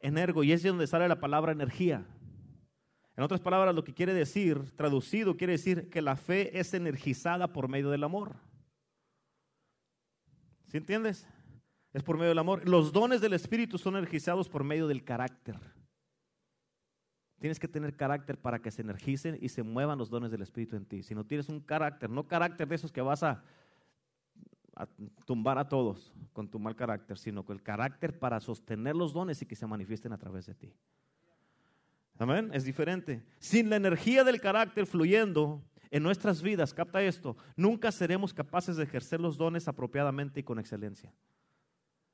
Energo. 0.00 0.44
Y 0.44 0.52
es 0.52 0.62
de 0.62 0.68
donde 0.68 0.86
sale 0.86 1.08
la 1.08 1.18
palabra 1.18 1.52
energía. 1.52 2.06
En 3.16 3.24
otras 3.24 3.40
palabras, 3.40 3.74
lo 3.74 3.84
que 3.84 3.94
quiere 3.94 4.12
decir, 4.12 4.70
traducido, 4.76 5.36
quiere 5.36 5.54
decir 5.54 5.88
que 5.88 6.02
la 6.02 6.16
fe 6.16 6.58
es 6.58 6.74
energizada 6.74 7.52
por 7.54 7.68
medio 7.68 7.90
del 7.90 8.04
amor. 8.04 8.36
¿Sí 10.68 10.76
entiendes? 10.76 11.26
Es 11.94 12.02
por 12.02 12.16
medio 12.16 12.30
del 12.30 12.38
amor. 12.38 12.68
Los 12.68 12.92
dones 12.92 13.22
del 13.22 13.32
Espíritu 13.32 13.78
son 13.78 13.96
energizados 13.96 14.48
por 14.48 14.62
medio 14.62 14.88
del 14.88 15.04
carácter. 15.04 15.58
Tienes 17.42 17.58
que 17.58 17.66
tener 17.66 17.96
carácter 17.96 18.38
para 18.38 18.60
que 18.60 18.70
se 18.70 18.82
energicen 18.82 19.36
y 19.40 19.48
se 19.48 19.64
muevan 19.64 19.98
los 19.98 20.08
dones 20.08 20.30
del 20.30 20.42
Espíritu 20.42 20.76
en 20.76 20.86
ti. 20.86 21.02
Si 21.02 21.12
no 21.12 21.24
tienes 21.24 21.48
un 21.48 21.60
carácter, 21.60 22.08
no 22.08 22.28
carácter 22.28 22.68
de 22.68 22.76
esos 22.76 22.92
que 22.92 23.02
vas 23.02 23.22
a 23.22 23.42
a 24.74 24.86
tumbar 25.26 25.58
a 25.58 25.68
todos 25.68 26.12
con 26.32 26.48
tu 26.48 26.58
mal 26.58 26.76
carácter, 26.76 27.18
sino 27.18 27.44
con 27.44 27.56
el 27.56 27.62
carácter 27.62 28.18
para 28.18 28.40
sostener 28.40 28.96
los 28.96 29.12
dones 29.12 29.42
y 29.42 29.46
que 29.46 29.56
se 29.56 29.66
manifiesten 29.66 30.12
a 30.12 30.18
través 30.18 30.46
de 30.46 30.54
ti. 30.54 30.72
Amén, 32.18 32.50
es 32.52 32.64
diferente. 32.64 33.22
Sin 33.38 33.68
la 33.68 33.76
energía 33.76 34.24
del 34.24 34.40
carácter 34.40 34.86
fluyendo 34.86 35.62
en 35.90 36.02
nuestras 36.02 36.40
vidas, 36.40 36.72
capta 36.72 37.02
esto, 37.02 37.36
nunca 37.56 37.92
seremos 37.92 38.32
capaces 38.32 38.76
de 38.76 38.84
ejercer 38.84 39.20
los 39.20 39.36
dones 39.36 39.68
apropiadamente 39.68 40.40
y 40.40 40.42
con 40.42 40.58
excelencia. 40.58 41.12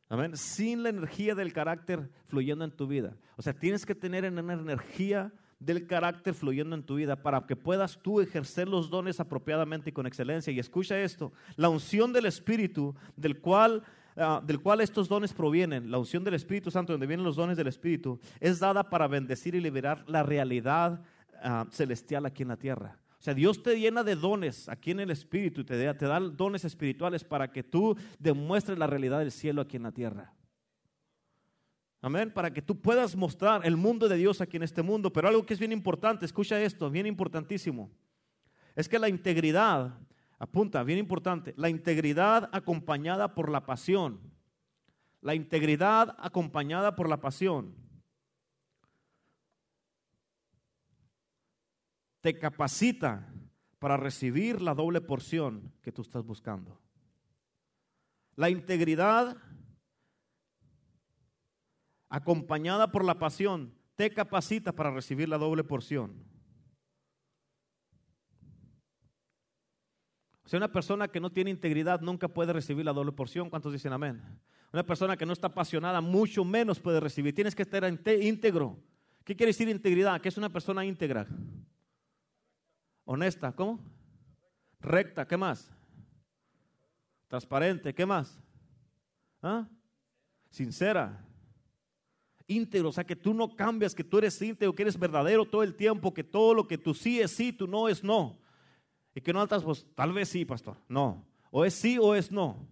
Amén. 0.09 0.37
Sin 0.37 0.83
la 0.83 0.89
energía 0.89 1.35
del 1.35 1.53
carácter 1.53 2.09
fluyendo 2.29 2.65
en 2.65 2.71
tu 2.71 2.87
vida. 2.87 3.15
O 3.37 3.43
sea, 3.43 3.53
tienes 3.53 3.85
que 3.85 3.95
tener 3.95 4.25
una 4.31 4.55
energía 4.55 5.33
del 5.61 5.87
carácter 5.87 6.35
fluyendo 6.35 6.77
en 6.77 6.83
tu 6.83 6.95
vida 6.95 7.17
para 7.17 7.45
que 7.47 7.57
puedas 7.57 7.99
tú 7.99 8.21
ejercer 8.21 8.69
los 8.69 8.91
dones 8.91 9.21
apropiadamente 9.21 9.91
y 9.91 9.93
con 9.93 10.07
excelencia. 10.07 10.53
Y 10.53 10.59
escucha 10.59 10.99
esto, 11.01 11.33
la 11.57 11.69
unción 11.69 12.13
del 12.13 12.27
Espíritu 12.27 12.95
del 13.17 13.41
cual, 13.41 13.83
ah, 14.17 14.41
del 14.45 14.61
cual 14.61 14.81
estos 14.81 15.09
dones 15.09 15.35
provienen, 15.35 15.91
la 15.91 15.99
unción 15.99 16.25
del 16.25 16.35
Espíritu 16.35 16.71
Santo, 16.71 16.93
donde 16.93 17.07
vienen 17.07 17.25
los 17.25 17.37
dones 17.37 17.57
del 17.57 17.67
Espíritu, 17.67 18.19
es 18.41 18.61
dada 18.61 18.89
para 18.89 19.09
bendecir 19.09 19.55
y 19.55 19.61
liberar 19.61 20.05
la 20.07 20.23
realidad 20.23 21.03
ah, 21.43 21.67
celestial 21.71 22.25
aquí 22.25 22.43
en 22.45 22.49
la 22.49 22.57
tierra. 22.57 22.97
O 23.19 23.23
sea, 23.23 23.35
Dios 23.35 23.63
te 23.63 23.79
llena 23.79 24.05
de 24.05 24.15
dones 24.15 24.69
aquí 24.69 24.93
en 24.93 25.01
el 25.01 25.11
Espíritu 25.11 25.65
te 25.65 25.83
da, 25.83 25.95
te 25.95 26.07
da 26.07 26.21
dones 26.21 26.65
espirituales 26.65 27.25
para 27.25 27.51
que 27.51 27.65
tú 27.65 27.97
demuestres 28.19 28.79
la 28.79 28.87
realidad 28.87 29.19
del 29.19 29.33
cielo 29.33 29.63
aquí 29.63 29.77
en 29.77 29.83
la 29.83 29.93
tierra. 29.93 30.33
Amén, 32.01 32.33
para 32.33 32.53
que 32.53 32.63
tú 32.63 32.81
puedas 32.81 33.17
mostrar 33.17 33.67
el 33.67 33.77
mundo 33.77 34.09
de 34.09 34.17
Dios 34.17 34.41
aquí 34.41 34.57
en 34.57 34.63
este 34.63 34.83
mundo. 34.83 35.13
Pero 35.13 35.27
algo 35.27 35.45
que 35.45 35.55
es 35.55 35.59
bien 35.59 35.73
importante, 35.73 36.25
escucha 36.25 36.61
esto, 36.61 36.91
bien 36.91 37.07
importantísimo, 37.07 37.91
es 38.77 38.89
que 38.89 39.01
la 39.01 39.09
integridad, 39.09 39.99
apunta, 40.39 40.85
bien 40.85 41.01
importante, 41.01 41.55
la 41.57 41.69
integridad 41.69 42.49
acompañada 42.53 43.35
por 43.35 43.51
la 43.51 43.67
pasión, 43.67 44.21
la 45.21 45.35
integridad 45.35 46.15
acompañada 46.21 46.95
por 46.95 47.09
la 47.09 47.21
pasión, 47.21 47.75
te 52.21 52.39
capacita 52.39 53.33
para 53.79 53.97
recibir 53.97 54.61
la 54.61 54.75
doble 54.75 55.01
porción 55.01 55.73
que 55.83 55.93
tú 55.93 56.03
estás 56.03 56.25
buscando. 56.25 56.81
La 58.37 58.51
integridad 58.51 59.37
acompañada 62.09 62.91
por 62.91 63.05
la 63.05 63.19
pasión, 63.19 63.75
te 63.95 64.11
capacita 64.11 64.73
para 64.73 64.91
recibir 64.91 65.29
la 65.29 65.39
doble 65.39 65.65
porción. 65.65 66.25
O 70.45 70.49
sea, 70.49 70.57
una 70.57 70.73
persona 70.73 71.09
que 71.09 71.21
no 71.21 71.31
tiene 71.31 71.51
integridad 71.51 72.01
nunca 72.01 72.27
puede 72.27 72.55
recibir 72.55 72.85
la 72.85 72.95
doble 72.95 73.13
porción. 73.13 73.51
¿Cuántos 73.51 73.73
dicen 73.73 73.93
amén? 73.93 74.23
Una 74.73 74.83
persona 74.83 75.17
que 75.17 75.27
no 75.27 75.35
está 75.35 75.49
apasionada 75.49 76.01
mucho 76.01 76.43
menos 76.45 76.81
puede 76.81 77.01
recibir. 77.01 77.35
Tienes 77.35 77.55
que 77.55 77.63
estar 77.63 77.85
íntegro. 77.85 78.79
¿Qué 79.25 79.37
quiere 79.37 79.51
decir 79.51 79.69
integridad? 79.69 80.21
Que 80.23 80.31
es 80.31 80.39
una 80.39 80.49
persona 80.49 80.87
íntegra. 80.87 81.27
Honesta, 83.11 83.53
¿cómo? 83.53 83.81
Recta, 84.81 85.27
¿qué 85.27 85.39
más? 85.39 85.75
Transparente, 87.27 87.95
¿qué 87.95 88.05
más? 88.05 88.39
¿Ah? 89.41 89.67
Sincera 90.51 91.25
íntegro, 92.49 92.89
o 92.89 92.93
sea, 92.93 93.05
que 93.05 93.15
tú 93.15 93.35
no 93.35 93.55
cambias, 93.55 93.95
que 93.95 94.03
tú 94.03 94.19
eres 94.19 94.41
íntegro, 94.43 94.75
que 94.75 94.83
eres 94.83 94.99
verdadero 94.99 95.45
todo 95.45 95.63
el 95.63 95.75
tiempo, 95.75 96.13
que 96.13 96.25
todo 96.25 96.55
lo 96.55 96.67
que 96.67 96.79
tú 96.79 96.95
sí 96.95 97.21
es 97.21 97.31
sí, 97.31 97.53
tú 97.53 97.67
no 97.67 97.89
es 97.89 98.03
no. 98.03 98.39
Y 99.15 99.21
que 99.21 99.33
no 99.33 99.41
altas, 99.41 99.63
pues 99.63 99.87
tal 99.95 100.13
vez 100.13 100.31
sí, 100.31 100.45
pastor. 100.45 100.77
No. 100.89 101.27
O 101.51 101.65
es 101.65 101.75
sí 101.75 101.99
o 101.99 102.15
es 102.15 102.33
no. 102.33 102.68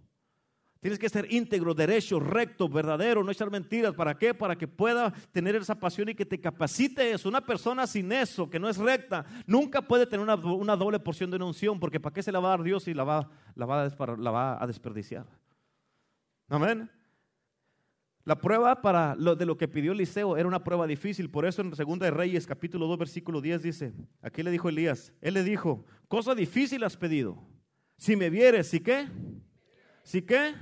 Tienes 0.79 0.99
que 0.99 1.09
ser 1.09 1.31
íntegro, 1.31 1.73
derecho, 1.73 2.19
recto, 2.19 2.69
verdadero, 2.69 3.23
no 3.23 3.31
echar 3.31 3.49
mentiras. 3.49 3.93
¿Para 3.93 4.17
qué? 4.17 4.33
Para 4.33 4.55
que 4.55 4.67
pueda 4.67 5.11
tener 5.31 5.55
esa 5.55 5.75
pasión 5.75 6.09
y 6.09 6.15
que 6.15 6.25
te 6.25 6.39
capacite 6.39 7.11
eso. 7.11 7.27
Una 7.27 7.45
persona 7.45 7.87
sin 7.87 8.11
eso, 8.11 8.49
que 8.49 8.59
no 8.59 8.69
es 8.69 8.77
recta, 8.77 9.25
nunca 9.45 9.81
puede 9.81 10.05
tener 10.05 10.23
una, 10.23 10.75
doble 10.75 10.99
porción 10.99 11.31
de 11.31 11.37
una 11.37 11.45
unción, 11.45 11.79
porque 11.79 11.99
¿para 11.99 12.13
qué 12.13 12.21
se 12.21 12.31
la 12.31 12.39
va 12.39 12.49
a 12.49 12.57
dar 12.57 12.63
Dios 12.63 12.83
si 12.83 12.93
la 12.93 13.03
va, 13.03 13.27
a 13.55 14.67
desperdiciar? 14.67 15.25
Amén. 16.47 16.89
La 18.23 18.37
prueba 18.37 18.81
para 18.81 19.15
lo 19.15 19.35
de 19.35 19.45
lo 19.45 19.57
que 19.57 19.69
pidió 19.69 19.93
Eliseo 19.93 20.35
era 20.35 20.47
una 20.47 20.63
prueba 20.63 20.85
difícil. 20.85 21.29
Por 21.29 21.45
eso 21.45 21.61
en 21.61 21.71
2 21.71 21.99
de 21.99 22.11
Reyes, 22.11 22.45
capítulo 22.45 22.85
2, 22.85 22.99
versículo 22.99 23.39
10 23.39 23.63
dice, 23.63 23.93
aquí 24.21 24.43
le 24.43 24.51
dijo 24.51 24.67
Elías, 24.67 25.13
él 25.21 25.33
le 25.33 25.43
dijo, 25.43 25.85
cosa 26.09 26.35
difícil 26.35 26.83
has 26.83 26.97
pedido. 26.97 27.41
Si 27.95 28.15
me 28.17 28.29
vieres, 28.29 28.67
¿sí 28.67 28.81
qué? 28.81 29.07
¿Sí 30.07 30.21
qué? 30.21 30.55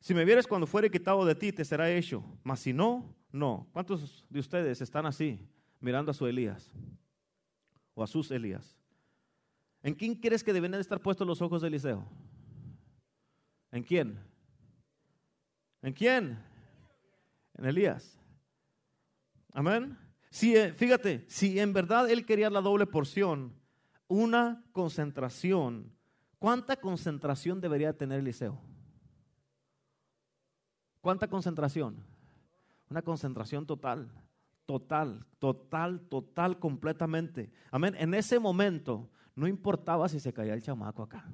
Si 0.00 0.14
me 0.14 0.24
vieres 0.24 0.46
cuando 0.46 0.66
fuere 0.66 0.90
quitado 0.90 1.22
de 1.26 1.34
ti, 1.34 1.52
te 1.52 1.66
será 1.66 1.90
hecho. 1.90 2.24
Mas 2.42 2.60
si 2.60 2.72
no, 2.72 3.14
no. 3.30 3.68
¿Cuántos 3.74 4.24
de 4.30 4.40
ustedes 4.40 4.80
están 4.80 5.04
así, 5.04 5.38
mirando 5.80 6.10
a 6.12 6.14
su 6.14 6.26
Elías? 6.26 6.72
O 7.92 8.02
a 8.02 8.06
sus 8.06 8.30
Elías. 8.30 8.74
¿En 9.82 9.92
quién 9.92 10.14
crees 10.14 10.42
que 10.42 10.54
deben 10.54 10.72
estar 10.72 10.98
puestos 10.98 11.26
los 11.26 11.42
ojos 11.42 11.60
de 11.60 11.68
Eliseo? 11.68 12.08
¿En 13.70 13.82
quién? 13.82 14.18
¿En 15.82 15.92
quién? 15.92 16.38
En 17.52 17.66
Elías. 17.66 18.18
Amén. 19.52 19.98
Si, 20.30 20.56
eh, 20.56 20.72
fíjate, 20.72 21.26
si 21.28 21.60
en 21.60 21.74
verdad 21.74 22.08
él 22.08 22.24
quería 22.24 22.48
la 22.48 22.62
doble 22.62 22.86
porción, 22.86 23.52
una 24.08 24.64
concentración, 24.72 25.95
¿cuánta 26.38 26.76
concentración 26.76 27.60
debería 27.60 27.96
tener 27.96 28.20
Eliseo? 28.20 28.60
¿Cuánta 31.00 31.28
concentración? 31.28 31.96
Una 32.90 33.02
concentración 33.02 33.66
total, 33.66 34.10
total, 34.64 35.24
total, 35.38 36.00
total, 36.08 36.58
completamente. 36.58 37.50
Amén. 37.70 37.94
En 37.98 38.14
ese 38.14 38.38
momento 38.38 39.08
no 39.34 39.46
importaba 39.46 40.08
si 40.08 40.18
se 40.20 40.32
caía 40.32 40.54
el 40.54 40.62
chamaco 40.62 41.02
acá. 41.02 41.24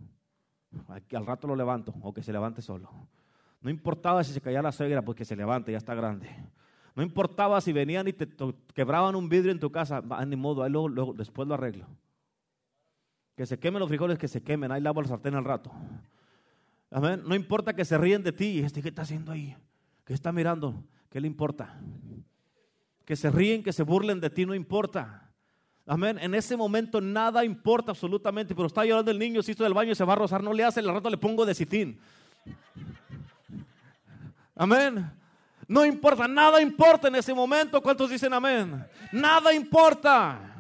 Al 0.89 1.27
rato 1.27 1.47
lo 1.47 1.57
levanto 1.57 1.95
o 2.03 2.13
que 2.13 2.23
se 2.23 2.33
levante 2.33 2.63
solo. 2.63 2.91
No 3.61 3.71
importaba 3.71 4.25
si 4.25 4.33
se 4.33 4.41
caía 4.41 4.61
la 4.61 4.73
suegra 4.73 5.03
porque 5.03 5.25
se 5.25 5.37
levanta, 5.37 5.71
ya 5.71 5.79
está 5.79 5.95
grande. 5.95 6.29
No 6.95 7.03
importaba 7.03 7.61
si 7.61 7.73
venían 7.73 8.09
y 8.09 8.13
te 8.13 8.29
quebraban 8.75 9.15
un 9.15 9.29
vidrio 9.29 9.53
en 9.53 9.61
tu 9.61 9.71
casa, 9.71 10.03
ni 10.27 10.37
modo, 10.37 10.63
ahí 10.63 10.71
luego, 10.71 11.15
después 11.15 11.49
lo 11.49 11.55
arreglo. 11.55 11.87
Que 13.37 13.47
se 13.47 13.59
quemen 13.59 13.81
los 13.81 13.89
frijoles, 13.89 14.19
que 14.19 14.29
se 14.29 14.43
quemen, 14.43 14.71
ahí 14.73 14.81
lavo 14.81 15.01
la 15.03 15.09
sartén 15.09 15.35
al 15.35 15.45
rato. 15.45 15.73
Amén. 16.91 17.23
No 17.25 17.35
importa 17.35 17.75
que 17.75 17.85
se 17.85 17.97
ríen 17.97 18.23
de 18.23 18.33
ti, 18.33 18.61
este 18.61 18.83
qué 18.83 18.89
está 18.89 19.03
haciendo 19.03 19.33
ahí, 19.33 19.57
que 20.05 20.13
está 20.13 20.31
mirando, 20.31 20.85
¿qué 21.09 21.21
le 21.21 21.27
importa? 21.27 21.81
Que 23.07 23.17
se 23.17 23.31
ríen, 23.31 23.63
que 23.63 23.73
se 23.73 23.83
burlen 23.83 24.21
de 24.21 24.29
ti, 24.29 24.45
no 24.45 24.55
importa. 24.55 25.31
Amén. 25.87 26.19
En 26.19 26.35
ese 26.35 26.57
momento 26.57 27.01
nada 27.01 27.45
importa 27.45 27.91
absolutamente, 27.91 28.55
pero 28.55 28.67
está 28.67 28.85
llorando 28.85 29.11
el 29.11 29.19
niño, 29.19 29.43
se 29.43 29.53
hizo 29.53 29.65
del 29.65 29.75
baño 29.75 29.95
se 29.95 30.05
va 30.05 30.13
a 30.13 30.17
rozar, 30.17 30.43
no 30.43 30.53
le 30.53 30.65
hace, 30.65 30.81
al 30.81 30.89
rato 30.89 31.09
le 31.09 31.17
pongo 31.17 31.47
de 31.47 31.55
citín. 31.55 31.99
Amén. 34.55 35.11
No 35.67 35.85
importa, 35.87 36.29
nada 36.29 36.61
importa 36.61 37.09
en 37.09 37.15
ese 37.15 37.33
momento. 37.33 37.81
¿Cuántos 37.81 38.11
dicen 38.11 38.33
amén? 38.35 38.85
Nada 39.11 39.55
importa. 39.55 40.52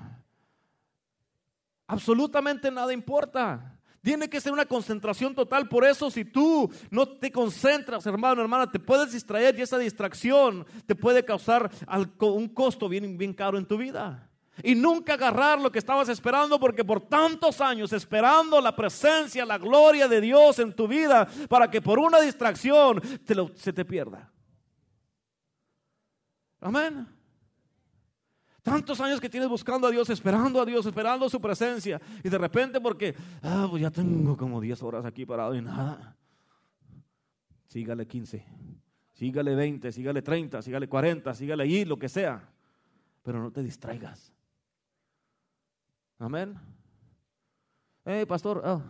Absolutamente 1.86 2.70
nada 2.70 2.92
importa. 2.92 3.78
Tiene 4.02 4.28
que 4.28 4.40
ser 4.40 4.52
una 4.52 4.66
concentración 4.66 5.34
total. 5.34 5.68
Por 5.68 5.84
eso, 5.84 6.10
si 6.10 6.24
tú 6.24 6.70
no 6.90 7.06
te 7.06 7.30
concentras, 7.30 8.04
hermano, 8.06 8.42
hermana, 8.42 8.70
te 8.70 8.80
puedes 8.80 9.12
distraer 9.12 9.56
y 9.56 9.62
esa 9.62 9.78
distracción 9.78 10.66
te 10.86 10.94
puede 10.94 11.24
causar 11.24 11.70
un 12.20 12.48
costo 12.48 12.88
bien, 12.88 13.16
bien 13.16 13.32
caro 13.32 13.58
en 13.58 13.66
tu 13.66 13.76
vida 13.76 14.28
y 14.62 14.74
nunca 14.74 15.14
agarrar 15.14 15.60
lo 15.60 15.70
que 15.70 15.78
estabas 15.78 16.08
esperando 16.08 16.58
porque 16.58 16.84
por 16.84 17.00
tantos 17.00 17.60
años 17.60 17.92
esperando 17.92 18.60
la 18.60 18.74
presencia, 18.74 19.46
la 19.46 19.58
gloria 19.58 20.08
de 20.08 20.20
Dios 20.20 20.58
en 20.58 20.74
tu 20.74 20.86
vida 20.86 21.26
para 21.48 21.70
que 21.70 21.80
por 21.80 21.98
una 21.98 22.20
distracción 22.20 23.00
se 23.54 23.72
te 23.72 23.84
pierda. 23.84 24.30
Amén. 26.60 27.08
Tantos 28.62 29.00
años 29.00 29.20
que 29.20 29.28
tienes 29.28 29.48
buscando 29.48 29.88
a 29.88 29.90
Dios, 29.90 30.08
esperando 30.08 30.60
a 30.60 30.64
Dios, 30.64 30.86
esperando 30.86 31.28
su 31.28 31.40
presencia 31.40 32.00
y 32.22 32.28
de 32.28 32.38
repente 32.38 32.80
porque, 32.80 33.14
ah, 33.42 33.66
pues 33.68 33.82
ya 33.82 33.90
tengo 33.90 34.36
como 34.36 34.60
10 34.60 34.82
horas 34.84 35.04
aquí 35.04 35.26
parado 35.26 35.54
y 35.56 35.60
nada. 35.60 36.16
Sígale 37.66 38.06
15, 38.06 38.46
sígale 39.14 39.56
20, 39.56 39.90
sígale 39.90 40.22
30, 40.22 40.62
sígale 40.62 40.88
40, 40.88 41.34
sígale 41.34 41.64
ahí, 41.64 41.84
lo 41.84 41.98
que 41.98 42.08
sea. 42.08 42.48
Pero 43.22 43.42
no 43.42 43.50
te 43.50 43.62
distraigas. 43.62 44.32
Amén. 46.18 46.56
Hey, 48.04 48.26
pastor. 48.26 48.62
Oh. 48.64 48.82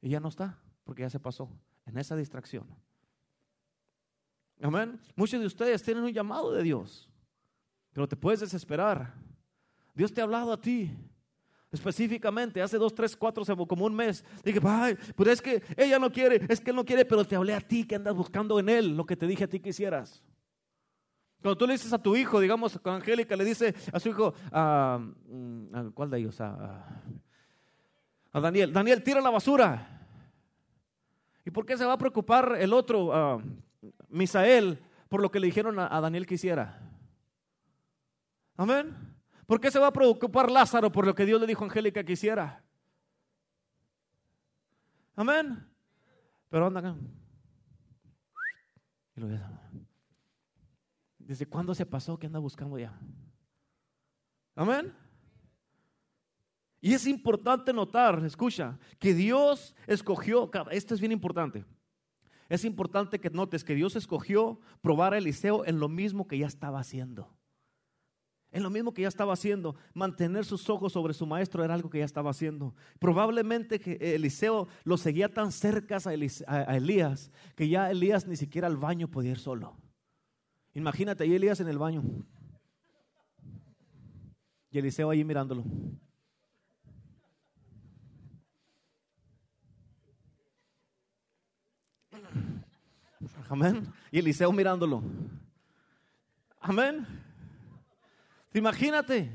Y 0.00 0.08
ya 0.10 0.18
no 0.18 0.28
está, 0.28 0.58
porque 0.82 1.02
ya 1.02 1.10
se 1.10 1.20
pasó 1.20 1.48
en 1.86 1.98
esa 1.98 2.16
distracción. 2.16 2.66
Amén. 4.60 4.98
Muchos 5.14 5.40
de 5.40 5.46
ustedes 5.46 5.82
tienen 5.82 6.04
un 6.04 6.12
llamado 6.12 6.52
de 6.52 6.62
Dios, 6.62 7.08
pero 7.92 8.08
te 8.08 8.16
puedes 8.16 8.40
desesperar. 8.40 9.14
Dios 9.94 10.12
te 10.12 10.20
ha 10.20 10.24
hablado 10.24 10.52
a 10.52 10.60
ti. 10.60 10.90
Específicamente, 11.70 12.62
hace 12.62 12.78
dos, 12.78 12.94
tres, 12.94 13.14
cuatro, 13.14 13.44
como 13.66 13.84
un 13.84 13.94
mes, 13.94 14.24
dije, 14.42 14.58
ay, 14.64 14.96
pero 15.14 15.30
es 15.30 15.42
que 15.42 15.62
ella 15.76 15.98
no 15.98 16.10
quiere, 16.10 16.40
es 16.48 16.60
que 16.60 16.70
él 16.70 16.76
no 16.76 16.84
quiere, 16.84 17.04
pero 17.04 17.26
te 17.26 17.36
hablé 17.36 17.52
a 17.52 17.60
ti 17.60 17.84
que 17.84 17.96
andas 17.96 18.14
buscando 18.14 18.58
en 18.58 18.70
él 18.70 18.96
lo 18.96 19.04
que 19.04 19.16
te 19.16 19.26
dije 19.26 19.44
a 19.44 19.48
ti 19.48 19.60
que 19.60 19.68
hicieras. 19.68 20.22
Cuando 21.42 21.58
tú 21.58 21.66
le 21.66 21.74
dices 21.74 21.92
a 21.92 22.02
tu 22.02 22.16
hijo, 22.16 22.40
digamos, 22.40 22.78
con 22.78 22.94
Angélica 22.94 23.36
le 23.36 23.44
dice 23.44 23.74
a 23.92 24.00
su 24.00 24.08
hijo, 24.08 24.32
a, 24.50 24.98
mm, 24.98 25.90
¿cuál 25.90 26.10
de 26.10 26.18
ellos? 26.18 26.40
A, 26.40 27.02
Daniel, 28.32 28.72
Daniel, 28.72 29.02
tira 29.02 29.20
la 29.20 29.30
basura. 29.30 30.06
¿Y 31.44 31.50
por 31.50 31.66
qué 31.66 31.76
se 31.76 31.84
va 31.84 31.92
a 31.92 31.98
preocupar 31.98 32.56
el 32.58 32.72
otro, 32.72 33.42
Misael, 34.08 34.82
por 35.08 35.22
lo 35.22 35.30
que 35.30 35.40
le 35.40 35.46
dijeron 35.46 35.78
a, 35.78 36.00
Daniel 36.00 36.26
que 36.26 36.34
hiciera? 36.34 36.80
Amén. 38.56 38.94
¿Por 39.46 39.60
qué 39.60 39.70
se 39.70 39.78
va 39.78 39.88
a 39.88 39.92
preocupar 39.92 40.50
Lázaro 40.50 40.92
por 40.92 41.06
lo 41.06 41.14
que 41.14 41.24
Dios 41.24 41.40
le 41.40 41.46
dijo 41.46 41.64
a 41.64 41.68
Angélica 41.68 42.04
que 42.04 42.12
hiciera? 42.12 42.62
Amén. 45.16 45.66
Pero 46.50 46.66
anda 46.66 46.80
acá. 46.80 46.94
¿Desde 51.18 51.46
cuándo 51.46 51.74
se 51.74 51.86
pasó 51.86 52.18
que 52.18 52.26
anda 52.26 52.38
buscando 52.38 52.78
ya? 52.78 52.98
Amén. 54.54 54.94
Y 56.80 56.94
es 56.94 57.06
importante 57.06 57.72
notar, 57.72 58.24
escucha, 58.24 58.78
que 58.98 59.12
Dios 59.12 59.74
escogió, 59.86 60.50
esto 60.70 60.94
es 60.94 61.00
bien 61.00 61.12
importante. 61.12 61.64
Es 62.48 62.64
importante 62.64 63.20
que 63.20 63.30
notes 63.30 63.62
que 63.62 63.74
Dios 63.74 63.94
escogió 63.96 64.60
probar 64.80 65.12
a 65.12 65.18
Eliseo 65.18 65.64
en 65.66 65.78
lo 65.78 65.88
mismo 65.88 66.26
que 66.26 66.38
ya 66.38 66.46
estaba 66.46 66.80
haciendo. 66.80 67.34
En 68.50 68.62
lo 68.62 68.70
mismo 68.70 68.94
que 68.94 69.02
ya 69.02 69.08
estaba 69.08 69.34
haciendo, 69.34 69.76
mantener 69.92 70.46
sus 70.46 70.70
ojos 70.70 70.94
sobre 70.94 71.12
su 71.12 71.26
maestro 71.26 71.62
era 71.62 71.74
algo 71.74 71.90
que 71.90 71.98
ya 71.98 72.06
estaba 72.06 72.30
haciendo. 72.30 72.74
Probablemente 72.98 73.78
que 73.78 73.98
Eliseo 74.14 74.68
lo 74.84 74.96
seguía 74.96 75.28
tan 75.28 75.52
cerca 75.52 75.98
a 76.46 76.76
Elías 76.76 77.30
que 77.54 77.68
ya 77.68 77.90
Elías 77.90 78.26
ni 78.26 78.36
siquiera 78.36 78.66
al 78.66 78.78
baño 78.78 79.08
podía 79.08 79.32
ir 79.32 79.38
solo. 79.38 79.76
Imagínate, 80.72 81.24
ahí 81.24 81.34
Elías 81.34 81.60
en 81.60 81.68
el 81.68 81.76
baño. 81.76 82.02
Y 84.70 84.78
Eliseo 84.78 85.10
ahí 85.10 85.24
mirándolo. 85.24 85.64
Amén. 93.48 93.92
Y 94.10 94.18
Eliseo 94.18 94.52
mirándolo. 94.52 95.02
Amén. 96.60 97.06
Imagínate. 98.54 99.30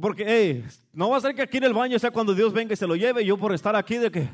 Porque, 0.00 0.24
hey, 0.26 0.66
no 0.92 1.10
va 1.10 1.16
a 1.16 1.20
ser 1.20 1.34
que 1.34 1.42
aquí 1.42 1.58
en 1.58 1.64
el 1.64 1.72
baño 1.72 1.98
sea 1.98 2.10
cuando 2.10 2.34
Dios 2.34 2.52
venga 2.52 2.74
y 2.74 2.76
se 2.76 2.86
lo 2.86 2.96
lleve. 2.96 3.24
Yo 3.24 3.36
por 3.36 3.54
estar 3.54 3.74
aquí 3.76 3.96
de 3.96 4.10
que 4.10 4.28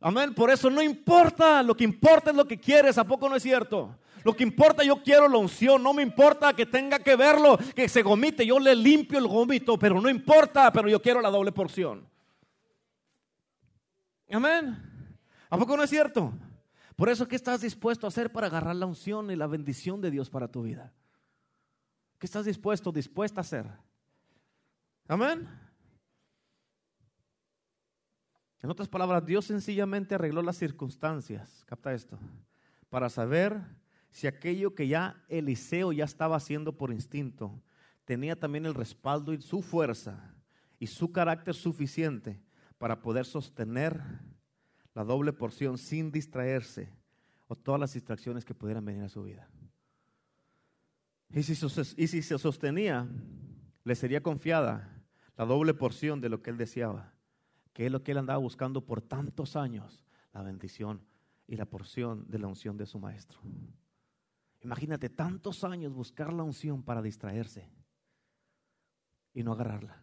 Amén. 0.00 0.34
Por 0.34 0.50
eso 0.50 0.70
no 0.70 0.82
importa, 0.82 1.62
lo 1.64 1.76
que 1.76 1.82
importa 1.82 2.30
es 2.30 2.36
lo 2.36 2.46
que 2.46 2.60
quieres, 2.60 2.96
¿a 2.96 3.04
poco 3.04 3.28
no 3.28 3.36
es 3.36 3.42
cierto? 3.42 3.98
Lo 4.22 4.34
que 4.34 4.44
importa, 4.44 4.84
yo 4.84 5.02
quiero 5.02 5.28
la 5.28 5.38
unción, 5.38 5.82
no 5.82 5.92
me 5.92 6.02
importa 6.02 6.52
que 6.52 6.66
tenga 6.66 6.98
que 6.98 7.16
verlo, 7.16 7.58
que 7.74 7.88
se 7.88 8.02
gomite, 8.02 8.46
yo 8.46 8.58
le 8.58 8.74
limpio 8.74 9.18
el 9.18 9.26
gomito, 9.26 9.76
pero 9.78 10.00
no 10.00 10.08
importa, 10.08 10.72
pero 10.72 10.88
yo 10.88 11.00
quiero 11.00 11.20
la 11.20 11.30
doble 11.30 11.50
porción. 11.50 12.08
Amén. 14.30 14.85
¿A 15.48 15.58
poco 15.58 15.76
no 15.76 15.82
es 15.82 15.90
cierto? 15.90 16.32
Por 16.96 17.08
eso, 17.08 17.28
¿qué 17.28 17.36
estás 17.36 17.60
dispuesto 17.60 18.06
a 18.06 18.08
hacer 18.08 18.32
para 18.32 18.46
agarrar 18.46 18.74
la 18.74 18.86
unción 18.86 19.30
y 19.30 19.36
la 19.36 19.46
bendición 19.46 20.00
de 20.00 20.10
Dios 20.10 20.30
para 20.30 20.48
tu 20.48 20.62
vida? 20.62 20.92
¿Qué 22.18 22.26
estás 22.26 22.46
dispuesto, 22.46 22.90
dispuesta 22.90 23.40
a 23.40 23.42
hacer? 23.42 23.66
Amén. 25.06 25.48
En 28.62 28.70
otras 28.70 28.88
palabras, 28.88 29.24
Dios 29.24 29.44
sencillamente 29.44 30.14
arregló 30.14 30.42
las 30.42 30.56
circunstancias, 30.56 31.62
capta 31.66 31.92
esto, 31.92 32.18
para 32.88 33.10
saber 33.10 33.60
si 34.10 34.26
aquello 34.26 34.74
que 34.74 34.88
ya 34.88 35.22
Eliseo 35.28 35.92
ya 35.92 36.04
estaba 36.04 36.36
haciendo 36.36 36.76
por 36.78 36.90
instinto 36.90 37.62
tenía 38.06 38.34
también 38.34 38.64
el 38.64 38.74
respaldo 38.74 39.34
y 39.34 39.42
su 39.42 39.60
fuerza 39.60 40.34
y 40.78 40.86
su 40.86 41.12
carácter 41.12 41.54
suficiente 41.54 42.40
para 42.78 43.02
poder 43.02 43.26
sostener 43.26 44.00
la 44.96 45.04
doble 45.04 45.34
porción 45.34 45.76
sin 45.76 46.10
distraerse 46.10 46.90
o 47.48 47.54
todas 47.54 47.78
las 47.78 47.92
distracciones 47.92 48.46
que 48.46 48.54
pudieran 48.54 48.82
venir 48.82 49.02
a 49.02 49.10
su 49.10 49.22
vida. 49.22 49.46
Y 51.28 51.42
si, 51.42 51.54
se 51.54 52.38
sostenía, 52.38 53.06
le 53.84 53.94
sería 53.94 54.22
confiada 54.22 55.04
la 55.36 55.44
doble 55.44 55.74
porción 55.74 56.22
de 56.22 56.30
lo 56.30 56.40
que 56.40 56.48
él 56.48 56.56
deseaba, 56.56 57.12
que 57.74 57.84
es 57.84 57.92
lo 57.92 58.02
que 58.02 58.12
él 58.12 58.18
andaba 58.18 58.38
buscando 58.38 58.86
por 58.86 59.02
tantos 59.02 59.54
años, 59.54 60.02
la 60.32 60.40
bendición 60.40 61.02
y 61.46 61.56
la 61.56 61.66
porción 61.66 62.24
de 62.30 62.38
la 62.38 62.46
unción 62.46 62.78
de 62.78 62.86
su 62.86 62.98
maestro. 62.98 63.38
Imagínate 64.62 65.10
tantos 65.10 65.62
años 65.62 65.92
buscar 65.92 66.32
la 66.32 66.42
unción 66.42 66.82
para 66.82 67.02
distraerse 67.02 67.68
y 69.34 69.42
no 69.42 69.52
agarrarla. 69.52 70.02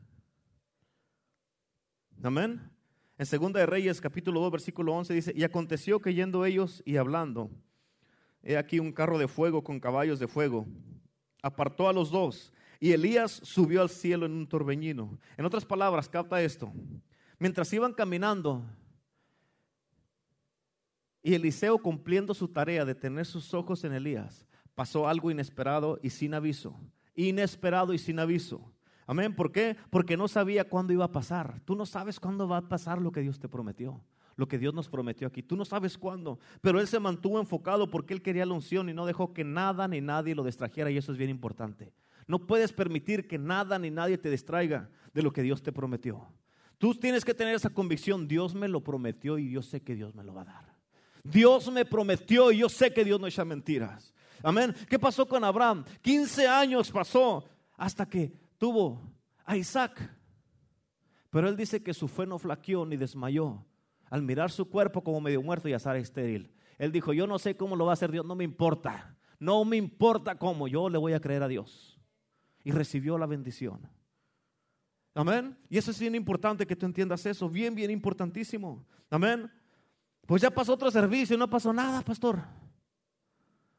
Amén. 2.22 2.73
En 3.24 3.28
Segunda 3.28 3.62
de 3.62 3.66
Reyes, 3.66 4.02
capítulo 4.02 4.42
2, 4.42 4.52
versículo 4.52 4.94
11 4.96 5.14
dice, 5.14 5.34
y 5.34 5.46
aconteció 5.46 6.02
que 6.02 6.14
yendo 6.14 6.44
ellos 6.44 6.84
y 6.86 6.98
hablando, 6.98 7.50
he 8.42 8.58
aquí 8.58 8.80
un 8.80 8.92
carro 8.92 9.18
de 9.18 9.30
fuego 9.30 9.64
con 9.64 9.80
caballos 9.80 10.20
de 10.20 10.28
fuego, 10.28 10.68
apartó 11.42 11.88
a 11.88 11.94
los 11.94 12.12
dos, 12.12 12.52
y 12.82 12.92
Elías 12.92 13.40
subió 13.42 13.82
al 13.82 13.90
cielo 13.90 14.26
en 14.26 14.34
un 14.34 14.46
torbellino. 14.46 15.18
En 15.38 15.46
otras 15.46 15.64
palabras, 15.64 16.10
capta 16.10 16.42
esto, 16.42 16.74
mientras 17.40 17.72
iban 17.72 17.94
caminando, 17.94 18.62
y 21.22 21.34
Eliseo 21.34 21.78
cumpliendo 21.78 22.34
su 22.34 22.50
tarea 22.50 22.84
de 22.84 22.94
tener 22.94 23.26
sus 23.26 23.54
ojos 23.54 23.86
en 23.86 23.94
Elías, 23.94 24.46
pasó 24.76 25.08
algo 25.08 25.32
inesperado 25.32 25.98
y 26.04 26.10
sin 26.10 26.34
aviso, 26.34 26.78
inesperado 27.16 27.94
y 27.94 28.00
sin 28.00 28.20
aviso. 28.20 28.73
Amén. 29.06 29.36
¿Por 29.36 29.52
qué? 29.52 29.76
Porque 29.90 30.18
no 30.18 30.28
sabía 30.28 30.68
cuándo 30.68 30.94
iba 30.94 31.06
a 31.06 31.12
pasar. 31.12 31.62
Tú 31.66 31.76
no 31.76 31.86
sabes 31.86 32.20
cuándo 32.20 32.48
va 32.48 32.58
a 32.58 32.68
pasar 32.70 33.02
lo 33.02 33.12
que 33.12 33.22
Dios 33.22 33.40
te 33.40 33.50
prometió. 33.50 34.02
Lo 34.36 34.48
que 34.48 34.58
Dios 34.58 34.74
nos 34.74 34.90
prometió 34.90 35.28
aquí. 35.28 35.44
Tú 35.44 35.56
no 35.56 35.66
sabes 35.66 35.98
cuándo. 35.98 36.40
Pero 36.62 36.80
él 36.80 36.88
se 36.88 37.00
mantuvo 37.00 37.40
enfocado 37.40 37.90
porque 37.90 38.14
él 38.14 38.22
quería 38.22 38.46
la 38.46 38.54
unción 38.54 38.90
y 38.90 38.94
no 38.94 39.06
dejó 39.06 39.34
que 39.34 39.44
nada 39.44 39.88
ni 39.88 40.02
nadie 40.02 40.36
lo 40.36 40.44
distrajera. 40.44 40.90
Y 40.90 40.98
eso 40.98 41.12
es 41.12 41.18
bien 41.18 41.30
importante. 41.30 41.94
No 42.28 42.48
puedes 42.48 42.74
permitir 42.74 43.28
que 43.28 43.38
nada 43.38 43.78
ni 43.78 43.92
nadie 43.92 44.18
te 44.18 44.30
distraiga 44.30 44.90
de 45.14 45.22
lo 45.22 45.32
que 45.32 45.44
Dios 45.44 45.62
te 45.62 45.72
prometió. 45.72 46.26
Tú 46.78 46.96
tienes 46.96 47.24
que 47.24 47.34
tener 47.34 47.56
esa 47.56 47.70
convicción. 47.70 48.28
Dios 48.28 48.56
me 48.56 48.68
lo 48.68 48.82
prometió 48.82 49.38
y 49.38 49.52
yo 49.52 49.62
sé 49.62 49.82
que 49.82 49.96
Dios 49.96 50.16
me 50.16 50.24
lo 50.24 50.34
va 50.34 50.42
a 50.42 50.46
dar. 50.46 50.74
Dios 51.24 51.72
me 51.72 51.86
prometió 51.86 52.52
y 52.52 52.58
yo 52.60 52.70
sé 52.70 52.94
que 52.94 53.06
Dios 53.06 53.20
no 53.20 53.28
echa 53.28 53.46
mentiras. 53.46 54.14
Amén. 54.42 54.76
¿Qué 54.90 55.00
pasó 55.00 55.26
con 55.26 55.44
Abraham? 55.44 55.86
15 56.02 56.48
años 56.48 56.92
pasó 56.92 57.46
hasta 57.78 58.06
que 58.06 58.34
tuvo 58.64 58.98
a 59.44 59.58
Isaac. 59.58 60.10
Pero 61.30 61.50
él 61.50 61.58
dice 61.58 61.84
que 61.84 61.94
su 61.94 62.08
fe 62.08 62.26
no 62.26 62.40
flaqueó 62.40 62.86
ni 62.86 62.96
desmayó 62.96 63.66
al 64.10 64.22
mirar 64.22 64.52
su 64.52 64.70
cuerpo 64.70 65.04
como 65.04 65.20
medio 65.20 65.42
muerto 65.42 65.68
y 65.68 65.74
a 65.74 65.76
estar 65.76 65.98
estéril. 65.98 66.50
Él 66.78 66.94
dijo, 66.94 67.12
yo 67.12 67.28
no 67.28 67.38
sé 67.40 67.58
cómo 67.58 67.76
lo 67.76 67.84
va 67.84 67.92
a 67.92 67.96
hacer 67.96 68.10
Dios, 68.10 68.26
no 68.26 68.36
me 68.36 68.46
importa. 68.46 69.18
No 69.38 69.66
me 69.66 69.76
importa 69.76 70.38
cómo, 70.38 70.70
yo 70.70 70.88
le 70.88 70.98
voy 70.98 71.12
a 71.12 71.20
creer 71.20 71.44
a 71.44 71.50
Dios. 71.50 72.00
Y 72.64 72.72
recibió 72.72 73.18
la 73.18 73.26
bendición. 73.26 73.82
Amén. 75.14 75.58
Y 75.70 75.78
eso 75.78 75.92
es 75.92 76.00
bien 76.00 76.16
importante 76.16 76.66
que 76.66 76.78
tú 76.78 76.86
entiendas 76.86 77.26
eso, 77.26 77.50
bien, 77.50 77.76
bien 77.76 77.92
importantísimo. 77.92 78.86
Amén. 79.10 79.52
Pues 80.26 80.42
ya 80.42 80.52
pasó 80.52 80.76
otro 80.76 80.90
servicio, 80.90 81.38
no 81.38 81.50
pasó 81.50 81.74
nada, 81.74 82.02
pastor. 82.02 82.40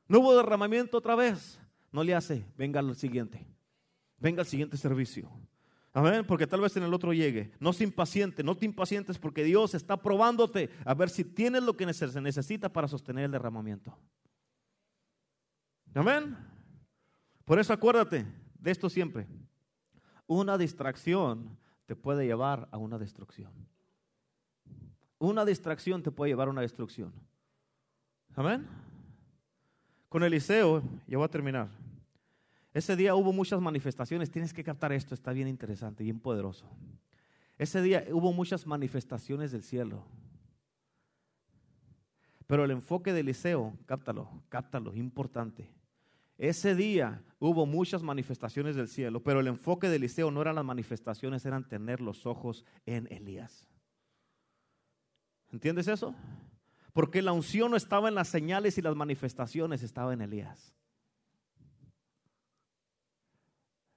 No 0.08 0.20
hubo 0.20 0.36
derramamiento 0.36 0.98
otra 0.98 1.14
vez. 1.14 1.58
No 1.90 2.04
le 2.04 2.14
hace, 2.14 2.44
venga 2.58 2.80
al 2.80 2.94
siguiente 2.96 3.53
venga 4.24 4.40
al 4.40 4.46
siguiente 4.46 4.78
servicio. 4.78 5.30
Amén, 5.92 6.24
porque 6.26 6.46
tal 6.46 6.62
vez 6.62 6.74
en 6.78 6.82
el 6.82 6.94
otro 6.94 7.12
llegue. 7.12 7.52
No 7.60 7.74
se 7.74 7.84
impaciente, 7.84 8.42
no 8.42 8.56
te 8.56 8.64
impacientes 8.64 9.18
porque 9.18 9.44
Dios 9.44 9.74
está 9.74 9.98
probándote 9.98 10.70
a 10.86 10.94
ver 10.94 11.10
si 11.10 11.24
tienes 11.24 11.62
lo 11.62 11.76
que 11.76 11.92
se 11.92 12.20
necesita 12.22 12.72
para 12.72 12.88
sostener 12.88 13.26
el 13.26 13.30
derramamiento. 13.30 13.94
Amén. 15.94 16.38
Por 17.44 17.58
eso 17.58 17.74
acuérdate 17.74 18.24
de 18.58 18.70
esto 18.70 18.88
siempre. 18.88 19.26
Una 20.26 20.56
distracción 20.56 21.58
te 21.84 21.94
puede 21.94 22.24
llevar 22.24 22.66
a 22.72 22.78
una 22.78 22.98
destrucción. 22.98 23.52
Una 25.18 25.44
distracción 25.44 26.02
te 26.02 26.10
puede 26.10 26.30
llevar 26.30 26.48
a 26.48 26.50
una 26.50 26.62
destrucción. 26.62 27.12
Amén. 28.34 28.66
Con 30.08 30.22
Eliseo, 30.24 30.82
ya 31.06 31.18
voy 31.18 31.26
a 31.26 31.30
terminar. 31.30 31.83
Ese 32.74 32.96
día 32.96 33.14
hubo 33.14 33.32
muchas 33.32 33.60
manifestaciones. 33.60 34.32
Tienes 34.32 34.52
que 34.52 34.64
captar 34.64 34.92
esto, 34.92 35.14
está 35.14 35.32
bien 35.32 35.46
interesante, 35.46 36.02
bien 36.02 36.18
poderoso. 36.18 36.68
Ese 37.56 37.80
día 37.80 38.04
hubo 38.10 38.32
muchas 38.32 38.66
manifestaciones 38.66 39.52
del 39.52 39.62
cielo. 39.62 40.04
Pero 42.48 42.64
el 42.64 42.72
enfoque 42.72 43.12
de 43.12 43.20
Eliseo, 43.20 43.78
cáptalo, 43.86 44.28
cáptalo, 44.48 44.92
importante. 44.94 45.70
Ese 46.36 46.74
día 46.74 47.22
hubo 47.38 47.64
muchas 47.64 48.02
manifestaciones 48.02 48.74
del 48.74 48.88
cielo, 48.88 49.22
pero 49.22 49.38
el 49.38 49.46
enfoque 49.46 49.88
de 49.88 49.96
Eliseo 49.96 50.32
no 50.32 50.42
eran 50.42 50.56
las 50.56 50.64
manifestaciones, 50.64 51.46
eran 51.46 51.68
tener 51.68 52.00
los 52.00 52.26
ojos 52.26 52.64
en 52.86 53.06
Elías. 53.12 53.68
¿Entiendes 55.52 55.86
eso? 55.86 56.12
Porque 56.92 57.22
la 57.22 57.32
unción 57.32 57.70
no 57.70 57.76
estaba 57.76 58.08
en 58.08 58.16
las 58.16 58.28
señales 58.28 58.76
y 58.78 58.82
las 58.82 58.96
manifestaciones, 58.96 59.84
estaba 59.84 60.12
en 60.12 60.22
Elías. 60.22 60.74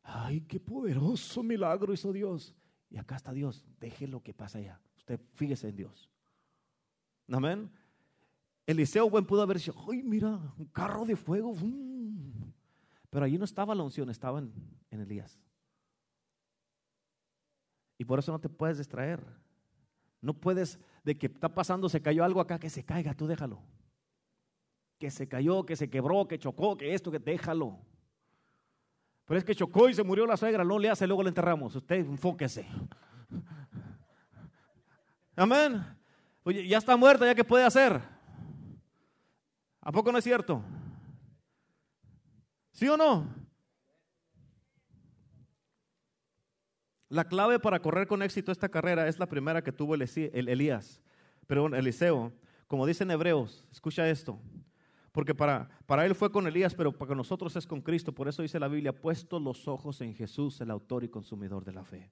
Ay, 0.09 0.39
qué 0.41 0.57
poderoso 0.57 1.43
milagro 1.43 1.91
hizo 1.93 2.13
Dios. 2.13 2.55
Y 2.89 2.97
acá 2.97 3.17
está 3.17 3.33
Dios. 3.33 3.65
Deje 3.77 4.07
lo 4.07 4.23
que 4.23 4.33
pasa 4.33 4.57
allá. 4.57 4.79
Usted 4.95 5.19
fíjese 5.33 5.67
en 5.67 5.75
Dios. 5.75 6.09
Amén. 7.29 7.69
Eliseo 8.65 9.09
buen 9.09 9.25
pudo 9.25 9.41
haber 9.41 9.57
dicho, 9.57 9.75
ay, 9.89 10.01
mira, 10.03 10.39
un 10.57 10.65
carro 10.67 11.05
de 11.05 11.17
fuego. 11.17 11.53
Pero 13.09 13.25
allí 13.25 13.37
no 13.37 13.43
estaba 13.43 13.75
la 13.75 13.83
unción, 13.83 14.09
estaba 14.09 14.39
en, 14.39 14.53
en 14.91 15.01
Elías. 15.01 15.37
Y 17.97 18.05
por 18.05 18.19
eso 18.19 18.31
no 18.31 18.39
te 18.39 18.47
puedes 18.47 18.77
distraer. 18.77 19.21
No 20.21 20.33
puedes, 20.33 20.79
de 21.03 21.17
que 21.17 21.27
está 21.27 21.53
pasando, 21.53 21.89
se 21.89 22.01
cayó 22.01 22.23
algo 22.23 22.39
acá, 22.39 22.59
que 22.59 22.69
se 22.69 22.85
caiga, 22.85 23.13
tú 23.13 23.27
déjalo. 23.27 23.61
Que 24.99 25.11
se 25.11 25.27
cayó, 25.27 25.65
que 25.65 25.75
se 25.75 25.89
quebró, 25.89 26.29
que 26.29 26.39
chocó, 26.39 26.77
que 26.77 26.93
esto, 26.93 27.11
que 27.11 27.19
déjalo. 27.19 27.77
Pero 29.27 29.37
es 29.37 29.43
que 29.43 29.53
chocó 29.53 29.89
y 29.89 29.93
se 29.93 30.03
murió 30.03 30.25
la 30.25 30.37
suegra, 30.37 30.63
no 30.63 30.79
le 30.79 30.89
hace, 30.89 31.05
luego 31.05 31.21
le 31.21 31.29
enterramos. 31.29 31.75
Usted 31.75 31.97
enfóquese. 31.97 32.65
Amén. 35.35 35.85
Oye, 36.43 36.65
ya 36.65 36.77
está 36.77 36.95
muerta, 36.95 37.25
¿ya 37.25 37.35
qué 37.35 37.43
puede 37.43 37.65
hacer? 37.65 38.01
¿A 39.81 39.91
poco 39.91 40.13
no 40.13 40.17
es 40.17 40.23
cierto? 40.23 40.63
¿Sí 42.71 42.87
o 42.87 42.95
no? 42.95 43.27
La 47.09 47.25
clave 47.25 47.59
para 47.59 47.81
correr 47.81 48.07
con 48.07 48.21
éxito 48.21 48.51
esta 48.51 48.69
carrera 48.69 49.09
es 49.09 49.19
la 49.19 49.27
primera 49.27 49.61
que 49.61 49.73
tuvo 49.73 49.95
el 49.95 50.03
Elías, 50.03 51.01
pero 51.47 51.67
Eliseo, 51.67 52.33
como 52.67 52.85
dicen 52.85 53.11
hebreos, 53.11 53.65
escucha 53.71 54.09
esto, 54.09 54.39
porque 55.17 55.33
para, 55.33 55.67
para 55.87 56.05
él 56.05 56.13
fue 56.13 56.31
con 56.31 56.45
Elías, 56.45 56.75
pero 56.75 56.91
para 56.91 57.15
nosotros 57.15 57.55
es 57.55 57.65
con 57.65 57.81
Cristo. 57.81 58.11
Por 58.11 58.27
eso 58.27 58.43
dice 58.43 58.59
la 58.59 58.67
Biblia, 58.67 58.93
puesto 58.93 59.39
los 59.39 59.67
ojos 59.67 59.99
en 60.01 60.13
Jesús, 60.13 60.61
el 60.61 60.69
autor 60.69 61.03
y 61.03 61.09
consumidor 61.09 61.65
de 61.65 61.71
la 61.73 61.83
fe. 61.83 62.11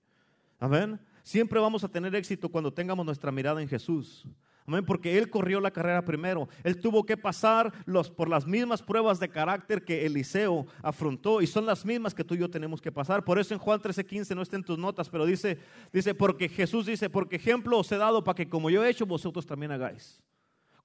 Amén. 0.60 1.00
Siempre 1.22 1.60
vamos 1.60 1.84
a 1.84 1.88
tener 1.88 2.16
éxito 2.16 2.50
cuando 2.50 2.74
tengamos 2.74 3.06
nuestra 3.06 3.32
mirada 3.32 3.62
en 3.62 3.68
Jesús. 3.68 4.26
Amén, 4.66 4.84
porque 4.84 5.20
Él 5.20 5.30
corrió 5.30 5.62
la 5.62 5.70
carrera 5.70 6.04
primero. 6.04 6.50
Él 6.64 6.82
tuvo 6.82 7.06
que 7.06 7.16
pasar 7.16 7.72
los, 7.86 8.10
por 8.10 8.28
las 8.28 8.48
mismas 8.48 8.82
pruebas 8.82 9.20
de 9.20 9.30
carácter 9.30 9.86
que 9.86 10.08
Eliseo 10.08 10.66
afrontó 10.82 11.44
y 11.44 11.46
son 11.46 11.68
las 11.68 11.86
mismas 11.86 12.16
que 12.16 12.24
tú 12.24 12.34
y 12.34 12.40
yo 12.40 12.50
tenemos 12.50 12.82
que 12.82 12.92
pasar. 12.92 13.24
Por 13.24 13.38
eso 13.38 13.54
en 13.54 13.60
Juan 13.60 13.80
13:15 13.80 14.36
no 14.36 14.42
está 14.42 14.56
en 14.56 14.64
tus 14.64 14.80
notas, 14.80 15.10
pero 15.10 15.28
dice, 15.28 15.60
dice, 15.94 16.16
porque 16.16 16.50
Jesús 16.50 16.88
dice, 16.88 17.08
porque 17.12 17.36
ejemplo 17.36 17.78
os 17.78 17.92
he 17.92 17.98
dado 17.98 18.24
para 18.24 18.36
que 18.36 18.50
como 18.50 18.72
yo 18.72 18.84
he 18.84 18.90
hecho, 18.90 19.06
vosotros 19.06 19.46
también 19.46 19.72
hagáis. 19.72 20.20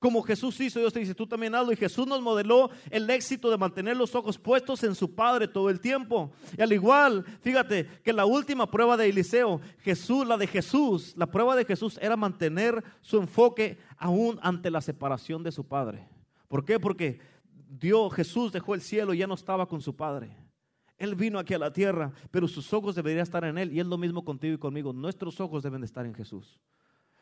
Como 0.00 0.22
Jesús 0.22 0.58
hizo, 0.60 0.80
Dios 0.80 0.94
te 0.94 1.00
dice, 1.00 1.14
tú 1.14 1.26
también 1.26 1.54
hazlo. 1.54 1.72
Y 1.72 1.76
Jesús 1.76 2.06
nos 2.06 2.22
modeló 2.22 2.70
el 2.90 3.08
éxito 3.10 3.50
de 3.50 3.58
mantener 3.58 3.98
los 3.98 4.14
ojos 4.14 4.38
puestos 4.38 4.82
en 4.82 4.94
su 4.94 5.14
Padre 5.14 5.46
todo 5.46 5.68
el 5.68 5.78
tiempo. 5.78 6.32
Y 6.56 6.62
al 6.62 6.72
igual, 6.72 7.22
fíjate 7.42 7.86
que 8.02 8.14
la 8.14 8.24
última 8.24 8.70
prueba 8.70 8.96
de 8.96 9.10
Eliseo, 9.10 9.60
Jesús, 9.80 10.26
la 10.26 10.38
de 10.38 10.46
Jesús, 10.46 11.12
la 11.18 11.26
prueba 11.26 11.54
de 11.54 11.66
Jesús 11.66 11.98
era 12.00 12.16
mantener 12.16 12.82
su 13.02 13.18
enfoque 13.18 13.76
aún 13.98 14.40
ante 14.42 14.70
la 14.70 14.80
separación 14.80 15.42
de 15.42 15.52
su 15.52 15.68
Padre. 15.68 16.08
¿Por 16.48 16.64
qué? 16.64 16.80
Porque 16.80 17.20
Dios, 17.68 18.14
Jesús 18.14 18.52
dejó 18.52 18.74
el 18.74 18.80
cielo 18.80 19.12
y 19.12 19.18
ya 19.18 19.26
no 19.26 19.34
estaba 19.34 19.66
con 19.66 19.82
su 19.82 19.94
Padre. 19.94 20.34
Él 20.96 21.14
vino 21.14 21.38
aquí 21.38 21.52
a 21.52 21.58
la 21.58 21.74
tierra, 21.74 22.10
pero 22.30 22.48
sus 22.48 22.72
ojos 22.72 22.94
deberían 22.94 23.22
estar 23.22 23.44
en 23.44 23.58
Él. 23.58 23.70
Y 23.70 23.80
es 23.80 23.86
lo 23.86 23.98
mismo 23.98 24.24
contigo 24.24 24.54
y 24.54 24.58
conmigo. 24.58 24.94
Nuestros 24.94 25.40
ojos 25.40 25.62
deben 25.62 25.82
de 25.82 25.86
estar 25.86 26.06
en 26.06 26.14
Jesús. 26.14 26.58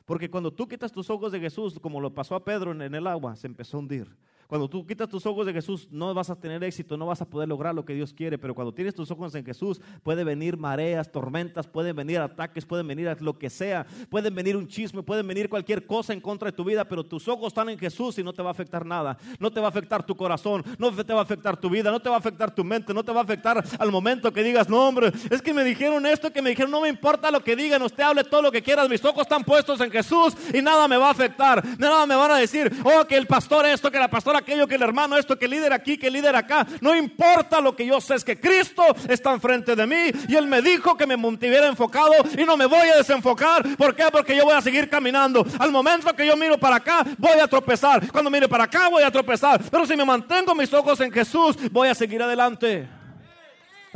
Porque 0.08 0.30
cuando 0.30 0.50
tú 0.50 0.66
quitas 0.66 0.90
tus 0.90 1.10
ojos 1.10 1.32
de 1.32 1.38
Jesús, 1.38 1.78
como 1.78 2.00
lo 2.00 2.14
pasó 2.14 2.34
a 2.34 2.42
Pedro 2.42 2.72
en, 2.72 2.94
el 2.94 3.06
agua, 3.06 3.36
se 3.36 3.46
empezó 3.46 3.76
a 3.76 3.80
hundir. 3.80 4.08
Cuando 4.48 4.66
tú 4.66 4.86
quitas 4.86 5.10
tus 5.10 5.26
ojos 5.26 5.44
de 5.44 5.52
Jesús, 5.52 5.86
no 5.90 6.14
vas 6.14 6.30
a 6.30 6.34
tener 6.34 6.64
éxito, 6.64 6.96
no 6.96 7.04
vas 7.04 7.20
a 7.20 7.26
poder 7.26 7.46
lograr 7.46 7.74
lo 7.74 7.84
que 7.84 7.92
Dios 7.92 8.14
quiere. 8.14 8.38
Pero 8.38 8.54
cuando 8.54 8.72
tienes 8.72 8.94
tus 8.94 9.10
ojos 9.10 9.34
en 9.34 9.44
Jesús, 9.44 9.78
puede 10.02 10.24
venir 10.24 10.56
mareas, 10.56 11.12
tormentas, 11.12 11.66
pueden 11.66 11.94
venir 11.94 12.18
ataques, 12.18 12.64
pueden 12.64 12.88
venir 12.88 13.14
lo 13.20 13.38
que 13.38 13.50
sea, 13.50 13.86
pueden 14.08 14.34
venir 14.34 14.56
un 14.56 14.66
chisme, 14.66 15.02
pueden 15.02 15.26
venir 15.26 15.50
cualquier 15.50 15.86
cosa 15.86 16.14
en 16.14 16.22
contra 16.22 16.50
de 16.50 16.56
tu 16.56 16.64
vida. 16.64 16.86
Pero 16.88 17.04
tus 17.04 17.28
ojos 17.28 17.48
están 17.48 17.68
en 17.68 17.78
Jesús 17.78 18.18
y 18.18 18.22
no 18.22 18.32
te 18.32 18.40
va 18.40 18.48
a 18.48 18.52
afectar 18.52 18.86
nada. 18.86 19.18
No 19.38 19.50
te 19.50 19.60
va 19.60 19.66
a 19.66 19.68
afectar 19.68 20.02
tu 20.06 20.16
corazón, 20.16 20.64
no 20.78 20.90
te 20.94 21.12
va 21.12 21.20
a 21.20 21.24
afectar 21.24 21.58
tu 21.58 21.68
vida, 21.68 21.90
no 21.90 22.00
te 22.00 22.08
va 22.08 22.14
a 22.14 22.18
afectar 22.18 22.54
tu 22.54 22.64
mente, 22.64 22.94
no 22.94 23.04
te 23.04 23.12
va 23.12 23.20
a 23.20 23.24
afectar 23.24 23.62
al 23.78 23.92
momento 23.92 24.32
que 24.32 24.42
digas, 24.42 24.66
no, 24.66 24.88
hombre, 24.88 25.12
es 25.28 25.42
que 25.42 25.52
me 25.52 25.62
dijeron 25.62 26.06
esto, 26.06 26.32
que 26.32 26.40
me 26.40 26.48
dijeron, 26.48 26.70
no 26.70 26.80
me 26.80 26.88
importa 26.88 27.30
lo 27.30 27.44
que 27.44 27.54
digan, 27.54 27.82
usted 27.82 28.02
hable 28.02 28.24
todo 28.24 28.40
lo 28.40 28.50
que 28.50 28.62
quieras, 28.62 28.88
mis 28.88 29.04
ojos 29.04 29.24
están 29.24 29.44
puestos 29.44 29.78
en 29.82 29.90
Jesús 29.90 30.34
y 30.54 30.62
nada 30.62 30.88
me 30.88 30.96
va 30.96 31.08
a 31.08 31.10
afectar. 31.10 31.62
Nada 31.78 32.06
me 32.06 32.16
van 32.16 32.30
a 32.30 32.36
decir, 32.36 32.72
oh, 32.82 33.04
que 33.04 33.18
el 33.18 33.26
pastor 33.26 33.66
esto, 33.66 33.90
que 33.90 33.98
la 33.98 34.08
pastora 34.08 34.37
aquello, 34.38 34.66
que 34.66 34.76
el 34.76 34.82
hermano 34.82 35.16
esto, 35.16 35.38
que 35.38 35.48
líder 35.48 35.72
aquí, 35.72 35.98
que 35.98 36.10
líder 36.10 36.34
acá. 36.36 36.66
No 36.80 36.94
importa 36.94 37.60
lo 37.60 37.74
que 37.76 37.86
yo 37.86 38.00
sé, 38.00 38.14
es 38.14 38.24
que 38.24 38.38
Cristo 38.38 38.82
está 39.08 39.32
enfrente 39.32 39.76
de 39.76 39.86
mí 39.86 40.10
y 40.28 40.36
Él 40.36 40.46
me 40.46 40.62
dijo 40.62 40.96
que 40.96 41.06
me 41.06 41.16
mantuviera 41.16 41.66
enfocado 41.66 42.12
y 42.36 42.44
no 42.44 42.56
me 42.56 42.66
voy 42.66 42.88
a 42.88 42.96
desenfocar. 42.96 43.76
¿Por 43.76 43.94
qué? 43.94 44.04
Porque 44.10 44.36
yo 44.36 44.44
voy 44.44 44.54
a 44.54 44.62
seguir 44.62 44.88
caminando. 44.88 45.44
Al 45.58 45.70
momento 45.70 46.14
que 46.14 46.26
yo 46.26 46.36
miro 46.36 46.58
para 46.58 46.76
acá, 46.76 47.04
voy 47.18 47.38
a 47.38 47.46
tropezar. 47.46 48.10
Cuando 48.10 48.30
mire 48.30 48.48
para 48.48 48.64
acá, 48.64 48.88
voy 48.88 49.02
a 49.02 49.10
tropezar. 49.10 49.60
Pero 49.70 49.86
si 49.86 49.96
me 49.96 50.04
mantengo 50.04 50.54
mis 50.54 50.72
ojos 50.72 51.00
en 51.00 51.12
Jesús, 51.12 51.56
voy 51.70 51.88
a 51.88 51.94
seguir 51.94 52.22
adelante. 52.22 52.97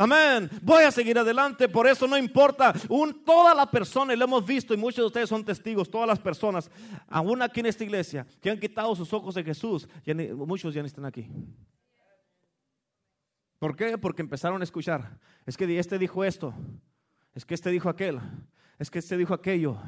Amén. 0.02 0.50
Voy 0.62 0.82
a 0.82 0.90
seguir 0.90 1.16
adelante. 1.16 1.68
Por 1.68 1.86
eso 1.86 2.08
no 2.08 2.18
importa. 2.18 2.74
Un, 2.88 3.24
toda 3.24 3.54
la 3.54 3.70
persona, 3.70 4.12
y 4.12 4.16
lo 4.16 4.24
hemos 4.24 4.44
visto, 4.44 4.74
y 4.74 4.76
muchos 4.76 4.96
de 4.96 5.06
ustedes 5.06 5.28
son 5.28 5.44
testigos, 5.44 5.88
todas 5.88 6.08
las 6.08 6.18
personas, 6.18 6.68
aún 7.06 7.40
aquí 7.40 7.60
en 7.60 7.66
esta 7.66 7.84
iglesia, 7.84 8.26
que 8.40 8.50
han 8.50 8.58
quitado 8.58 8.96
sus 8.96 9.12
ojos 9.12 9.36
de 9.36 9.44
Jesús, 9.44 9.88
muchos 10.34 10.74
ya 10.74 10.80
no 10.80 10.88
están 10.88 11.04
aquí. 11.04 11.28
¿Por 13.60 13.76
qué? 13.76 13.96
Porque 13.96 14.22
empezaron 14.22 14.60
a 14.60 14.64
escuchar. 14.64 15.20
Es 15.46 15.56
que 15.56 15.78
este 15.78 16.00
dijo 16.00 16.24
esto. 16.24 16.52
Es 17.32 17.44
que 17.44 17.54
este 17.54 17.70
dijo 17.70 17.88
aquel. 17.88 18.18
Es 18.80 18.90
que 18.90 18.98
este 18.98 19.16
dijo 19.16 19.34
aquello. 19.34 19.78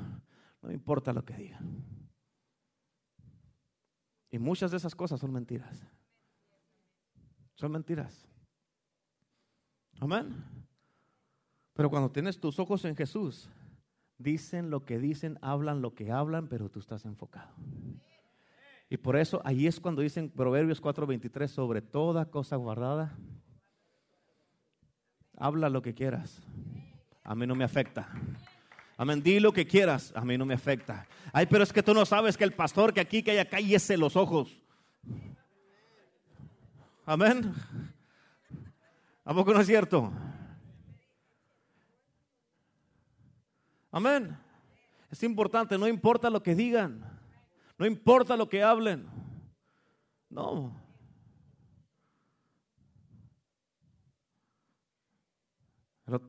No 0.63 0.71
importa 0.71 1.13
lo 1.13 1.25
que 1.25 1.35
diga. 1.35 1.59
Y 4.31 4.39
muchas 4.39 4.71
de 4.71 4.77
esas 4.77 4.95
cosas 4.95 5.19
son 5.19 5.33
mentiras. 5.33 5.85
Son 7.57 7.73
mentiras. 7.73 8.29
Amén. 10.01 10.45
Pero 11.75 11.91
cuando 11.91 12.11
tienes 12.11 12.39
tus 12.39 12.59
ojos 12.59 12.85
en 12.85 12.97
Jesús, 12.97 13.49
dicen 14.19 14.71
lo 14.71 14.85
que 14.85 14.99
dicen, 14.99 15.39
hablan 15.43 15.83
lo 15.83 15.95
que 15.95 16.11
hablan, 16.11 16.49
pero 16.49 16.69
tú 16.69 16.79
estás 16.79 17.05
enfocado. 17.05 17.53
Y 18.89 18.97
por 18.97 19.17
eso 19.17 19.41
ahí 19.45 19.67
es 19.67 19.81
cuando 19.81 20.03
dicen 20.03 20.31
Proverbios 20.31 20.81
4:23 20.81 21.51
sobre 21.51 21.83
toda 21.83 22.31
cosa 22.31 22.57
guardada. 22.57 23.17
Habla 25.37 25.69
lo 25.69 25.83
que 25.83 25.95
quieras. 25.95 26.43
A 27.25 27.35
mí 27.35 27.47
no 27.47 27.55
me 27.55 27.65
afecta. 27.65 28.09
Amén, 28.97 29.23
di 29.23 29.41
lo 29.41 29.53
que 29.53 29.67
quieras, 29.67 30.13
a 30.15 30.25
mí 30.25 30.39
no 30.39 30.47
me 30.47 30.55
afecta. 30.55 31.07
Ay, 31.33 31.47
pero 31.47 31.65
es 31.65 31.73
que 31.73 31.83
tú 31.83 31.93
no 31.93 32.05
sabes 32.05 32.37
que 32.37 32.45
el 32.45 32.53
pastor 32.53 32.93
que 32.93 33.01
aquí, 33.01 33.23
que 33.23 33.33
hay 33.33 33.39
acá, 33.39 33.61
y 33.61 33.75
ese 33.75 33.97
los 33.97 34.15
ojos. 34.15 34.63
Amén. 37.05 37.53
¿A 39.25 39.35
poco 39.35 39.55
no 39.55 39.61
es 39.61 39.67
cierto? 39.67 40.13
Amén. 43.91 44.37
Es 45.11 45.23
importante, 45.23 45.79
no 45.79 45.87
importa 45.89 46.29
lo 46.29 46.43
que 46.43 46.55
digan, 46.55 47.05
no 47.79 47.87
importa 47.87 48.37
lo 48.37 48.49
que 48.49 48.63
hablen. 48.63 49.07
No. 50.29 50.85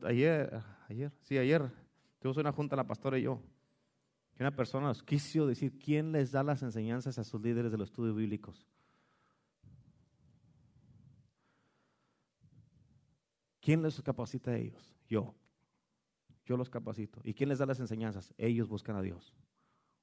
Ayer, 0.04 0.62
ayer, 0.88 1.12
sí, 1.22 1.36
ayer 1.36 1.70
tuvimos 2.18 2.38
una 2.38 2.52
junta 2.52 2.76
la 2.76 2.86
pastora 2.86 3.18
y 3.18 3.22
yo. 3.22 3.42
Que 4.36 4.42
una 4.42 4.54
persona 4.54 4.86
nos 4.86 5.02
quiso 5.02 5.46
decir 5.46 5.78
quién 5.78 6.12
les 6.12 6.30
da 6.30 6.42
las 6.42 6.62
enseñanzas 6.62 7.18
a 7.18 7.24
sus 7.24 7.40
líderes 7.40 7.72
de 7.72 7.78
los 7.78 7.88
estudios 7.88 8.16
bíblicos. 8.16 8.66
¿Quién 13.66 13.82
les 13.82 14.00
capacita 14.00 14.52
a 14.52 14.56
ellos? 14.56 14.94
Yo. 15.08 15.34
Yo 16.44 16.56
los 16.56 16.70
capacito. 16.70 17.20
¿Y 17.24 17.34
quién 17.34 17.48
les 17.48 17.58
da 17.58 17.66
las 17.66 17.80
enseñanzas? 17.80 18.32
Ellos 18.38 18.68
buscan 18.68 18.94
a 18.94 19.02
Dios, 19.02 19.34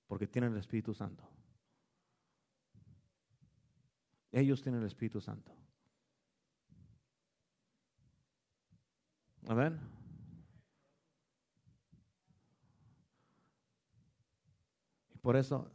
porque 0.06 0.28
tienen 0.28 0.52
el 0.52 0.60
Espíritu 0.60 0.94
Santo. 0.94 1.24
Ellos 4.34 4.62
tienen 4.62 4.82
el 4.82 4.88
Espíritu 4.88 5.22
Santo. 5.22 5.56
Amén. 9.48 9.80
Y 15.14 15.18
por 15.20 15.38
eso, 15.38 15.72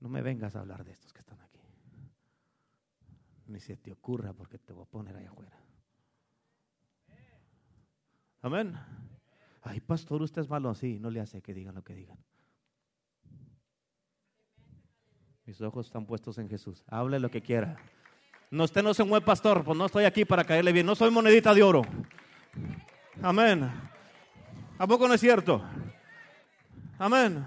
no 0.00 0.08
me 0.08 0.20
vengas 0.20 0.56
a 0.56 0.62
hablar 0.62 0.84
de 0.84 0.90
estos 0.90 1.12
que 1.12 1.20
están 1.20 1.40
aquí. 1.42 1.62
Ni 3.46 3.60
se 3.60 3.76
te 3.76 3.92
ocurra 3.92 4.32
porque 4.32 4.58
te 4.58 4.72
voy 4.72 4.82
a 4.82 4.90
poner 4.90 5.14
ahí 5.14 5.26
afuera. 5.26 5.62
Amén. 8.46 8.78
Ay, 9.60 9.80
pastor, 9.80 10.22
usted 10.22 10.42
es 10.42 10.48
malo 10.48 10.70
así. 10.70 11.00
No 11.00 11.10
le 11.10 11.18
hace 11.18 11.42
que 11.42 11.52
digan 11.52 11.74
lo 11.74 11.82
que 11.82 11.94
digan. 11.94 12.16
Mis 15.44 15.60
ojos 15.60 15.86
están 15.86 16.06
puestos 16.06 16.38
en 16.38 16.48
Jesús. 16.48 16.84
Hable 16.86 17.18
lo 17.18 17.28
que 17.28 17.42
quiera. 17.42 17.76
No, 18.52 18.62
usted 18.62 18.84
no 18.84 18.90
es 18.90 19.00
un 19.00 19.08
buen 19.08 19.24
pastor, 19.24 19.64
pues 19.64 19.76
no 19.76 19.86
estoy 19.86 20.04
aquí 20.04 20.24
para 20.24 20.44
caerle 20.44 20.70
bien. 20.70 20.86
No 20.86 20.94
soy 20.94 21.10
monedita 21.10 21.52
de 21.52 21.64
oro. 21.64 21.82
Amén. 23.20 23.68
¿A 24.78 24.86
poco 24.86 25.08
no 25.08 25.14
es 25.14 25.20
cierto? 25.20 25.64
Amén. 27.00 27.44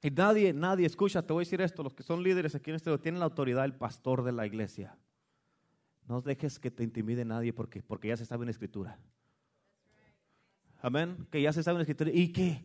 Y 0.00 0.10
nadie, 0.10 0.54
nadie, 0.54 0.86
escucha, 0.86 1.20
te 1.20 1.34
voy 1.34 1.42
a 1.42 1.44
decir 1.44 1.60
esto, 1.60 1.82
los 1.82 1.92
que 1.92 2.02
son 2.02 2.22
líderes 2.22 2.54
aquí 2.54 2.70
en 2.70 2.76
este 2.76 2.96
tienen 2.96 3.18
la 3.18 3.26
autoridad 3.26 3.60
del 3.60 3.74
pastor 3.74 4.24
de 4.24 4.32
la 4.32 4.46
iglesia. 4.46 4.96
No 6.08 6.20
dejes 6.20 6.58
que 6.58 6.70
te 6.70 6.82
intimide 6.82 7.24
nadie 7.24 7.52
porque, 7.52 7.82
porque 7.82 8.08
ya 8.08 8.16
se 8.16 8.26
sabe 8.26 8.44
en 8.44 8.50
escritura. 8.50 8.98
Amén. 10.80 11.26
Que 11.30 11.40
ya 11.40 11.52
se 11.52 11.62
sabe 11.62 11.76
en 11.76 11.82
escritura. 11.82 12.10
¿Y 12.12 12.32
qué? 12.32 12.64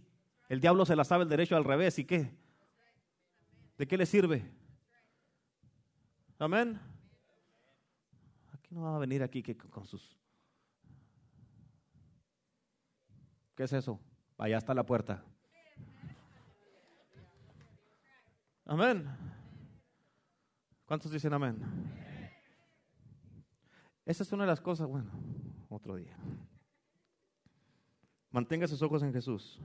El 0.50 0.60
diablo 0.60 0.86
se 0.86 0.96
la 0.96 1.04
sabe 1.04 1.24
el 1.24 1.30
derecho 1.30 1.56
al 1.56 1.64
revés. 1.64 2.00
¿Y 2.00 2.06
qué? 2.06 2.32
¿De 3.78 3.88
qué 3.88 3.98
le 3.98 4.06
sirve? 4.06 4.50
Amén. 6.40 6.80
Aquí 8.54 8.74
no 8.74 8.82
va 8.84 8.96
a 8.96 9.00
venir 9.00 9.22
aquí 9.24 9.44
que 9.44 9.56
con 9.56 9.86
sus... 9.86 10.18
¿Qué 13.56 13.64
es 13.64 13.74
eso? 13.74 14.00
Allá 14.38 14.58
está 14.58 14.74
la 14.74 14.86
puerta. 14.86 15.24
Amén. 18.66 19.08
¿Cuántos 20.86 21.12
dicen 21.12 21.34
amén? 21.34 21.58
Esa 24.08 24.24
es 24.24 24.32
una 24.32 24.46
de 24.46 24.48
las 24.48 24.62
cosas, 24.62 24.88
bueno, 24.88 25.12
otro 25.68 25.98
día. 25.98 26.18
Mantenga 28.32 28.66
sus 28.66 28.82
ojos 28.82 29.04
en 29.04 29.12
Jesús. 29.12 29.60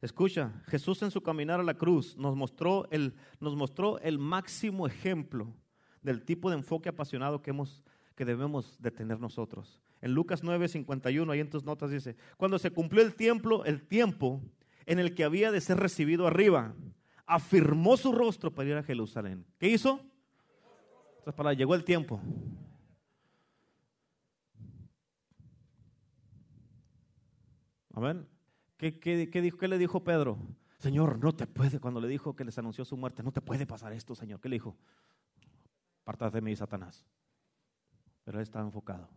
Escucha, 0.00 0.62
Jesús 0.68 1.02
en 1.02 1.10
su 1.10 1.20
caminar 1.20 1.58
a 1.58 1.64
la 1.64 1.74
cruz 1.74 2.16
nos 2.16 2.36
mostró 2.36 2.88
el, 2.92 3.16
nos 3.40 3.56
mostró 3.56 3.98
el 3.98 4.20
máximo 4.20 4.86
ejemplo 4.86 5.52
del 6.00 6.24
tipo 6.24 6.48
de 6.48 6.56
enfoque 6.56 6.90
apasionado 6.90 7.42
que, 7.42 7.50
hemos, 7.50 7.82
que 8.14 8.24
debemos 8.24 8.80
de 8.80 8.92
tener 8.92 9.18
nosotros. 9.18 9.80
En 10.00 10.14
Lucas 10.14 10.44
9, 10.44 10.68
51, 10.68 11.32
ahí 11.32 11.40
en 11.40 11.50
tus 11.50 11.64
notas 11.64 11.90
dice, 11.90 12.14
cuando 12.36 12.56
se 12.60 12.70
cumplió 12.70 13.02
el 13.02 13.16
tiempo, 13.16 13.64
el 13.64 13.82
tiempo 13.82 14.40
en 14.86 15.00
el 15.00 15.16
que 15.16 15.24
había 15.24 15.50
de 15.50 15.60
ser 15.60 15.78
recibido 15.78 16.28
arriba, 16.28 16.76
afirmó 17.26 17.96
su 17.96 18.12
rostro 18.12 18.52
para 18.52 18.68
ir 18.68 18.76
a 18.76 18.84
Jerusalén. 18.84 19.44
¿Qué 19.58 19.68
hizo? 19.68 20.06
para 21.36 21.52
llegó 21.52 21.74
el 21.74 21.82
tiempo. 21.84 22.20
Amén. 27.92 28.26
¿Qué, 28.76 28.98
qué, 28.98 29.30
qué, 29.30 29.40
dijo, 29.40 29.58
¿Qué 29.58 29.68
le 29.68 29.78
dijo 29.78 30.02
Pedro? 30.02 30.38
Señor, 30.78 31.18
no 31.18 31.32
te 31.34 31.46
puede, 31.46 31.78
cuando 31.78 32.00
le 32.00 32.08
dijo 32.08 32.34
que 32.34 32.44
les 32.44 32.58
anunció 32.58 32.84
su 32.84 32.96
muerte, 32.96 33.22
no 33.22 33.30
te 33.30 33.40
puede 33.40 33.66
pasar 33.66 33.92
esto, 33.92 34.14
Señor. 34.14 34.40
¿Qué 34.40 34.48
le 34.48 34.56
dijo? 34.56 34.76
Apartad 36.02 36.32
de 36.32 36.40
mí, 36.40 36.56
Satanás. 36.56 37.06
Pero 38.24 38.38
él 38.38 38.42
estaba 38.42 38.64
enfocado. 38.64 39.08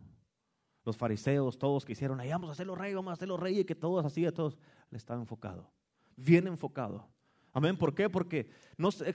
Los 0.84 0.96
fariseos, 0.96 1.58
todos 1.58 1.84
que 1.84 1.92
hicieron, 1.92 2.20
ahí 2.20 2.30
vamos 2.30 2.50
a 2.50 2.52
hacerlo 2.52 2.76
rey, 2.76 2.94
vamos 2.94 3.10
a 3.10 3.14
hacerlo 3.14 3.36
rey, 3.36 3.58
y 3.58 3.64
que 3.64 3.74
todos 3.74 4.04
así, 4.04 4.24
a 4.24 4.32
todos, 4.32 4.54
él 4.92 4.96
estaba 4.96 5.20
enfocado. 5.20 5.68
Bien 6.16 6.46
enfocado. 6.46 7.08
Amén. 7.52 7.76
¿Por 7.76 7.94
qué? 7.94 8.10
Porque 8.10 8.50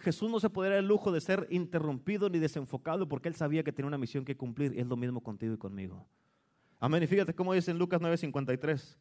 Jesús 0.01 0.29
no 0.29 0.39
se 0.39 0.49
podía 0.49 0.71
dar 0.71 0.79
el 0.79 0.87
lujo 0.87 1.11
de 1.11 1.21
ser 1.21 1.47
interrumpido 1.51 2.27
ni 2.27 2.39
desenfocado 2.39 3.07
porque 3.07 3.29
él 3.29 3.35
sabía 3.35 3.63
que 3.63 3.71
tenía 3.71 3.87
una 3.87 3.99
misión 3.99 4.25
que 4.25 4.35
cumplir. 4.35 4.73
Y 4.75 4.79
es 4.79 4.87
lo 4.87 4.97
mismo 4.97 5.21
contigo 5.21 5.53
y 5.53 5.57
conmigo. 5.57 6.07
Amén. 6.79 7.03
Y 7.03 7.07
fíjate 7.07 7.35
cómo 7.35 7.53
dice 7.53 7.69
en 7.69 7.77
Lucas 7.77 8.01
9:53. 8.01 8.97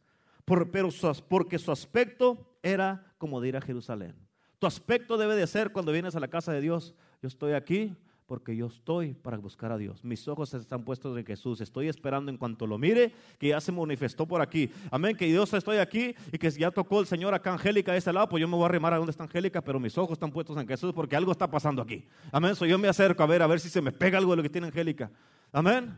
Por, 0.50 0.68
pero 0.72 0.88
porque 1.28 1.60
su 1.60 1.70
aspecto 1.70 2.56
era 2.60 3.14
como 3.18 3.40
de 3.40 3.50
ir 3.50 3.56
a 3.56 3.60
Jerusalén. 3.60 4.16
Tu 4.58 4.66
aspecto 4.66 5.16
debe 5.16 5.36
de 5.36 5.46
ser 5.46 5.70
cuando 5.70 5.92
vienes 5.92 6.16
a 6.16 6.20
la 6.20 6.26
casa 6.26 6.52
de 6.52 6.60
Dios. 6.60 6.92
Yo 7.22 7.28
estoy 7.28 7.52
aquí 7.52 7.94
porque 8.26 8.56
yo 8.56 8.66
estoy 8.66 9.14
para 9.14 9.36
buscar 9.36 9.70
a 9.70 9.78
Dios. 9.78 10.02
Mis 10.02 10.26
ojos 10.26 10.52
están 10.54 10.84
puestos 10.84 11.16
en 11.16 11.24
Jesús. 11.24 11.60
Estoy 11.60 11.86
esperando 11.86 12.32
en 12.32 12.36
cuanto 12.36 12.66
lo 12.66 12.78
mire, 12.78 13.12
que 13.38 13.50
ya 13.50 13.60
se 13.60 13.70
manifestó 13.70 14.26
por 14.26 14.40
aquí. 14.42 14.68
Amén, 14.90 15.16
que 15.16 15.26
Dios 15.26 15.52
estoy 15.52 15.76
aquí 15.76 16.16
y 16.32 16.38
que 16.38 16.50
ya 16.50 16.72
tocó 16.72 16.98
el 16.98 17.06
Señor 17.06 17.32
acá 17.32 17.52
Angélica 17.52 17.92
de 17.92 17.98
este 17.98 18.12
lado, 18.12 18.28
pues 18.28 18.40
yo 18.40 18.48
me 18.48 18.56
voy 18.56 18.64
a 18.64 18.66
arrimar 18.70 18.92
a 18.92 18.96
donde 18.96 19.12
está 19.12 19.22
Angélica, 19.22 19.60
pero 19.60 19.78
mis 19.78 19.96
ojos 19.96 20.14
están 20.14 20.32
puestos 20.32 20.56
en 20.56 20.66
Jesús 20.66 20.92
porque 20.92 21.14
algo 21.14 21.30
está 21.30 21.48
pasando 21.48 21.80
aquí. 21.80 22.08
Amén, 22.32 22.56
so 22.56 22.66
yo 22.66 22.76
me 22.76 22.88
acerco 22.88 23.22
a 23.22 23.26
ver, 23.26 23.40
a 23.40 23.46
ver 23.46 23.60
si 23.60 23.68
se 23.68 23.80
me 23.80 23.92
pega 23.92 24.18
algo 24.18 24.32
de 24.32 24.38
lo 24.38 24.42
que 24.42 24.50
tiene 24.50 24.66
Angélica. 24.66 25.12
Amén. 25.52 25.96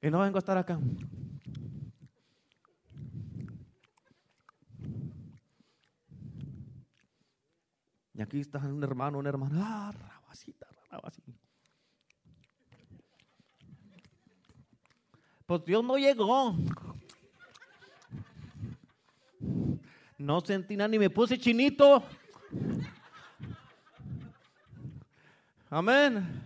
Y 0.00 0.08
no 0.08 0.20
vengo 0.20 0.38
a 0.38 0.40
estar 0.40 0.56
acá. 0.56 0.78
Y 8.14 8.22
aquí 8.22 8.40
está 8.40 8.58
un 8.58 8.82
hermano, 8.82 9.18
una 9.18 9.28
hermana. 9.28 9.56
Ah, 9.58 9.92
rabacita. 9.92 10.66
Pues 15.46 15.64
Dios 15.64 15.84
no 15.84 15.96
llegó. 15.96 16.54
No 20.18 20.40
sentí 20.40 20.76
nada 20.76 20.88
ni 20.88 20.98
me 20.98 21.10
puse 21.10 21.38
chinito. 21.38 22.02
Amén. 25.68 26.42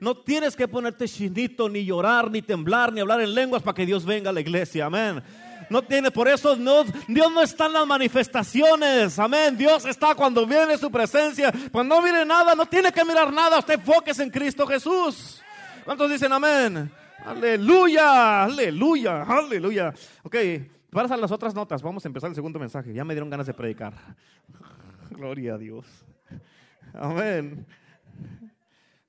No 0.00 0.14
tienes 0.16 0.54
que 0.54 0.68
ponerte 0.68 1.08
chinito, 1.08 1.68
ni 1.68 1.84
llorar, 1.84 2.30
ni 2.30 2.42
temblar, 2.42 2.92
ni 2.92 3.00
hablar 3.00 3.20
en 3.20 3.34
lenguas 3.34 3.62
para 3.62 3.74
que 3.74 3.86
Dios 3.86 4.04
venga 4.04 4.30
a 4.30 4.32
la 4.32 4.40
iglesia. 4.40 4.86
Amén. 4.86 5.22
No 5.68 5.82
tiene, 5.82 6.10
por 6.10 6.28
eso 6.28 6.56
no, 6.56 6.84
Dios 7.08 7.32
no 7.32 7.42
está 7.42 7.66
en 7.66 7.72
las 7.72 7.86
manifestaciones. 7.86 9.18
Amén. 9.18 9.56
Dios 9.56 9.84
está 9.84 10.14
cuando 10.14 10.46
viene 10.46 10.78
su 10.78 10.90
presencia. 10.90 11.52
Cuando 11.72 11.96
no 11.96 12.02
mire 12.02 12.24
nada, 12.24 12.54
no 12.54 12.66
tiene 12.66 12.92
que 12.92 13.04
mirar 13.04 13.32
nada. 13.32 13.58
Usted 13.58 13.74
enfoques 13.74 14.18
en 14.20 14.30
Cristo 14.30 14.66
Jesús. 14.66 15.42
¿Cuántos 15.84 16.10
dicen 16.10 16.32
amén? 16.32 16.90
Aleluya, 17.24 18.44
aleluya, 18.44 19.22
aleluya. 19.22 19.92
Ok, 20.22 20.36
para 20.90 21.16
las 21.16 21.30
otras 21.30 21.54
notas, 21.54 21.82
vamos 21.82 22.04
a 22.04 22.08
empezar 22.08 22.28
el 22.28 22.34
segundo 22.34 22.58
mensaje. 22.58 22.92
Ya 22.92 23.04
me 23.04 23.14
dieron 23.14 23.30
ganas 23.30 23.46
de 23.46 23.54
predicar. 23.54 23.92
Gloria 25.10 25.54
a 25.54 25.58
Dios. 25.58 25.86
Amén. 26.94 27.66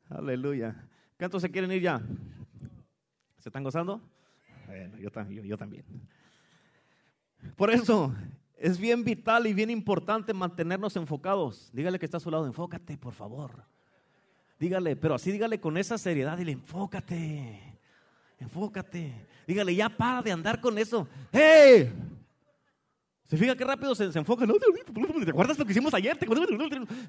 Aleluya. 0.10 0.76
¿Cuántos 1.18 1.42
se 1.42 1.52
quieren 1.52 1.72
ir 1.72 1.82
ya? 1.82 2.02
¿Se 3.40 3.50
están 3.50 3.64
gozando? 3.64 4.02
Bueno, 4.68 4.98
yo, 4.98 5.10
yo 5.44 5.58
también. 5.58 5.86
Por 7.56 7.72
eso 7.72 8.14
es 8.58 8.78
bien 8.78 9.04
vital 9.04 9.48
y 9.48 9.54
bien 9.54 9.70
importante 9.70 10.34
mantenernos 10.34 10.96
enfocados. 10.96 11.70
Dígale 11.74 12.00
que 12.00 12.06
está 12.06 12.18
a 12.18 12.22
su 12.22 12.32
lado, 12.32 12.46
enfócate, 12.46 12.98
por 12.98 13.14
favor. 13.14 13.64
Dígale, 14.60 14.96
pero 14.96 15.16
así 15.16 15.32
dígale 15.32 15.60
con 15.60 15.78
esa 15.78 15.98
seriedad, 15.98 16.38
dile, 16.38 16.54
enfócate, 16.54 17.80
enfócate. 18.40 19.28
Dígale, 19.46 19.76
ya 19.76 19.90
para 19.90 20.22
de 20.22 20.32
andar 20.32 20.60
con 20.60 20.78
eso. 20.78 21.08
¡Hey! 21.32 21.94
¿Se 23.28 23.38
fija 23.38 23.56
qué 23.56 23.66
rápido 23.66 23.94
se, 23.94 24.12
se 24.12 24.20
enfoca? 24.20 24.46
¿Te 24.46 25.30
acuerdas 25.30 25.60
lo 25.60 25.66
que 25.66 25.72
hicimos 25.72 25.94
ayer? 25.94 26.18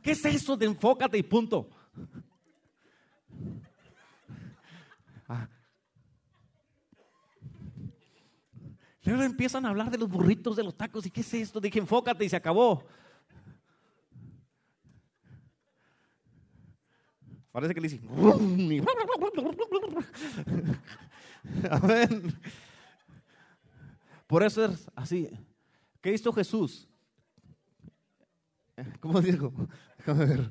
¿Qué 0.02 0.10
es 0.10 0.24
eso 0.24 0.56
de 0.56 0.66
enfócate 0.66 1.16
y 1.16 1.22
punto? 1.22 1.70
Luego 9.08 9.22
empiezan 9.22 9.64
a 9.64 9.70
hablar 9.70 9.90
de 9.90 9.96
los 9.96 10.10
burritos, 10.10 10.54
de 10.54 10.62
los 10.62 10.76
tacos, 10.76 11.06
¿y 11.06 11.10
qué 11.10 11.22
es 11.22 11.32
esto? 11.32 11.60
Dije, 11.60 11.78
enfócate 11.78 12.26
y 12.26 12.28
se 12.28 12.36
acabó. 12.36 12.84
Parece 17.50 17.74
que 17.74 17.80
le 17.80 17.88
dice. 17.88 18.06
Amén. 21.70 22.38
Por 24.26 24.42
eso 24.42 24.66
es 24.66 24.90
así. 24.94 25.30
¿Qué 26.02 26.12
hizo 26.12 26.30
Jesús? 26.30 26.86
¿Cómo 29.00 29.18
dijo? 29.22 29.54
Déjame 29.96 30.26
ver. 30.26 30.50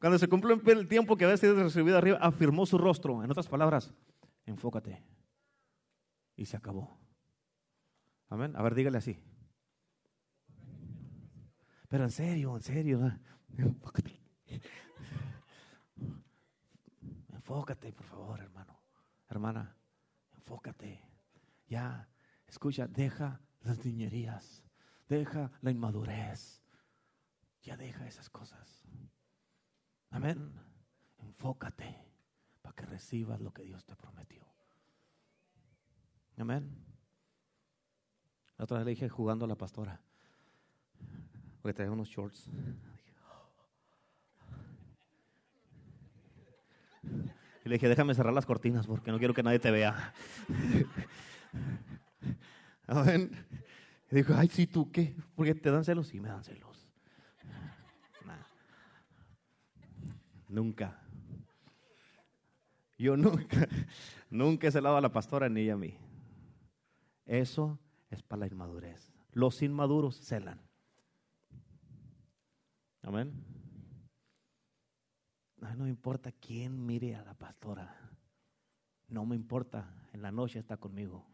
Cuando 0.00 0.18
se 0.18 0.26
cumplió 0.26 0.60
el 0.66 0.88
tiempo 0.88 1.16
que 1.16 1.26
había 1.26 1.36
sido 1.36 1.54
recibido 1.62 1.96
arriba, 1.96 2.18
afirmó 2.20 2.66
su 2.66 2.76
rostro. 2.76 3.22
En 3.22 3.30
otras 3.30 3.46
palabras, 3.46 3.94
enfócate. 4.46 5.00
Y 6.34 6.44
se 6.44 6.56
acabó. 6.56 6.98
Amén. 8.30 8.54
A 8.56 8.62
ver, 8.62 8.74
dígale 8.74 8.98
así. 8.98 9.18
Pero 11.88 12.04
en 12.04 12.10
serio, 12.10 12.56
en 12.56 12.62
serio. 12.62 13.20
Enfócate. 13.58 14.20
Enfócate, 17.28 17.92
por 17.92 18.06
favor, 18.06 18.40
hermano. 18.40 18.80
Hermana, 19.28 19.76
enfócate. 20.36 21.04
Ya, 21.66 22.08
escucha, 22.46 22.86
deja 22.86 23.40
las 23.62 23.84
niñerías. 23.84 24.62
Deja 25.08 25.50
la 25.60 25.72
inmadurez. 25.72 26.62
Ya 27.62 27.76
deja 27.76 28.06
esas 28.06 28.30
cosas. 28.30 28.84
Amén. 30.10 30.52
Enfócate 31.18 32.06
para 32.62 32.76
que 32.76 32.86
recibas 32.86 33.40
lo 33.40 33.52
que 33.52 33.64
Dios 33.64 33.84
te 33.84 33.96
prometió. 33.96 34.46
Amén. 36.38 36.89
La 38.60 38.64
otra 38.64 38.76
vez 38.76 38.84
le 38.84 38.90
dije 38.90 39.08
jugando 39.08 39.46
a 39.46 39.48
la 39.48 39.54
pastora, 39.54 39.98
porque 41.62 41.72
traía 41.72 41.90
unos 41.90 42.08
shorts. 42.08 42.46
Y 47.64 47.68
le 47.70 47.76
dije, 47.76 47.88
déjame 47.88 48.14
cerrar 48.14 48.34
las 48.34 48.44
cortinas 48.44 48.86
porque 48.86 49.12
no 49.12 49.18
quiero 49.18 49.32
que 49.32 49.42
nadie 49.42 49.60
te 49.60 49.70
vea. 49.70 50.12
Amén. 52.86 53.30
Y 54.10 54.16
dijo, 54.16 54.34
ay, 54.36 54.48
sí, 54.48 54.66
¿tú 54.66 54.92
qué? 54.92 55.16
¿Porque 55.34 55.54
te 55.54 55.70
dan 55.70 55.82
celos? 55.82 56.08
Sí, 56.08 56.20
me 56.20 56.28
dan 56.28 56.44
celos. 56.44 56.86
Nunca. 60.48 61.00
Yo 62.98 63.16
nunca, 63.16 63.66
nunca 64.28 64.68
he 64.68 64.70
celado 64.70 64.98
a 64.98 65.00
la 65.00 65.10
pastora 65.10 65.48
ni 65.48 65.70
a 65.70 65.78
mí. 65.78 65.96
Eso 67.24 67.78
es 68.10 68.22
para 68.22 68.40
la 68.40 68.46
inmadurez. 68.48 69.12
Los 69.32 69.62
inmaduros 69.62 70.20
celan. 70.20 70.60
Amén. 73.02 73.32
No, 75.58 75.84
me 75.84 75.88
importa 75.88 76.32
quién 76.32 76.84
mire 76.84 77.14
a 77.14 77.22
la 77.22 77.34
pastora. 77.34 77.96
No 79.08 79.24
me 79.24 79.36
importa. 79.36 80.08
En 80.12 80.22
la 80.22 80.32
noche 80.32 80.58
está 80.58 80.76
conmigo. 80.76 81.26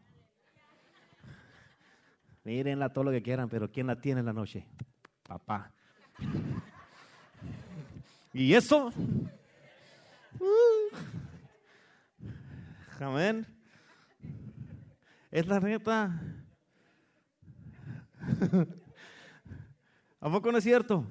Mírenla 2.43 2.93
todo 2.93 3.05
lo 3.05 3.11
que 3.11 3.21
quieran, 3.21 3.49
pero 3.49 3.71
¿quién 3.71 3.87
la 3.87 3.99
tiene 3.99 4.19
en 4.19 4.25
la 4.25 4.33
noche? 4.33 4.67
Papá. 5.23 5.73
Y 8.33 8.53
eso. 8.53 8.91
Uh, 10.39 10.95
amén. 12.99 13.45
Es 15.31 15.47
la 15.47 15.59
neta. 15.59 16.21
¿A 20.19 20.29
poco 20.29 20.51
no 20.51 20.57
es 20.57 20.63
cierto? 20.63 21.05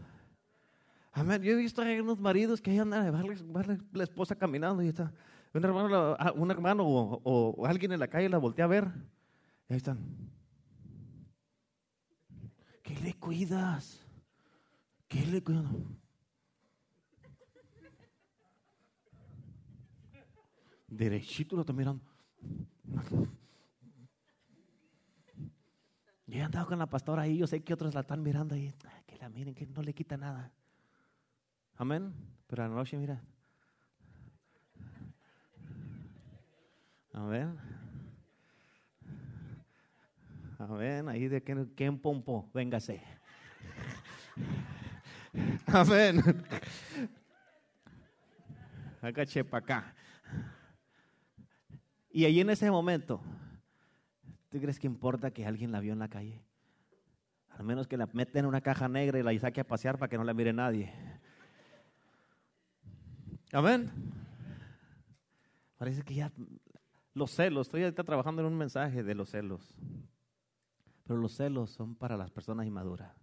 Amén. 1.12 1.42
Yo 1.42 1.52
he 1.52 1.56
visto 1.56 1.82
a 1.82 1.84
unos 1.84 2.18
maridos 2.18 2.60
que 2.60 2.78
andan 2.78 3.06
a 3.06 3.10
ver 3.10 3.38
la 3.92 4.04
esposa 4.04 4.34
caminando 4.34 4.82
y 4.82 4.88
está 4.88 5.12
un 5.56 5.64
hermano, 5.64 6.16
ah, 6.18 6.32
un 6.34 6.50
hermano 6.50 6.84
o, 6.86 7.66
alguien 7.66 7.92
en 7.92 8.00
la 8.00 8.08
calle 8.08 8.28
la 8.28 8.38
voltea 8.38 8.66
a 8.66 8.68
ver. 8.68 8.88
Y 9.68 9.72
ahí 9.72 9.76
están. 9.78 9.98
¿Qué 12.82 12.94
le 13.00 13.14
cuidas? 13.14 14.04
¿Qué 15.08 15.26
le 15.26 15.42
cuidas? 15.42 15.64
Derechito 20.88 21.56
lo 21.56 21.62
está 21.62 21.72
mirando. 21.72 22.04
Andado 26.40 26.66
con 26.66 26.78
la 26.78 26.86
pastora 26.86 27.22
ahí, 27.22 27.38
yo 27.38 27.46
sé 27.46 27.62
que 27.62 27.72
otros 27.72 27.94
la 27.94 28.00
están 28.00 28.22
mirando 28.22 28.54
ahí, 28.54 28.72
que 29.06 29.16
la 29.16 29.28
miren, 29.28 29.54
que 29.54 29.66
no 29.66 29.82
le 29.82 29.94
quita 29.94 30.16
nada. 30.16 30.50
Amén. 31.76 32.12
Pero 32.46 32.64
a 32.64 32.68
la 32.68 32.74
noche, 32.74 32.96
mira. 32.96 33.22
Amén. 37.12 37.56
Amén. 40.58 41.08
Ahí 41.08 41.28
de 41.28 41.42
quién 41.42 41.98
pompo, 41.98 42.50
véngase. 42.52 43.02
Amén. 45.66 46.22
Agache 49.00 49.44
para 49.44 49.64
acá. 49.64 49.94
Y 52.10 52.24
ahí 52.24 52.40
en 52.40 52.50
ese 52.50 52.70
momento, 52.70 53.20
¿tú 54.56 54.62
crees 54.62 54.80
que 54.80 54.86
importa 54.86 55.30
que 55.30 55.44
alguien 55.44 55.70
la 55.70 55.80
vio 55.80 55.92
en 55.92 55.98
la 55.98 56.08
calle? 56.08 56.42
Al 57.50 57.62
menos 57.62 57.86
que 57.86 57.98
la 57.98 58.08
meta 58.14 58.38
en 58.38 58.46
una 58.46 58.62
caja 58.62 58.88
negra 58.88 59.18
y 59.18 59.22
la 59.22 59.38
saque 59.38 59.60
a 59.60 59.66
pasear 59.66 59.98
para 59.98 60.08
que 60.08 60.16
no 60.16 60.24
la 60.24 60.32
mire 60.32 60.50
nadie. 60.50 60.90
Amén. 63.52 63.90
Parece 65.76 66.02
que 66.02 66.14
ya 66.14 66.32
los 67.12 67.32
celos, 67.32 67.66
estoy 67.66 67.82
ahorita 67.82 68.02
trabajando 68.02 68.40
en 68.40 68.48
un 68.48 68.56
mensaje 68.56 69.02
de 69.02 69.14
los 69.14 69.28
celos. 69.28 69.74
Pero 71.04 71.18
los 71.18 71.32
celos 71.32 71.70
son 71.70 71.94
para 71.94 72.16
las 72.16 72.30
personas 72.30 72.66
inmaduras. 72.66 73.14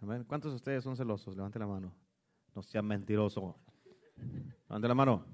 Amén. 0.00 0.24
¿Cuántos 0.24 0.50
de 0.50 0.56
ustedes 0.56 0.82
son 0.82 0.96
celosos? 0.96 1.36
Levante 1.36 1.60
la 1.60 1.68
mano. 1.68 1.94
No 2.52 2.62
sean 2.64 2.86
mentirosos. 2.86 3.54
Levante 4.68 4.88
la 4.88 4.94
mano. 4.94 5.24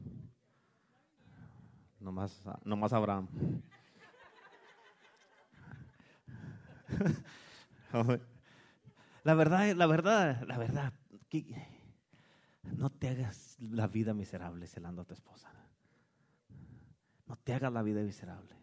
No 2.01 2.13
más, 2.13 2.43
no 2.65 2.77
más 2.77 2.93
Abraham. 2.93 3.29
La 9.25 9.35
verdad, 9.35 9.75
la 9.75 9.87
verdad, 9.87 10.43
la 10.47 10.59
verdad, 10.59 10.93
no 12.63 12.91
te 12.91 13.09
hagas 13.09 13.57
la 13.61 13.87
vida 13.87 14.15
miserable 14.15 14.67
celando 14.67 15.03
a 15.03 15.05
tu 15.05 15.15
esposa. 15.15 15.53
No 17.27 17.37
te 17.37 17.53
hagas 17.53 17.73
la 17.73 17.83
vida 17.83 18.03
miserable. 18.03 18.55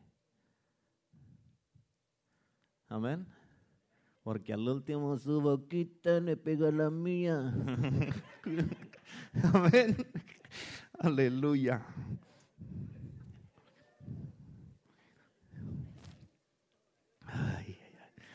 Amén. 2.87 3.27
Porque 4.23 4.53
al 4.53 4.67
último 4.67 5.17
su 5.17 5.39
boquita 5.39 6.19
le 6.19 6.35
pega 6.35 6.71
la 6.71 6.89
mía. 6.89 7.53
Amén. 9.53 9.97
Aleluya. 10.97 11.85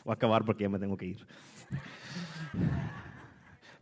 Voy 0.03 0.11
a 0.11 0.15
acabar 0.15 0.43
porque 0.45 0.63
ya 0.63 0.69
me 0.69 0.79
tengo 0.79 0.97
que 0.97 1.05
ir. 1.05 1.25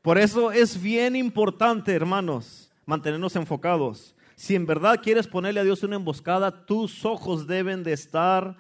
Por 0.01 0.17
eso 0.17 0.51
es 0.51 0.81
bien 0.81 1.15
importante, 1.15 1.93
hermanos, 1.93 2.71
mantenernos 2.85 3.35
enfocados. 3.35 4.15
Si 4.35 4.55
en 4.55 4.65
verdad 4.65 5.01
quieres 5.01 5.27
ponerle 5.27 5.59
a 5.59 5.63
Dios 5.63 5.83
una 5.83 5.97
emboscada, 5.97 6.65
tus 6.65 7.03
ojos 7.05 7.45
deben 7.47 7.83
de 7.83 7.93
estar 7.93 8.55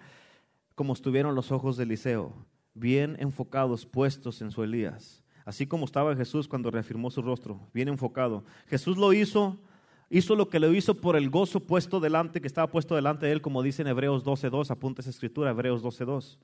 como 0.75 0.93
estuvieron 0.93 1.35
los 1.35 1.51
ojos 1.51 1.77
de 1.77 1.83
Eliseo, 1.83 2.33
bien 2.73 3.15
enfocados, 3.19 3.85
puestos 3.85 4.41
en 4.41 4.51
su 4.51 4.63
Elías. 4.63 5.23
Así 5.45 5.65
como 5.65 5.85
estaba 5.85 6.15
Jesús 6.15 6.47
cuando 6.47 6.69
reafirmó 6.69 7.09
su 7.09 7.21
rostro, 7.21 7.59
bien 7.73 7.87
enfocado. 7.87 8.43
Jesús 8.67 8.97
lo 8.97 9.13
hizo, 9.13 9.57
hizo 10.09 10.35
lo 10.35 10.49
que 10.49 10.59
lo 10.59 10.73
hizo 10.73 10.95
por 10.95 11.15
el 11.15 11.29
gozo 11.29 11.61
puesto 11.61 11.99
delante, 11.99 12.39
que 12.41 12.47
estaba 12.47 12.69
puesto 12.69 12.95
delante 12.95 13.25
de 13.25 13.31
él, 13.31 13.41
como 13.41 13.63
dice 13.63 13.81
en 13.81 13.87
Hebreos 13.87 14.23
12.2, 14.23 14.69
apunta 14.69 15.01
esa 15.01 15.09
escritura, 15.09 15.49
Hebreos 15.49 15.81
12.2. 15.81 16.37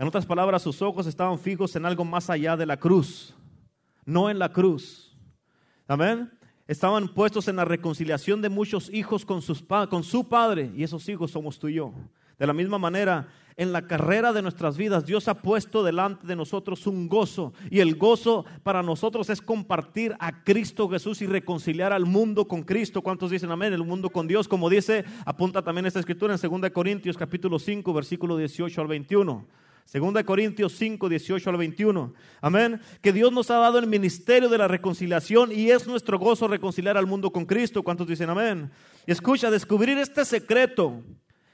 En 0.00 0.08
otras 0.08 0.24
palabras, 0.24 0.62
sus 0.62 0.80
ojos 0.80 1.06
estaban 1.06 1.38
fijos 1.38 1.76
en 1.76 1.84
algo 1.84 2.06
más 2.06 2.30
allá 2.30 2.56
de 2.56 2.64
la 2.64 2.78
cruz, 2.78 3.34
no 4.06 4.30
en 4.30 4.38
la 4.38 4.50
cruz. 4.50 5.14
Amén. 5.86 6.32
Estaban 6.66 7.06
puestos 7.06 7.48
en 7.48 7.56
la 7.56 7.66
reconciliación 7.66 8.40
de 8.40 8.48
muchos 8.48 8.88
hijos 8.94 9.26
con, 9.26 9.42
sus, 9.42 9.62
con 9.90 10.02
su 10.02 10.26
padre, 10.26 10.72
y 10.74 10.84
esos 10.84 11.06
hijos 11.10 11.32
somos 11.32 11.58
tú 11.58 11.68
y 11.68 11.74
yo. 11.74 11.92
De 12.38 12.46
la 12.46 12.54
misma 12.54 12.78
manera, 12.78 13.28
en 13.58 13.72
la 13.72 13.86
carrera 13.86 14.32
de 14.32 14.40
nuestras 14.40 14.78
vidas, 14.78 15.04
Dios 15.04 15.28
ha 15.28 15.34
puesto 15.34 15.84
delante 15.84 16.26
de 16.26 16.34
nosotros 16.34 16.86
un 16.86 17.06
gozo. 17.06 17.52
Y 17.70 17.80
el 17.80 17.96
gozo 17.96 18.46
para 18.62 18.82
nosotros 18.82 19.28
es 19.28 19.42
compartir 19.42 20.16
a 20.18 20.44
Cristo 20.44 20.88
Jesús 20.88 21.20
y 21.20 21.26
reconciliar 21.26 21.92
al 21.92 22.06
mundo 22.06 22.48
con 22.48 22.62
Cristo. 22.62 23.02
¿Cuántos 23.02 23.32
dicen 23.32 23.50
amén? 23.50 23.74
El 23.74 23.84
mundo 23.84 24.08
con 24.08 24.26
Dios, 24.26 24.48
como 24.48 24.70
dice, 24.70 25.04
apunta 25.26 25.60
también 25.60 25.84
esta 25.84 26.00
escritura 26.00 26.34
en 26.34 26.40
2 26.40 26.70
Corintios 26.70 27.18
capítulo 27.18 27.58
5, 27.58 27.92
versículo 27.92 28.38
18 28.38 28.80
al 28.80 28.86
21. 28.86 29.60
Segunda 29.84 30.22
Corintios 30.24 30.72
5, 30.74 31.08
18 31.08 31.50
al 31.50 31.56
21. 31.56 32.12
Amén. 32.40 32.80
Que 33.00 33.12
Dios 33.12 33.32
nos 33.32 33.50
ha 33.50 33.56
dado 33.56 33.78
el 33.78 33.86
ministerio 33.86 34.48
de 34.48 34.58
la 34.58 34.68
reconciliación 34.68 35.50
y 35.52 35.70
es 35.70 35.86
nuestro 35.86 36.18
gozo 36.18 36.46
reconciliar 36.46 36.96
al 36.96 37.06
mundo 37.06 37.32
con 37.32 37.44
Cristo. 37.44 37.82
¿Cuántos 37.82 38.06
dicen 38.06 38.30
amén? 38.30 38.70
Y 39.06 39.12
escucha, 39.12 39.50
descubrir 39.50 39.98
este 39.98 40.24
secreto 40.24 41.02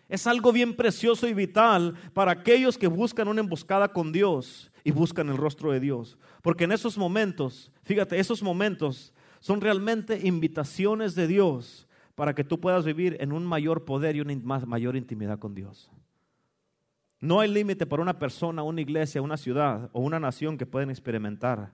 es 0.08 0.26
algo 0.26 0.52
bien 0.52 0.76
precioso 0.76 1.26
y 1.26 1.34
vital 1.34 1.94
para 2.14 2.32
aquellos 2.32 2.78
que 2.78 2.86
buscan 2.86 3.28
una 3.28 3.40
emboscada 3.40 3.88
con 3.88 4.12
Dios 4.12 4.70
y 4.84 4.92
buscan 4.92 5.28
el 5.28 5.36
rostro 5.36 5.72
de 5.72 5.80
Dios. 5.80 6.16
Porque 6.42 6.64
en 6.64 6.72
esos 6.72 6.96
momentos, 6.96 7.72
fíjate, 7.82 8.18
esos 8.20 8.42
momentos 8.42 9.12
son 9.40 9.60
realmente 9.60 10.20
invitaciones 10.26 11.14
de 11.14 11.26
Dios 11.26 11.88
para 12.14 12.34
que 12.34 12.44
tú 12.44 12.60
puedas 12.60 12.84
vivir 12.84 13.16
en 13.20 13.32
un 13.32 13.44
mayor 13.44 13.84
poder 13.84 14.16
y 14.16 14.20
una 14.20 14.34
mayor 14.66 14.96
intimidad 14.96 15.38
con 15.38 15.54
Dios. 15.54 15.90
No 17.20 17.40
hay 17.40 17.50
límite 17.50 17.86
para 17.86 18.02
una 18.02 18.18
persona, 18.18 18.62
una 18.62 18.80
iglesia, 18.80 19.22
una 19.22 19.36
ciudad 19.36 19.90
o 19.92 20.00
una 20.00 20.20
nación 20.20 20.58
que 20.58 20.66
pueden 20.66 20.90
experimentar 20.90 21.72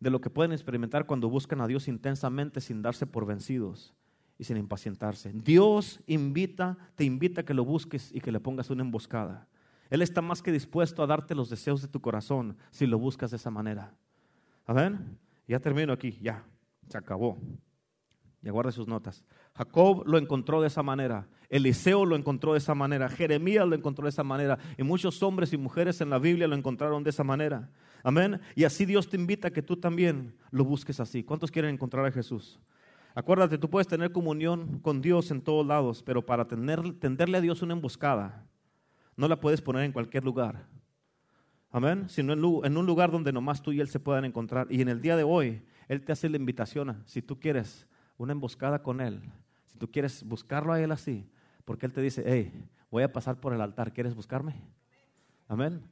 de 0.00 0.10
lo 0.10 0.20
que 0.20 0.30
pueden 0.30 0.52
experimentar 0.52 1.06
cuando 1.06 1.28
buscan 1.28 1.60
a 1.60 1.66
Dios 1.66 1.88
intensamente 1.88 2.60
sin 2.60 2.82
darse 2.82 3.06
por 3.06 3.26
vencidos 3.26 3.94
y 4.38 4.44
sin 4.44 4.56
impacientarse. 4.56 5.32
Dios 5.34 6.00
invita, 6.06 6.78
te 6.94 7.04
invita 7.04 7.40
a 7.40 7.44
que 7.44 7.54
lo 7.54 7.64
busques 7.64 8.14
y 8.14 8.20
que 8.20 8.30
le 8.30 8.40
pongas 8.40 8.70
una 8.70 8.82
emboscada. 8.82 9.48
Él 9.90 10.02
está 10.02 10.22
más 10.22 10.42
que 10.42 10.52
dispuesto 10.52 11.02
a 11.02 11.06
darte 11.06 11.34
los 11.34 11.50
deseos 11.50 11.82
de 11.82 11.88
tu 11.88 12.00
corazón 12.00 12.56
si 12.70 12.86
lo 12.86 12.98
buscas 12.98 13.30
de 13.30 13.38
esa 13.38 13.50
manera. 13.50 13.94
¿Amén? 14.66 15.18
Ya 15.48 15.58
termino 15.58 15.92
aquí, 15.92 16.18
ya, 16.20 16.44
se 16.88 16.98
acabó. 16.98 17.38
Ya 18.42 18.52
guarde 18.52 18.70
sus 18.70 18.86
notas. 18.86 19.24
Jacob 19.58 20.04
lo 20.06 20.18
encontró 20.18 20.60
de 20.60 20.68
esa 20.68 20.84
manera. 20.84 21.26
Eliseo 21.48 22.04
lo 22.04 22.14
encontró 22.14 22.52
de 22.52 22.58
esa 22.58 22.76
manera. 22.76 23.08
Jeremías 23.08 23.66
lo 23.66 23.74
encontró 23.74 24.04
de 24.04 24.10
esa 24.10 24.22
manera. 24.22 24.56
Y 24.76 24.84
muchos 24.84 25.20
hombres 25.20 25.52
y 25.52 25.56
mujeres 25.56 26.00
en 26.00 26.10
la 26.10 26.20
Biblia 26.20 26.46
lo 26.46 26.54
encontraron 26.54 27.02
de 27.02 27.10
esa 27.10 27.24
manera. 27.24 27.68
Amén. 28.04 28.40
Y 28.54 28.62
así 28.62 28.86
Dios 28.86 29.08
te 29.08 29.16
invita 29.16 29.48
a 29.48 29.50
que 29.50 29.60
tú 29.60 29.76
también 29.76 30.36
lo 30.52 30.64
busques 30.64 31.00
así. 31.00 31.24
¿Cuántos 31.24 31.50
quieren 31.50 31.74
encontrar 31.74 32.06
a 32.06 32.12
Jesús? 32.12 32.60
Acuérdate, 33.16 33.58
tú 33.58 33.68
puedes 33.68 33.88
tener 33.88 34.12
comunión 34.12 34.78
con 34.78 35.02
Dios 35.02 35.32
en 35.32 35.40
todos 35.40 35.66
lados, 35.66 36.04
pero 36.04 36.24
para 36.24 36.46
tener, 36.46 36.92
tenderle 37.00 37.38
a 37.38 37.40
Dios 37.40 37.60
una 37.60 37.72
emboscada, 37.72 38.46
no 39.16 39.26
la 39.26 39.40
puedes 39.40 39.60
poner 39.60 39.82
en 39.82 39.90
cualquier 39.90 40.24
lugar. 40.24 40.66
Amén. 41.72 42.08
Sino 42.08 42.32
en, 42.32 42.64
en 42.64 42.76
un 42.76 42.86
lugar 42.86 43.10
donde 43.10 43.32
nomás 43.32 43.60
tú 43.60 43.72
y 43.72 43.80
Él 43.80 43.88
se 43.88 43.98
puedan 43.98 44.24
encontrar. 44.24 44.68
Y 44.70 44.82
en 44.82 44.88
el 44.88 45.00
día 45.00 45.16
de 45.16 45.24
hoy, 45.24 45.62
Él 45.88 46.04
te 46.04 46.12
hace 46.12 46.28
la 46.28 46.36
invitación, 46.36 47.02
si 47.06 47.22
tú 47.22 47.40
quieres 47.40 47.88
una 48.18 48.32
emboscada 48.32 48.82
con 48.82 49.00
Él, 49.00 49.20
tú 49.78 49.90
quieres 49.90 50.22
buscarlo 50.24 50.72
a 50.72 50.80
Él 50.80 50.92
así, 50.92 51.30
porque 51.64 51.86
Él 51.86 51.92
te 51.92 52.00
dice, 52.00 52.22
hey, 52.26 52.52
voy 52.90 53.02
a 53.02 53.12
pasar 53.12 53.40
por 53.40 53.52
el 53.52 53.60
altar, 53.60 53.92
¿quieres 53.92 54.14
buscarme? 54.14 54.54
Amén. 55.46 55.82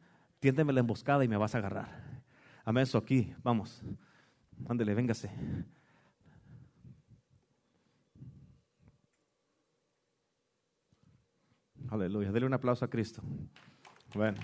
Tiéndeme 0.41 0.73
la 0.73 0.81
emboscada 0.81 1.25
y 1.25 1.29
me 1.29 1.37
vas 1.37 1.55
a 1.55 1.59
agarrar. 1.59 2.23
Amén, 2.65 2.83
eso 2.83 2.99
aquí, 2.99 3.35
vamos. 3.43 3.83
Ándele, 4.69 4.95
véngase. 4.95 5.31
Aleluya. 11.89 12.33
Dele 12.33 12.47
un 12.47 12.55
aplauso 12.55 12.85
a 12.85 12.91
Cristo. 12.91 13.23
Bueno. 14.15 14.39